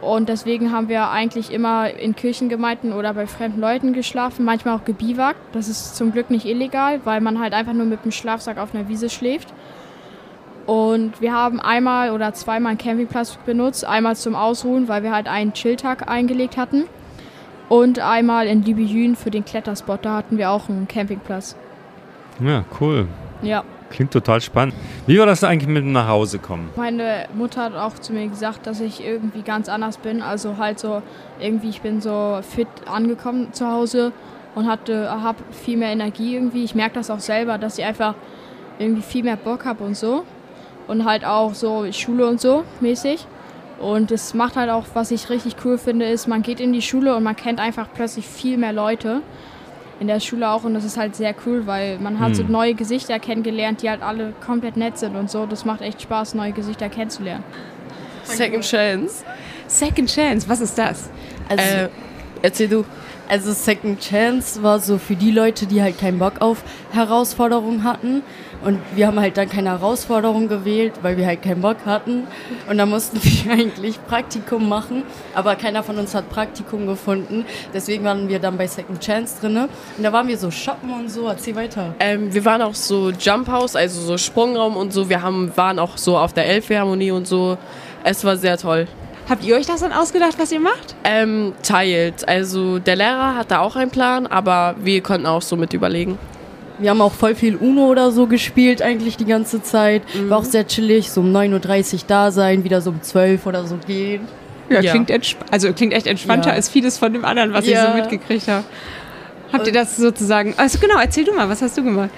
Und 0.00 0.30
deswegen 0.30 0.72
haben 0.72 0.88
wir 0.88 1.10
eigentlich 1.10 1.52
immer 1.52 1.90
in 1.90 2.16
Kirchengemeinden 2.16 2.94
oder 2.94 3.12
bei 3.12 3.26
fremden 3.26 3.60
Leuten 3.60 3.92
geschlafen, 3.92 4.46
manchmal 4.46 4.76
auch 4.76 4.84
gebiwakt. 4.84 5.38
Das 5.52 5.68
ist 5.68 5.94
zum 5.94 6.10
Glück 6.10 6.30
nicht 6.30 6.46
illegal, 6.46 7.00
weil 7.04 7.20
man 7.20 7.38
halt 7.38 7.52
einfach 7.52 7.74
nur 7.74 7.84
mit 7.84 8.02
dem 8.04 8.10
Schlafsack 8.10 8.56
auf 8.56 8.74
einer 8.74 8.88
Wiese 8.88 9.10
schläft. 9.10 9.52
Und 10.64 11.20
wir 11.20 11.34
haben 11.34 11.60
einmal 11.60 12.12
oder 12.12 12.32
zweimal 12.32 12.70
einen 12.70 12.78
Campingplatz 12.78 13.36
benutzt. 13.44 13.84
Einmal 13.84 14.16
zum 14.16 14.34
Ausruhen, 14.34 14.88
weil 14.88 15.02
wir 15.02 15.12
halt 15.12 15.28
einen 15.28 15.52
Chilltag 15.52 16.08
eingelegt 16.08 16.56
hatten. 16.56 16.84
Und 17.68 17.98
einmal 17.98 18.46
in 18.46 18.64
Libyen 18.64 19.16
für 19.16 19.30
den 19.30 19.44
Kletterspot. 19.44 20.04
Da 20.04 20.16
hatten 20.16 20.38
wir 20.38 20.50
auch 20.50 20.68
einen 20.68 20.88
Campingplatz. 20.88 21.56
Ja, 22.40 22.64
cool. 22.80 23.06
Ja. 23.42 23.64
Klingt 23.90 24.12
total 24.12 24.40
spannend. 24.40 24.74
Wie 25.06 25.18
war 25.18 25.26
das 25.26 25.44
eigentlich 25.44 25.68
mit 25.68 25.84
dem 25.84 25.92
Nachhausekommen? 25.92 26.70
Meine 26.76 27.26
Mutter 27.34 27.64
hat 27.64 27.74
auch 27.74 27.94
zu 27.94 28.12
mir 28.12 28.28
gesagt, 28.28 28.66
dass 28.66 28.80
ich 28.80 29.04
irgendwie 29.04 29.42
ganz 29.42 29.68
anders 29.68 29.98
bin. 29.98 30.22
Also 30.22 30.56
halt 30.58 30.78
so, 30.78 31.02
irgendwie, 31.40 31.68
ich 31.68 31.82
bin 31.82 32.00
so 32.00 32.40
fit 32.42 32.68
angekommen 32.86 33.52
zu 33.52 33.66
Hause 33.66 34.12
und 34.54 34.68
hatte, 34.68 35.10
habe 35.10 35.38
viel 35.50 35.76
mehr 35.76 35.90
Energie 35.90 36.36
irgendwie. 36.36 36.64
Ich 36.64 36.74
merke 36.74 36.94
das 36.94 37.10
auch 37.10 37.20
selber, 37.20 37.58
dass 37.58 37.78
ich 37.78 37.84
einfach 37.84 38.14
irgendwie 38.78 39.02
viel 39.02 39.24
mehr 39.24 39.36
Bock 39.36 39.64
habe 39.64 39.84
und 39.84 39.96
so. 39.96 40.24
Und 40.86 41.04
halt 41.04 41.24
auch 41.24 41.54
so 41.54 41.90
Schule 41.92 42.26
und 42.26 42.40
so 42.40 42.64
mäßig. 42.80 43.26
Und 43.80 44.12
es 44.12 44.34
macht 44.34 44.56
halt 44.56 44.70
auch, 44.70 44.84
was 44.94 45.10
ich 45.10 45.30
richtig 45.30 45.56
cool 45.64 45.78
finde, 45.78 46.06
ist, 46.06 46.28
man 46.28 46.42
geht 46.42 46.60
in 46.60 46.72
die 46.72 46.82
Schule 46.82 47.16
und 47.16 47.22
man 47.22 47.34
kennt 47.34 47.58
einfach 47.60 47.88
plötzlich 47.92 48.26
viel 48.26 48.58
mehr 48.58 48.72
Leute 48.72 49.22
in 50.00 50.06
der 50.08 50.18
Schule 50.18 50.48
auch 50.50 50.64
und 50.64 50.74
das 50.74 50.84
ist 50.84 50.96
halt 50.96 51.14
sehr 51.14 51.34
cool, 51.46 51.66
weil 51.66 51.98
man 51.98 52.18
hat 52.18 52.34
so 52.34 52.42
Hm. 52.42 52.50
neue 52.50 52.74
Gesichter 52.74 53.18
kennengelernt, 53.18 53.82
die 53.82 53.90
halt 53.90 54.02
alle 54.02 54.32
komplett 54.44 54.76
nett 54.76 54.98
sind 54.98 55.14
und 55.14 55.30
so. 55.30 55.46
Das 55.46 55.64
macht 55.64 55.82
echt 55.82 56.00
Spaß, 56.02 56.34
neue 56.34 56.52
Gesichter 56.52 56.88
kennenzulernen. 56.88 57.44
Second 58.24 58.64
Chance. 58.64 59.24
Second 59.66 60.08
Chance, 60.08 60.48
was 60.48 60.60
ist 60.60 60.76
das? 60.78 61.10
Also, 61.48 61.62
äh, 61.64 61.88
erzähl 62.42 62.68
du. 62.68 62.84
Also 63.30 63.52
Second 63.52 64.00
Chance 64.00 64.60
war 64.64 64.80
so 64.80 64.98
für 64.98 65.14
die 65.14 65.30
Leute, 65.30 65.66
die 65.66 65.80
halt 65.80 65.98
keinen 65.98 66.18
Bock 66.18 66.40
auf 66.40 66.64
Herausforderungen 66.90 67.84
hatten. 67.84 68.24
Und 68.64 68.80
wir 68.96 69.06
haben 69.06 69.20
halt 69.20 69.36
dann 69.36 69.48
keine 69.48 69.70
Herausforderung 69.70 70.48
gewählt, 70.48 70.94
weil 71.02 71.16
wir 71.16 71.26
halt 71.26 71.40
keinen 71.40 71.60
Bock 71.60 71.76
hatten. 71.86 72.26
Und 72.68 72.76
dann 72.76 72.90
mussten 72.90 73.20
wir 73.22 73.52
eigentlich 73.52 74.04
Praktikum 74.06 74.68
machen. 74.68 75.04
Aber 75.32 75.54
keiner 75.54 75.84
von 75.84 75.96
uns 75.96 76.12
hat 76.12 76.28
Praktikum 76.28 76.88
gefunden. 76.88 77.44
Deswegen 77.72 78.02
waren 78.02 78.28
wir 78.28 78.40
dann 78.40 78.58
bei 78.58 78.66
Second 78.66 78.98
Chance 78.98 79.36
drinne. 79.40 79.68
Und 79.96 80.02
da 80.02 80.12
waren 80.12 80.26
wir 80.26 80.36
so 80.36 80.50
shoppen 80.50 80.90
und 80.92 81.08
so. 81.08 81.28
Erzähl 81.28 81.54
weiter. 81.54 81.94
Ähm, 82.00 82.34
wir 82.34 82.44
waren 82.44 82.62
auch 82.62 82.74
so 82.74 83.10
Jump 83.10 83.46
House, 83.46 83.76
also 83.76 84.00
so 84.00 84.18
Sprungraum 84.18 84.76
und 84.76 84.92
so. 84.92 85.08
Wir 85.08 85.22
haben, 85.22 85.56
waren 85.56 85.78
auch 85.78 85.96
so 85.96 86.18
auf 86.18 86.32
der 86.32 86.46
Elbphilharmonie 86.46 87.12
und 87.12 87.28
so. 87.28 87.58
Es 88.02 88.24
war 88.24 88.36
sehr 88.36 88.58
toll. 88.58 88.88
Habt 89.30 89.44
ihr 89.44 89.54
euch 89.56 89.64
das 89.66 89.80
dann 89.80 89.92
ausgedacht, 89.92 90.34
was 90.38 90.50
ihr 90.52 90.58
macht? 90.60 90.94
Ähm, 91.04 91.52
teilt. 91.62 92.28
Also 92.28 92.78
der 92.80 92.96
Lehrer 92.96 93.36
hatte 93.36 93.60
auch 93.60 93.76
einen 93.76 93.90
Plan, 93.92 94.26
aber 94.26 94.74
wir 94.82 95.00
konnten 95.02 95.26
auch 95.26 95.40
so 95.40 95.56
mit 95.56 95.72
überlegen. 95.72 96.18
Wir 96.80 96.90
haben 96.90 97.00
auch 97.00 97.12
voll 97.12 97.34
viel 97.36 97.56
Uno 97.56 97.86
oder 97.86 98.10
so 98.10 98.26
gespielt 98.26 98.82
eigentlich 98.82 99.16
die 99.16 99.26
ganze 99.26 99.62
Zeit. 99.62 100.02
War 100.28 100.38
auch 100.38 100.44
sehr 100.44 100.66
chillig, 100.66 101.10
so 101.10 101.20
um 101.20 101.30
9.30 101.34 101.94
Uhr 101.94 102.00
da 102.08 102.30
sein, 102.32 102.64
wieder 102.64 102.80
so 102.80 102.90
um 102.90 103.02
12 103.02 103.46
oder 103.46 103.66
so 103.66 103.76
gehen. 103.86 104.22
Ja, 104.68 104.80
klingt 104.80 105.10
entsp 105.10 105.36
also 105.50 105.72
klingt 105.72 105.92
echt 105.92 106.06
entspannter 106.06 106.48
Ja. 106.50 106.54
als 106.54 106.68
vieles 106.68 106.96
von 106.98 107.12
dem 107.12 107.24
anderen, 107.24 107.52
was 107.52 107.66
ich 107.66 107.72
Ja. 107.72 107.90
so 107.92 107.96
mitgekriegt 107.96 108.48
habe. 108.48 108.64
Habt 109.52 109.66
ihr 109.66 109.72
das 109.72 109.96
sozusagen? 109.96 110.54
Also 110.56 110.78
genau, 110.78 110.98
erzähl 111.00 111.24
du 111.24 111.32
mal, 111.34 111.48
was 111.48 111.60
hast 111.60 111.76
du 111.76 111.82
gemacht? 111.84 112.10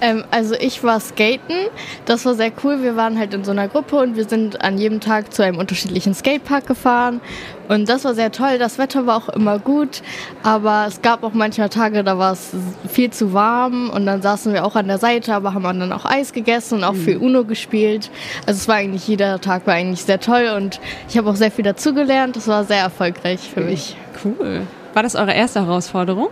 Ähm, 0.00 0.24
also 0.30 0.54
ich 0.54 0.82
war 0.84 1.00
skaten, 1.00 1.56
das 2.04 2.24
war 2.24 2.34
sehr 2.34 2.52
cool. 2.62 2.82
Wir 2.82 2.96
waren 2.96 3.18
halt 3.18 3.34
in 3.34 3.44
so 3.44 3.50
einer 3.50 3.68
Gruppe 3.68 3.96
und 3.96 4.16
wir 4.16 4.28
sind 4.28 4.60
an 4.62 4.78
jedem 4.78 5.00
Tag 5.00 5.32
zu 5.32 5.42
einem 5.42 5.58
unterschiedlichen 5.58 6.14
Skatepark 6.14 6.66
gefahren. 6.66 7.20
Und 7.68 7.88
das 7.88 8.04
war 8.04 8.14
sehr 8.14 8.32
toll. 8.32 8.58
Das 8.58 8.78
Wetter 8.78 9.06
war 9.06 9.16
auch 9.16 9.28
immer 9.28 9.58
gut, 9.58 10.02
aber 10.42 10.86
es 10.88 11.02
gab 11.02 11.22
auch 11.22 11.34
manchmal 11.34 11.68
Tage, 11.68 12.02
da 12.02 12.16
war 12.16 12.32
es 12.32 12.52
viel 12.88 13.10
zu 13.10 13.34
warm 13.34 13.90
und 13.90 14.06
dann 14.06 14.22
saßen 14.22 14.54
wir 14.54 14.64
auch 14.64 14.74
an 14.74 14.88
der 14.88 14.98
Seite, 14.98 15.34
aber 15.34 15.52
haben 15.52 15.64
dann 15.64 15.92
auch 15.92 16.06
Eis 16.06 16.32
gegessen 16.32 16.78
und 16.78 16.84
auch 16.84 16.94
viel 16.94 17.18
Uno 17.18 17.44
gespielt. 17.44 18.10
Also 18.46 18.58
es 18.58 18.68
war 18.68 18.76
eigentlich 18.76 19.06
jeder 19.06 19.40
Tag 19.40 19.66
war 19.66 19.74
eigentlich 19.74 20.02
sehr 20.04 20.20
toll 20.20 20.50
und 20.56 20.80
ich 21.08 21.18
habe 21.18 21.28
auch 21.28 21.36
sehr 21.36 21.50
viel 21.50 21.64
dazugelernt. 21.64 22.36
Das 22.36 22.48
war 22.48 22.64
sehr 22.64 22.80
erfolgreich 22.80 23.40
für 23.52 23.60
mich. 23.60 23.96
Cool. 24.24 24.62
War 24.94 25.02
das 25.02 25.14
eure 25.14 25.34
erste 25.34 25.60
Herausforderung? 25.60 26.28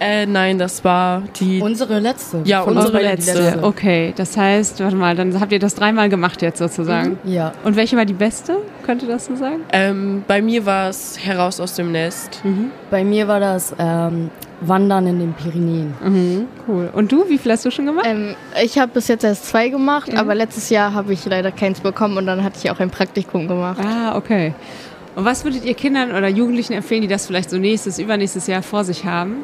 Äh, 0.00 0.26
nein, 0.26 0.58
das 0.58 0.84
war 0.84 1.22
die. 1.38 1.60
Unsere 1.60 1.98
letzte. 1.98 2.42
Ja, 2.44 2.62
Von 2.62 2.76
unsere 2.76 3.02
letzte. 3.02 3.40
letzte. 3.40 3.62
Okay, 3.64 4.12
das 4.16 4.36
heißt, 4.36 4.80
warte 4.80 4.96
mal, 4.96 5.14
dann 5.16 5.38
habt 5.40 5.52
ihr 5.52 5.58
das 5.58 5.74
dreimal 5.74 6.08
gemacht 6.08 6.42
jetzt 6.42 6.58
sozusagen. 6.58 7.18
Mhm. 7.22 7.32
Ja. 7.32 7.52
Und 7.64 7.76
welche 7.76 7.96
war 7.96 8.04
die 8.04 8.12
beste? 8.12 8.58
Könnt 8.84 9.02
ihr 9.02 9.08
das 9.08 9.26
so 9.26 9.36
sagen? 9.36 9.60
Ähm, 9.72 10.24
bei 10.26 10.42
mir 10.42 10.66
war 10.66 10.88
es 10.88 11.18
heraus 11.18 11.60
aus 11.60 11.74
dem 11.74 11.92
Nest. 11.92 12.42
Bei 12.90 13.04
mir 13.04 13.28
war 13.28 13.40
das 13.40 13.74
ähm, 13.78 14.30
Wandern 14.60 15.06
in 15.06 15.18
den 15.18 15.32
Pyrenäen. 15.34 15.94
Mhm, 16.02 16.46
cool. 16.68 16.90
Und 16.92 17.12
du, 17.12 17.28
wie 17.28 17.38
viel 17.38 17.52
hast 17.52 17.64
du 17.64 17.70
schon 17.70 17.86
gemacht? 17.86 18.06
Ähm, 18.08 18.34
ich 18.62 18.78
habe 18.78 18.92
bis 18.92 19.08
jetzt 19.08 19.24
erst 19.24 19.46
zwei 19.46 19.68
gemacht, 19.68 20.14
aber 20.16 20.34
letztes 20.34 20.70
Jahr 20.70 20.94
habe 20.94 21.12
ich 21.12 21.24
leider 21.24 21.52
keins 21.52 21.80
bekommen 21.80 22.16
und 22.16 22.26
dann 22.26 22.42
hatte 22.42 22.58
ich 22.62 22.70
auch 22.70 22.80
ein 22.80 22.90
Praktikum 22.90 23.48
gemacht. 23.48 23.80
Ah, 23.84 24.16
okay. 24.16 24.54
Und 25.14 25.24
was 25.24 25.44
würdet 25.44 25.64
ihr 25.64 25.74
Kindern 25.74 26.12
oder 26.12 26.28
Jugendlichen 26.28 26.72
empfehlen, 26.72 27.02
die 27.02 27.08
das 27.08 27.26
vielleicht 27.26 27.50
so 27.50 27.58
nächstes, 27.58 27.98
übernächstes 27.98 28.46
Jahr 28.46 28.62
vor 28.62 28.84
sich 28.84 29.04
haben? 29.04 29.38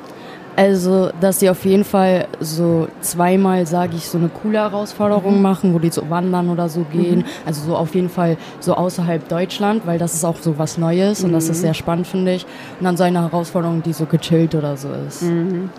Also, 0.58 1.10
dass 1.20 1.38
sie 1.38 1.48
auf 1.50 1.64
jeden 1.64 1.84
Fall 1.84 2.26
so 2.40 2.88
zweimal, 3.00 3.64
sage 3.64 3.92
ich, 3.96 4.06
so 4.08 4.18
eine 4.18 4.28
coole 4.28 4.58
Herausforderung 4.58 5.36
Mhm. 5.36 5.42
machen, 5.42 5.72
wo 5.74 5.78
die 5.78 5.90
so 5.90 6.10
wandern 6.10 6.48
oder 6.50 6.68
so 6.68 6.80
gehen. 6.82 7.20
Mhm. 7.20 7.24
Also 7.46 7.64
so 7.64 7.76
auf 7.76 7.94
jeden 7.94 8.08
Fall 8.10 8.36
so 8.58 8.74
außerhalb 8.74 9.28
Deutschland, 9.28 9.86
weil 9.86 9.98
das 9.98 10.14
ist 10.14 10.24
auch 10.24 10.36
so 10.40 10.58
was 10.58 10.76
Neues 10.76 11.22
und 11.22 11.32
das 11.32 11.44
Mhm. 11.44 11.50
ist 11.52 11.60
sehr 11.60 11.74
spannend, 11.74 12.08
finde 12.08 12.34
ich. 12.34 12.44
Und 12.80 12.84
dann 12.86 12.96
so 12.96 13.04
eine 13.04 13.22
Herausforderung, 13.22 13.84
die 13.84 13.92
so 13.92 14.06
gechillt 14.06 14.56
oder 14.56 14.76
so 14.76 14.88
ist. 15.06 15.22
Mhm. 15.22 15.70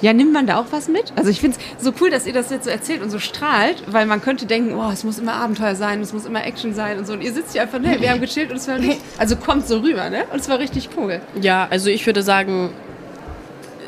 Ja, 0.00 0.12
nimmt 0.12 0.32
man 0.32 0.46
da 0.46 0.60
auch 0.60 0.66
was 0.70 0.86
mit? 0.88 1.12
Also 1.16 1.30
ich 1.30 1.40
finde 1.40 1.56
es 1.78 1.84
so 1.84 1.90
cool, 2.00 2.10
dass 2.10 2.26
ihr 2.26 2.32
das 2.34 2.50
jetzt 2.50 2.64
so 2.64 2.70
erzählt 2.70 3.02
und 3.02 3.10
so 3.10 3.18
strahlt, 3.18 3.82
weil 3.90 4.06
man 4.06 4.20
könnte 4.20 4.46
denken, 4.46 4.74
oh, 4.76 4.90
es 4.92 5.02
muss 5.02 5.18
immer 5.18 5.32
Abenteuer 5.34 5.74
sein, 5.74 6.00
es 6.02 6.12
muss 6.12 6.24
immer 6.26 6.44
Action 6.44 6.72
sein 6.74 6.98
und 6.98 7.06
so. 7.06 7.14
Und 7.14 7.22
ihr 7.22 7.32
sitzt 7.32 7.52
hier 7.52 7.62
einfach, 7.62 7.80
ne, 7.80 7.96
wir 8.00 8.10
haben 8.10 8.20
gechillt 8.20 8.50
und 8.50 8.58
es 8.58 8.68
war 8.68 8.76
richtig, 8.78 8.98
also 9.18 9.34
kommt 9.36 9.66
so 9.66 9.78
rüber, 9.78 10.08
ne? 10.10 10.24
Und 10.32 10.40
es 10.40 10.48
war 10.48 10.58
richtig 10.58 10.90
cool. 10.98 11.20
Ja, 11.40 11.66
also 11.70 11.88
ich 11.90 12.04
würde 12.06 12.22
sagen, 12.22 12.70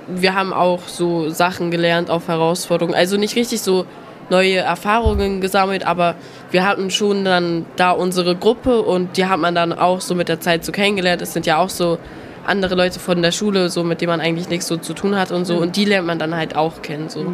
wir 0.09 0.35
haben 0.35 0.53
auch 0.53 0.81
so 0.87 1.29
Sachen 1.31 1.71
gelernt 1.71 2.11
auf 2.11 2.29
Herausforderungen. 2.29 2.95
Also 2.95 3.16
nicht 3.16 3.37
richtig 3.37 3.61
so 3.62 3.85
neue 4.31 4.57
Erfahrungen 4.59 5.40
gesammelt, 5.40 5.87
aber 5.87 6.14
wir 6.51 6.66
hatten 6.66 6.90
schon 6.90 7.25
dann 7.25 7.64
da 7.77 7.92
unsere 7.92 8.35
Gruppe 8.37 8.83
und 8.83 9.16
die 9.16 9.27
hat 9.27 9.38
man 9.38 9.55
dann 9.55 9.73
auch 9.73 10.01
so 10.01 10.14
mit 10.14 10.29
der 10.29 10.40
Zeit 10.40 10.64
so 10.64 10.73
kennengelernt. 10.73 11.23
Es 11.23 11.33
sind 11.33 11.47
ja 11.47 11.59
auch 11.59 11.71
so 11.71 11.99
andere 12.45 12.77
Leute 12.77 13.01
von 13.01 13.23
der 13.23 13.33
Schule, 13.33 13.71
so 13.71 13.83
mit 13.83 14.01
denen 14.01 14.11
man 14.11 14.21
eigentlich 14.21 14.49
nichts 14.49 14.69
so 14.69 14.77
zu 14.77 14.95
tun 14.95 15.16
hat 15.16 15.33
und 15.33 15.45
so. 15.47 15.57
Und 15.57 15.75
die 15.75 15.85
lernt 15.85 16.07
man 16.07 16.21
dann 16.21 16.35
halt 16.37 16.55
auch 16.55 16.81
kennen. 16.81 17.09
So. 17.09 17.25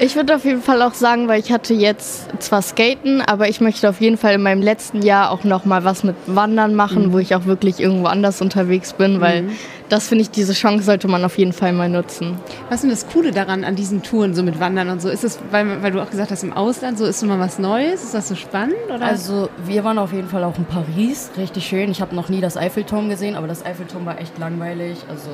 Ich 0.00 0.16
würde 0.16 0.34
auf 0.34 0.44
jeden 0.44 0.60
Fall 0.60 0.82
auch 0.82 0.94
sagen, 0.94 1.28
weil 1.28 1.38
ich 1.38 1.52
hatte 1.52 1.72
jetzt 1.74 2.28
zwar 2.42 2.60
Skaten, 2.60 3.20
aber 3.20 3.48
ich 3.48 3.60
möchte 3.60 3.88
auf 3.88 4.00
jeden 4.00 4.16
Fall 4.16 4.34
in 4.34 4.42
meinem 4.42 4.60
letzten 4.62 5.02
Jahr 5.02 5.30
auch 5.30 5.44
noch 5.44 5.64
mal 5.64 5.84
was 5.84 6.02
mit 6.02 6.16
Wandern 6.26 6.74
machen, 6.74 7.08
Mhm. 7.08 7.12
wo 7.12 7.18
ich 7.18 7.36
auch 7.36 7.44
wirklich 7.46 7.78
irgendwo 7.78 8.06
anders 8.06 8.40
unterwegs 8.40 8.92
bin, 8.92 9.20
weil 9.20 9.42
Mhm. 9.42 9.50
Das 9.88 10.08
finde 10.08 10.22
ich, 10.22 10.30
diese 10.30 10.52
Chance 10.54 10.84
sollte 10.84 11.08
man 11.08 11.24
auf 11.24 11.36
jeden 11.38 11.52
Fall 11.52 11.72
mal 11.72 11.88
nutzen. 11.88 12.38
Was 12.68 12.76
ist 12.76 12.82
denn 12.82 12.90
das 12.90 13.06
Coole 13.06 13.32
daran, 13.32 13.64
an 13.64 13.76
diesen 13.76 14.02
Touren, 14.02 14.34
so 14.34 14.42
mit 14.42 14.58
Wandern 14.58 14.88
und 14.88 15.02
so? 15.02 15.08
Ist 15.08 15.24
es, 15.24 15.38
weil, 15.50 15.82
weil 15.82 15.92
du 15.92 16.00
auch 16.02 16.10
gesagt 16.10 16.30
hast, 16.30 16.42
im 16.42 16.52
Ausland, 16.52 16.96
so 16.98 17.04
ist 17.04 17.22
mal 17.22 17.38
was 17.38 17.58
Neues? 17.58 18.02
Ist 18.02 18.14
das 18.14 18.28
so 18.28 18.34
spannend? 18.34 18.74
Oder? 18.94 19.04
Also 19.04 19.48
wir 19.66 19.84
waren 19.84 19.98
auf 19.98 20.12
jeden 20.12 20.28
Fall 20.28 20.42
auch 20.44 20.56
in 20.58 20.64
Paris, 20.64 21.30
richtig 21.36 21.66
schön. 21.66 21.90
Ich 21.90 22.00
habe 22.00 22.14
noch 22.14 22.28
nie 22.28 22.40
das 22.40 22.56
Eiffelturm 22.56 23.08
gesehen, 23.08 23.36
aber 23.36 23.46
das 23.46 23.64
Eiffelturm 23.64 24.06
war 24.06 24.18
echt 24.20 24.38
langweilig. 24.38 24.98
Also 25.08 25.28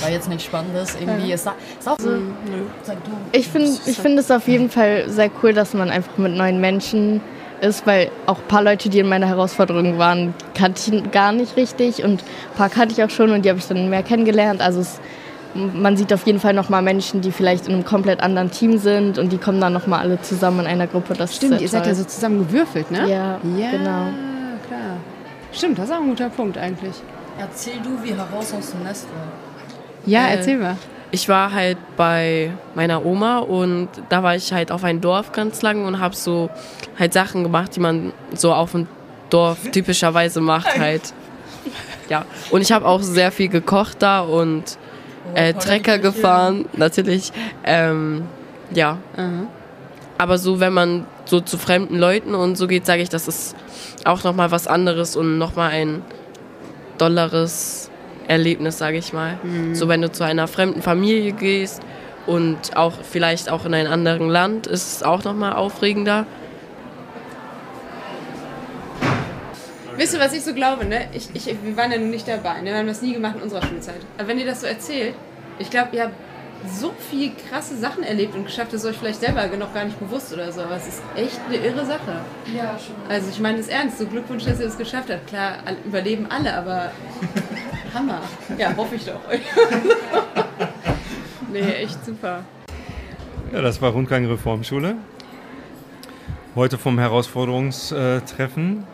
war 0.00 0.10
jetzt 0.10 0.28
nichts 0.28 0.44
Spannendes 0.44 0.96
irgendwie. 0.98 1.28
Ja. 1.28 1.34
Es 1.34 1.44
sah- 1.44 1.54
ist 1.78 1.88
auch 1.88 1.98
so. 1.98 2.10
Sag 2.82 3.04
du. 3.04 3.10
Ich 3.32 3.48
finde 3.48 3.70
ich 3.86 3.98
find 3.98 4.18
es 4.18 4.30
auf 4.30 4.48
jeden 4.48 4.70
Fall 4.70 5.04
sehr 5.08 5.30
cool, 5.42 5.52
dass 5.52 5.74
man 5.74 5.90
einfach 5.90 6.16
mit 6.16 6.32
neuen 6.34 6.60
Menschen 6.60 7.20
ist, 7.62 7.86
weil 7.86 8.10
auch 8.26 8.38
ein 8.38 8.48
paar 8.48 8.62
Leute, 8.62 8.88
die 8.88 8.98
in 8.98 9.08
meiner 9.08 9.26
Herausforderung 9.28 9.98
waren, 9.98 10.34
kannte 10.54 10.80
ich 10.94 11.10
gar 11.12 11.32
nicht 11.32 11.56
richtig 11.56 12.02
und 12.04 12.22
ein 12.22 12.56
paar 12.56 12.68
kannte 12.68 12.92
ich 12.94 13.02
auch 13.02 13.10
schon 13.10 13.30
und 13.30 13.44
die 13.44 13.48
habe 13.48 13.58
ich 13.58 13.66
dann 13.66 13.88
mehr 13.88 14.02
kennengelernt. 14.02 14.60
Also 14.60 14.80
es, 14.80 15.00
man 15.54 15.96
sieht 15.96 16.12
auf 16.12 16.26
jeden 16.26 16.40
Fall 16.40 16.54
nochmal 16.54 16.82
Menschen, 16.82 17.20
die 17.20 17.30
vielleicht 17.30 17.68
in 17.68 17.74
einem 17.74 17.84
komplett 17.84 18.20
anderen 18.20 18.50
Team 18.50 18.78
sind 18.78 19.18
und 19.18 19.32
die 19.32 19.38
kommen 19.38 19.60
dann 19.60 19.72
nochmal 19.72 20.00
alle 20.00 20.20
zusammen 20.20 20.60
in 20.60 20.66
einer 20.66 20.86
Gruppe. 20.86 21.14
Das 21.14 21.36
Stimmt, 21.36 21.60
ihr 21.60 21.68
seid 21.68 21.82
toll. 21.84 21.92
ja 21.92 21.94
so 21.94 22.04
zusammen 22.04 22.38
gewürfelt, 22.46 22.90
ne? 22.90 23.00
Ja, 23.08 23.38
ja 23.58 23.70
genau. 23.70 24.06
klar. 24.66 24.96
Stimmt, 25.52 25.78
das 25.78 25.86
ist 25.86 25.92
auch 25.94 26.00
ein 26.00 26.08
guter 26.08 26.30
Punkt 26.30 26.58
eigentlich. 26.58 26.94
Erzähl 27.38 27.74
du, 27.82 28.02
wie 28.02 28.14
heraus 28.14 28.52
aus 28.58 28.70
dem 28.72 28.82
Nest 28.82 29.06
war. 29.14 29.32
Ja, 30.06 30.26
Äh, 30.28 30.36
erzähl 30.36 30.58
mal. 30.58 30.76
Ich 31.12 31.28
war 31.28 31.52
halt 31.52 31.78
bei 31.96 32.50
meiner 32.74 33.04
Oma 33.04 33.38
und 33.38 33.88
da 34.08 34.22
war 34.22 34.34
ich 34.34 34.52
halt 34.52 34.72
auf 34.72 34.82
ein 34.82 35.00
Dorf 35.00 35.32
ganz 35.32 35.62
lang 35.62 35.84
und 35.84 36.00
habe 36.00 36.16
so 36.16 36.50
halt 36.98 37.12
Sachen 37.12 37.44
gemacht, 37.44 37.76
die 37.76 37.80
man 37.80 38.12
so 38.34 38.52
auf 38.52 38.72
dem 38.72 38.88
Dorf 39.30 39.58
typischerweise 39.70 40.40
macht 40.40 40.78
halt. 40.78 41.12
Ja, 42.08 42.24
und 42.50 42.60
ich 42.60 42.72
habe 42.72 42.86
auch 42.86 43.00
sehr 43.00 43.30
viel 43.30 43.48
gekocht 43.48 43.98
da 44.00 44.20
und 44.20 44.78
äh, 45.34 45.54
Trecker 45.54 45.98
gefahren, 45.98 46.66
natürlich. 46.76 47.32
Ähm, 47.64 48.24
ja. 48.74 48.98
Aber 50.18 50.38
so, 50.38 50.60
wenn 50.60 50.72
man 50.72 51.06
so 51.24 51.40
zu 51.40 51.58
fremden 51.58 51.98
Leuten 51.98 52.34
und 52.34 52.56
so 52.56 52.66
geht, 52.66 52.86
sage 52.86 53.02
ich, 53.02 53.08
das 53.08 53.28
ist 53.28 53.56
auch 54.04 54.24
nochmal 54.24 54.50
was 54.50 54.66
anderes 54.66 55.16
und 55.16 55.38
nochmal 55.38 55.70
ein 55.70 56.02
dolleres 56.98 57.81
Erlebnis, 58.28 58.78
sage 58.78 58.98
ich 58.98 59.12
mal. 59.12 59.38
So, 59.72 59.88
wenn 59.88 60.02
du 60.02 60.10
zu 60.10 60.24
einer 60.24 60.48
fremden 60.48 60.82
Familie 60.82 61.32
gehst 61.32 61.82
und 62.26 62.76
auch 62.76 62.92
vielleicht 63.02 63.50
auch 63.50 63.64
in 63.64 63.74
ein 63.74 63.86
anderes 63.86 64.20
Land, 64.20 64.66
ist 64.66 64.96
es 64.96 65.02
auch 65.02 65.24
nochmal 65.24 65.54
aufregender. 65.54 66.26
Wisst 69.96 70.14
ihr, 70.14 70.20
was 70.20 70.32
ich 70.32 70.42
so 70.42 70.54
glaube, 70.54 70.84
ne? 70.84 71.08
Ich, 71.12 71.28
ich, 71.34 71.46
wir 71.62 71.76
waren 71.76 71.92
ja 71.92 71.98
nun 71.98 72.10
nicht 72.10 72.26
dabei, 72.26 72.60
ne? 72.60 72.70
Wir 72.70 72.78
haben 72.78 72.86
das 72.86 73.02
nie 73.02 73.12
gemacht 73.12 73.36
in 73.36 73.42
unserer 73.42 73.64
Schulzeit. 73.66 74.00
Aber 74.18 74.28
wenn 74.28 74.38
ihr 74.38 74.46
das 74.46 74.62
so 74.62 74.66
erzählt, 74.66 75.14
ich 75.58 75.70
glaube, 75.70 75.94
ihr 75.94 76.04
habt 76.04 76.14
so 76.68 76.94
viel 77.10 77.32
krasse 77.48 77.76
Sachen 77.76 78.02
erlebt 78.02 78.34
und 78.34 78.44
geschafft, 78.44 78.72
das 78.72 78.84
euch 78.84 78.96
vielleicht 78.96 79.20
selber 79.20 79.46
noch 79.56 79.74
gar 79.74 79.84
nicht 79.84 79.98
bewusst 79.98 80.32
oder 80.32 80.50
so. 80.52 80.62
Aber 80.62 80.76
es 80.76 80.88
ist 80.88 81.02
echt 81.16 81.40
eine 81.46 81.56
irre 81.56 81.84
Sache. 81.84 82.20
Ja, 82.54 82.78
schon. 82.78 82.94
Also 83.08 83.28
ich 83.30 83.40
meine 83.40 83.58
das 83.58 83.68
ernst, 83.68 83.98
so 83.98 84.06
Glückwunsch, 84.06 84.44
dass 84.44 84.60
ihr 84.60 84.66
das 84.66 84.78
geschafft 84.78 85.10
habt. 85.10 85.26
Klar, 85.26 85.58
überleben 85.84 86.26
alle, 86.30 86.54
aber 86.54 86.92
Hammer. 87.94 88.20
Ja, 88.58 88.74
hoffe 88.76 88.94
ich 88.94 89.04
doch. 89.04 89.20
nee, 91.52 91.60
echt 91.60 92.04
super. 92.04 92.44
Ja, 93.52 93.60
das 93.60 93.82
war 93.82 93.90
Rundgang 93.90 94.26
Reformschule. 94.26 94.96
Heute 96.54 96.78
vom 96.78 96.98
Herausforderungstreffen 96.98 98.84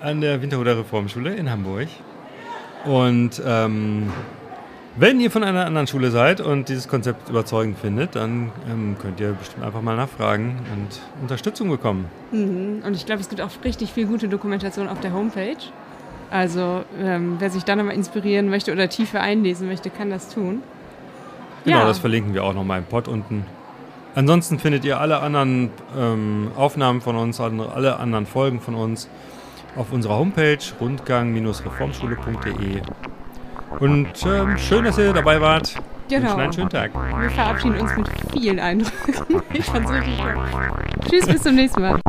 an 0.00 0.20
der 0.20 0.42
Winterhuder 0.42 0.78
Reformschule 0.78 1.34
in 1.34 1.50
Hamburg. 1.50 1.88
Und 2.84 3.40
ähm, 3.44 4.12
wenn 4.96 5.20
ihr 5.20 5.30
von 5.30 5.42
einer 5.42 5.64
anderen 5.64 5.86
Schule 5.86 6.10
seid 6.10 6.40
und 6.40 6.68
dieses 6.68 6.86
Konzept 6.86 7.30
überzeugend 7.30 7.78
findet, 7.78 8.14
dann 8.14 8.52
ähm, 8.68 8.96
könnt 9.00 9.20
ihr 9.20 9.32
bestimmt 9.32 9.64
einfach 9.64 9.80
mal 9.80 9.96
nachfragen 9.96 10.58
und 10.74 11.00
Unterstützung 11.22 11.70
bekommen. 11.70 12.06
Mhm. 12.30 12.82
Und 12.84 12.94
ich 12.94 13.06
glaube, 13.06 13.20
es 13.20 13.28
gibt 13.28 13.40
auch 13.40 13.50
richtig 13.64 13.92
viel 13.92 14.06
gute 14.06 14.28
Dokumentation 14.28 14.88
auf 14.88 15.00
der 15.00 15.12
Homepage. 15.12 15.56
Also 16.32 16.84
ähm, 16.98 17.36
wer 17.40 17.50
sich 17.50 17.64
da 17.64 17.76
nochmal 17.76 17.94
inspirieren 17.94 18.48
möchte 18.48 18.72
oder 18.72 18.88
tiefer 18.88 19.20
einlesen 19.20 19.68
möchte, 19.68 19.90
kann 19.90 20.08
das 20.08 20.30
tun. 20.30 20.62
Genau, 21.64 21.80
Ja. 21.80 21.86
das 21.86 21.98
verlinken 21.98 22.32
wir 22.32 22.42
auch 22.42 22.54
nochmal 22.54 22.78
im 22.78 22.84
Pod 22.84 23.06
unten. 23.06 23.44
Ansonsten 24.14 24.58
findet 24.58 24.84
ihr 24.84 24.98
alle 24.98 25.20
anderen 25.20 25.70
ähm, 25.98 26.50
Aufnahmen 26.56 27.02
von 27.02 27.16
uns, 27.16 27.38
alle 27.40 27.98
anderen 27.98 28.24
Folgen 28.26 28.60
von 28.60 28.74
uns 28.74 29.08
auf 29.76 29.92
unserer 29.92 30.18
Homepage 30.18 30.58
rundgang-reformschule.de. 30.80 32.80
Und 33.78 34.08
ähm, 34.26 34.56
schön, 34.58 34.84
dass 34.84 34.98
ihr 34.98 35.12
dabei 35.12 35.40
wart. 35.40 35.74
Genau. 36.08 36.34
Einen 36.36 36.52
schönen 36.52 36.68
Tag. 36.68 36.90
Wir 37.20 37.30
verabschieden 37.30 37.80
uns 37.80 37.96
mit 37.96 38.08
vielen 38.32 38.58
Eindrücken. 38.58 39.42
Ich 39.54 39.64
fand's 39.66 39.90
richtig 39.90 40.16
toll. 40.18 40.34
Tschüss, 41.08 41.26
bis 41.26 41.42
zum 41.42 41.54
nächsten 41.54 41.80
Mal. 41.82 42.00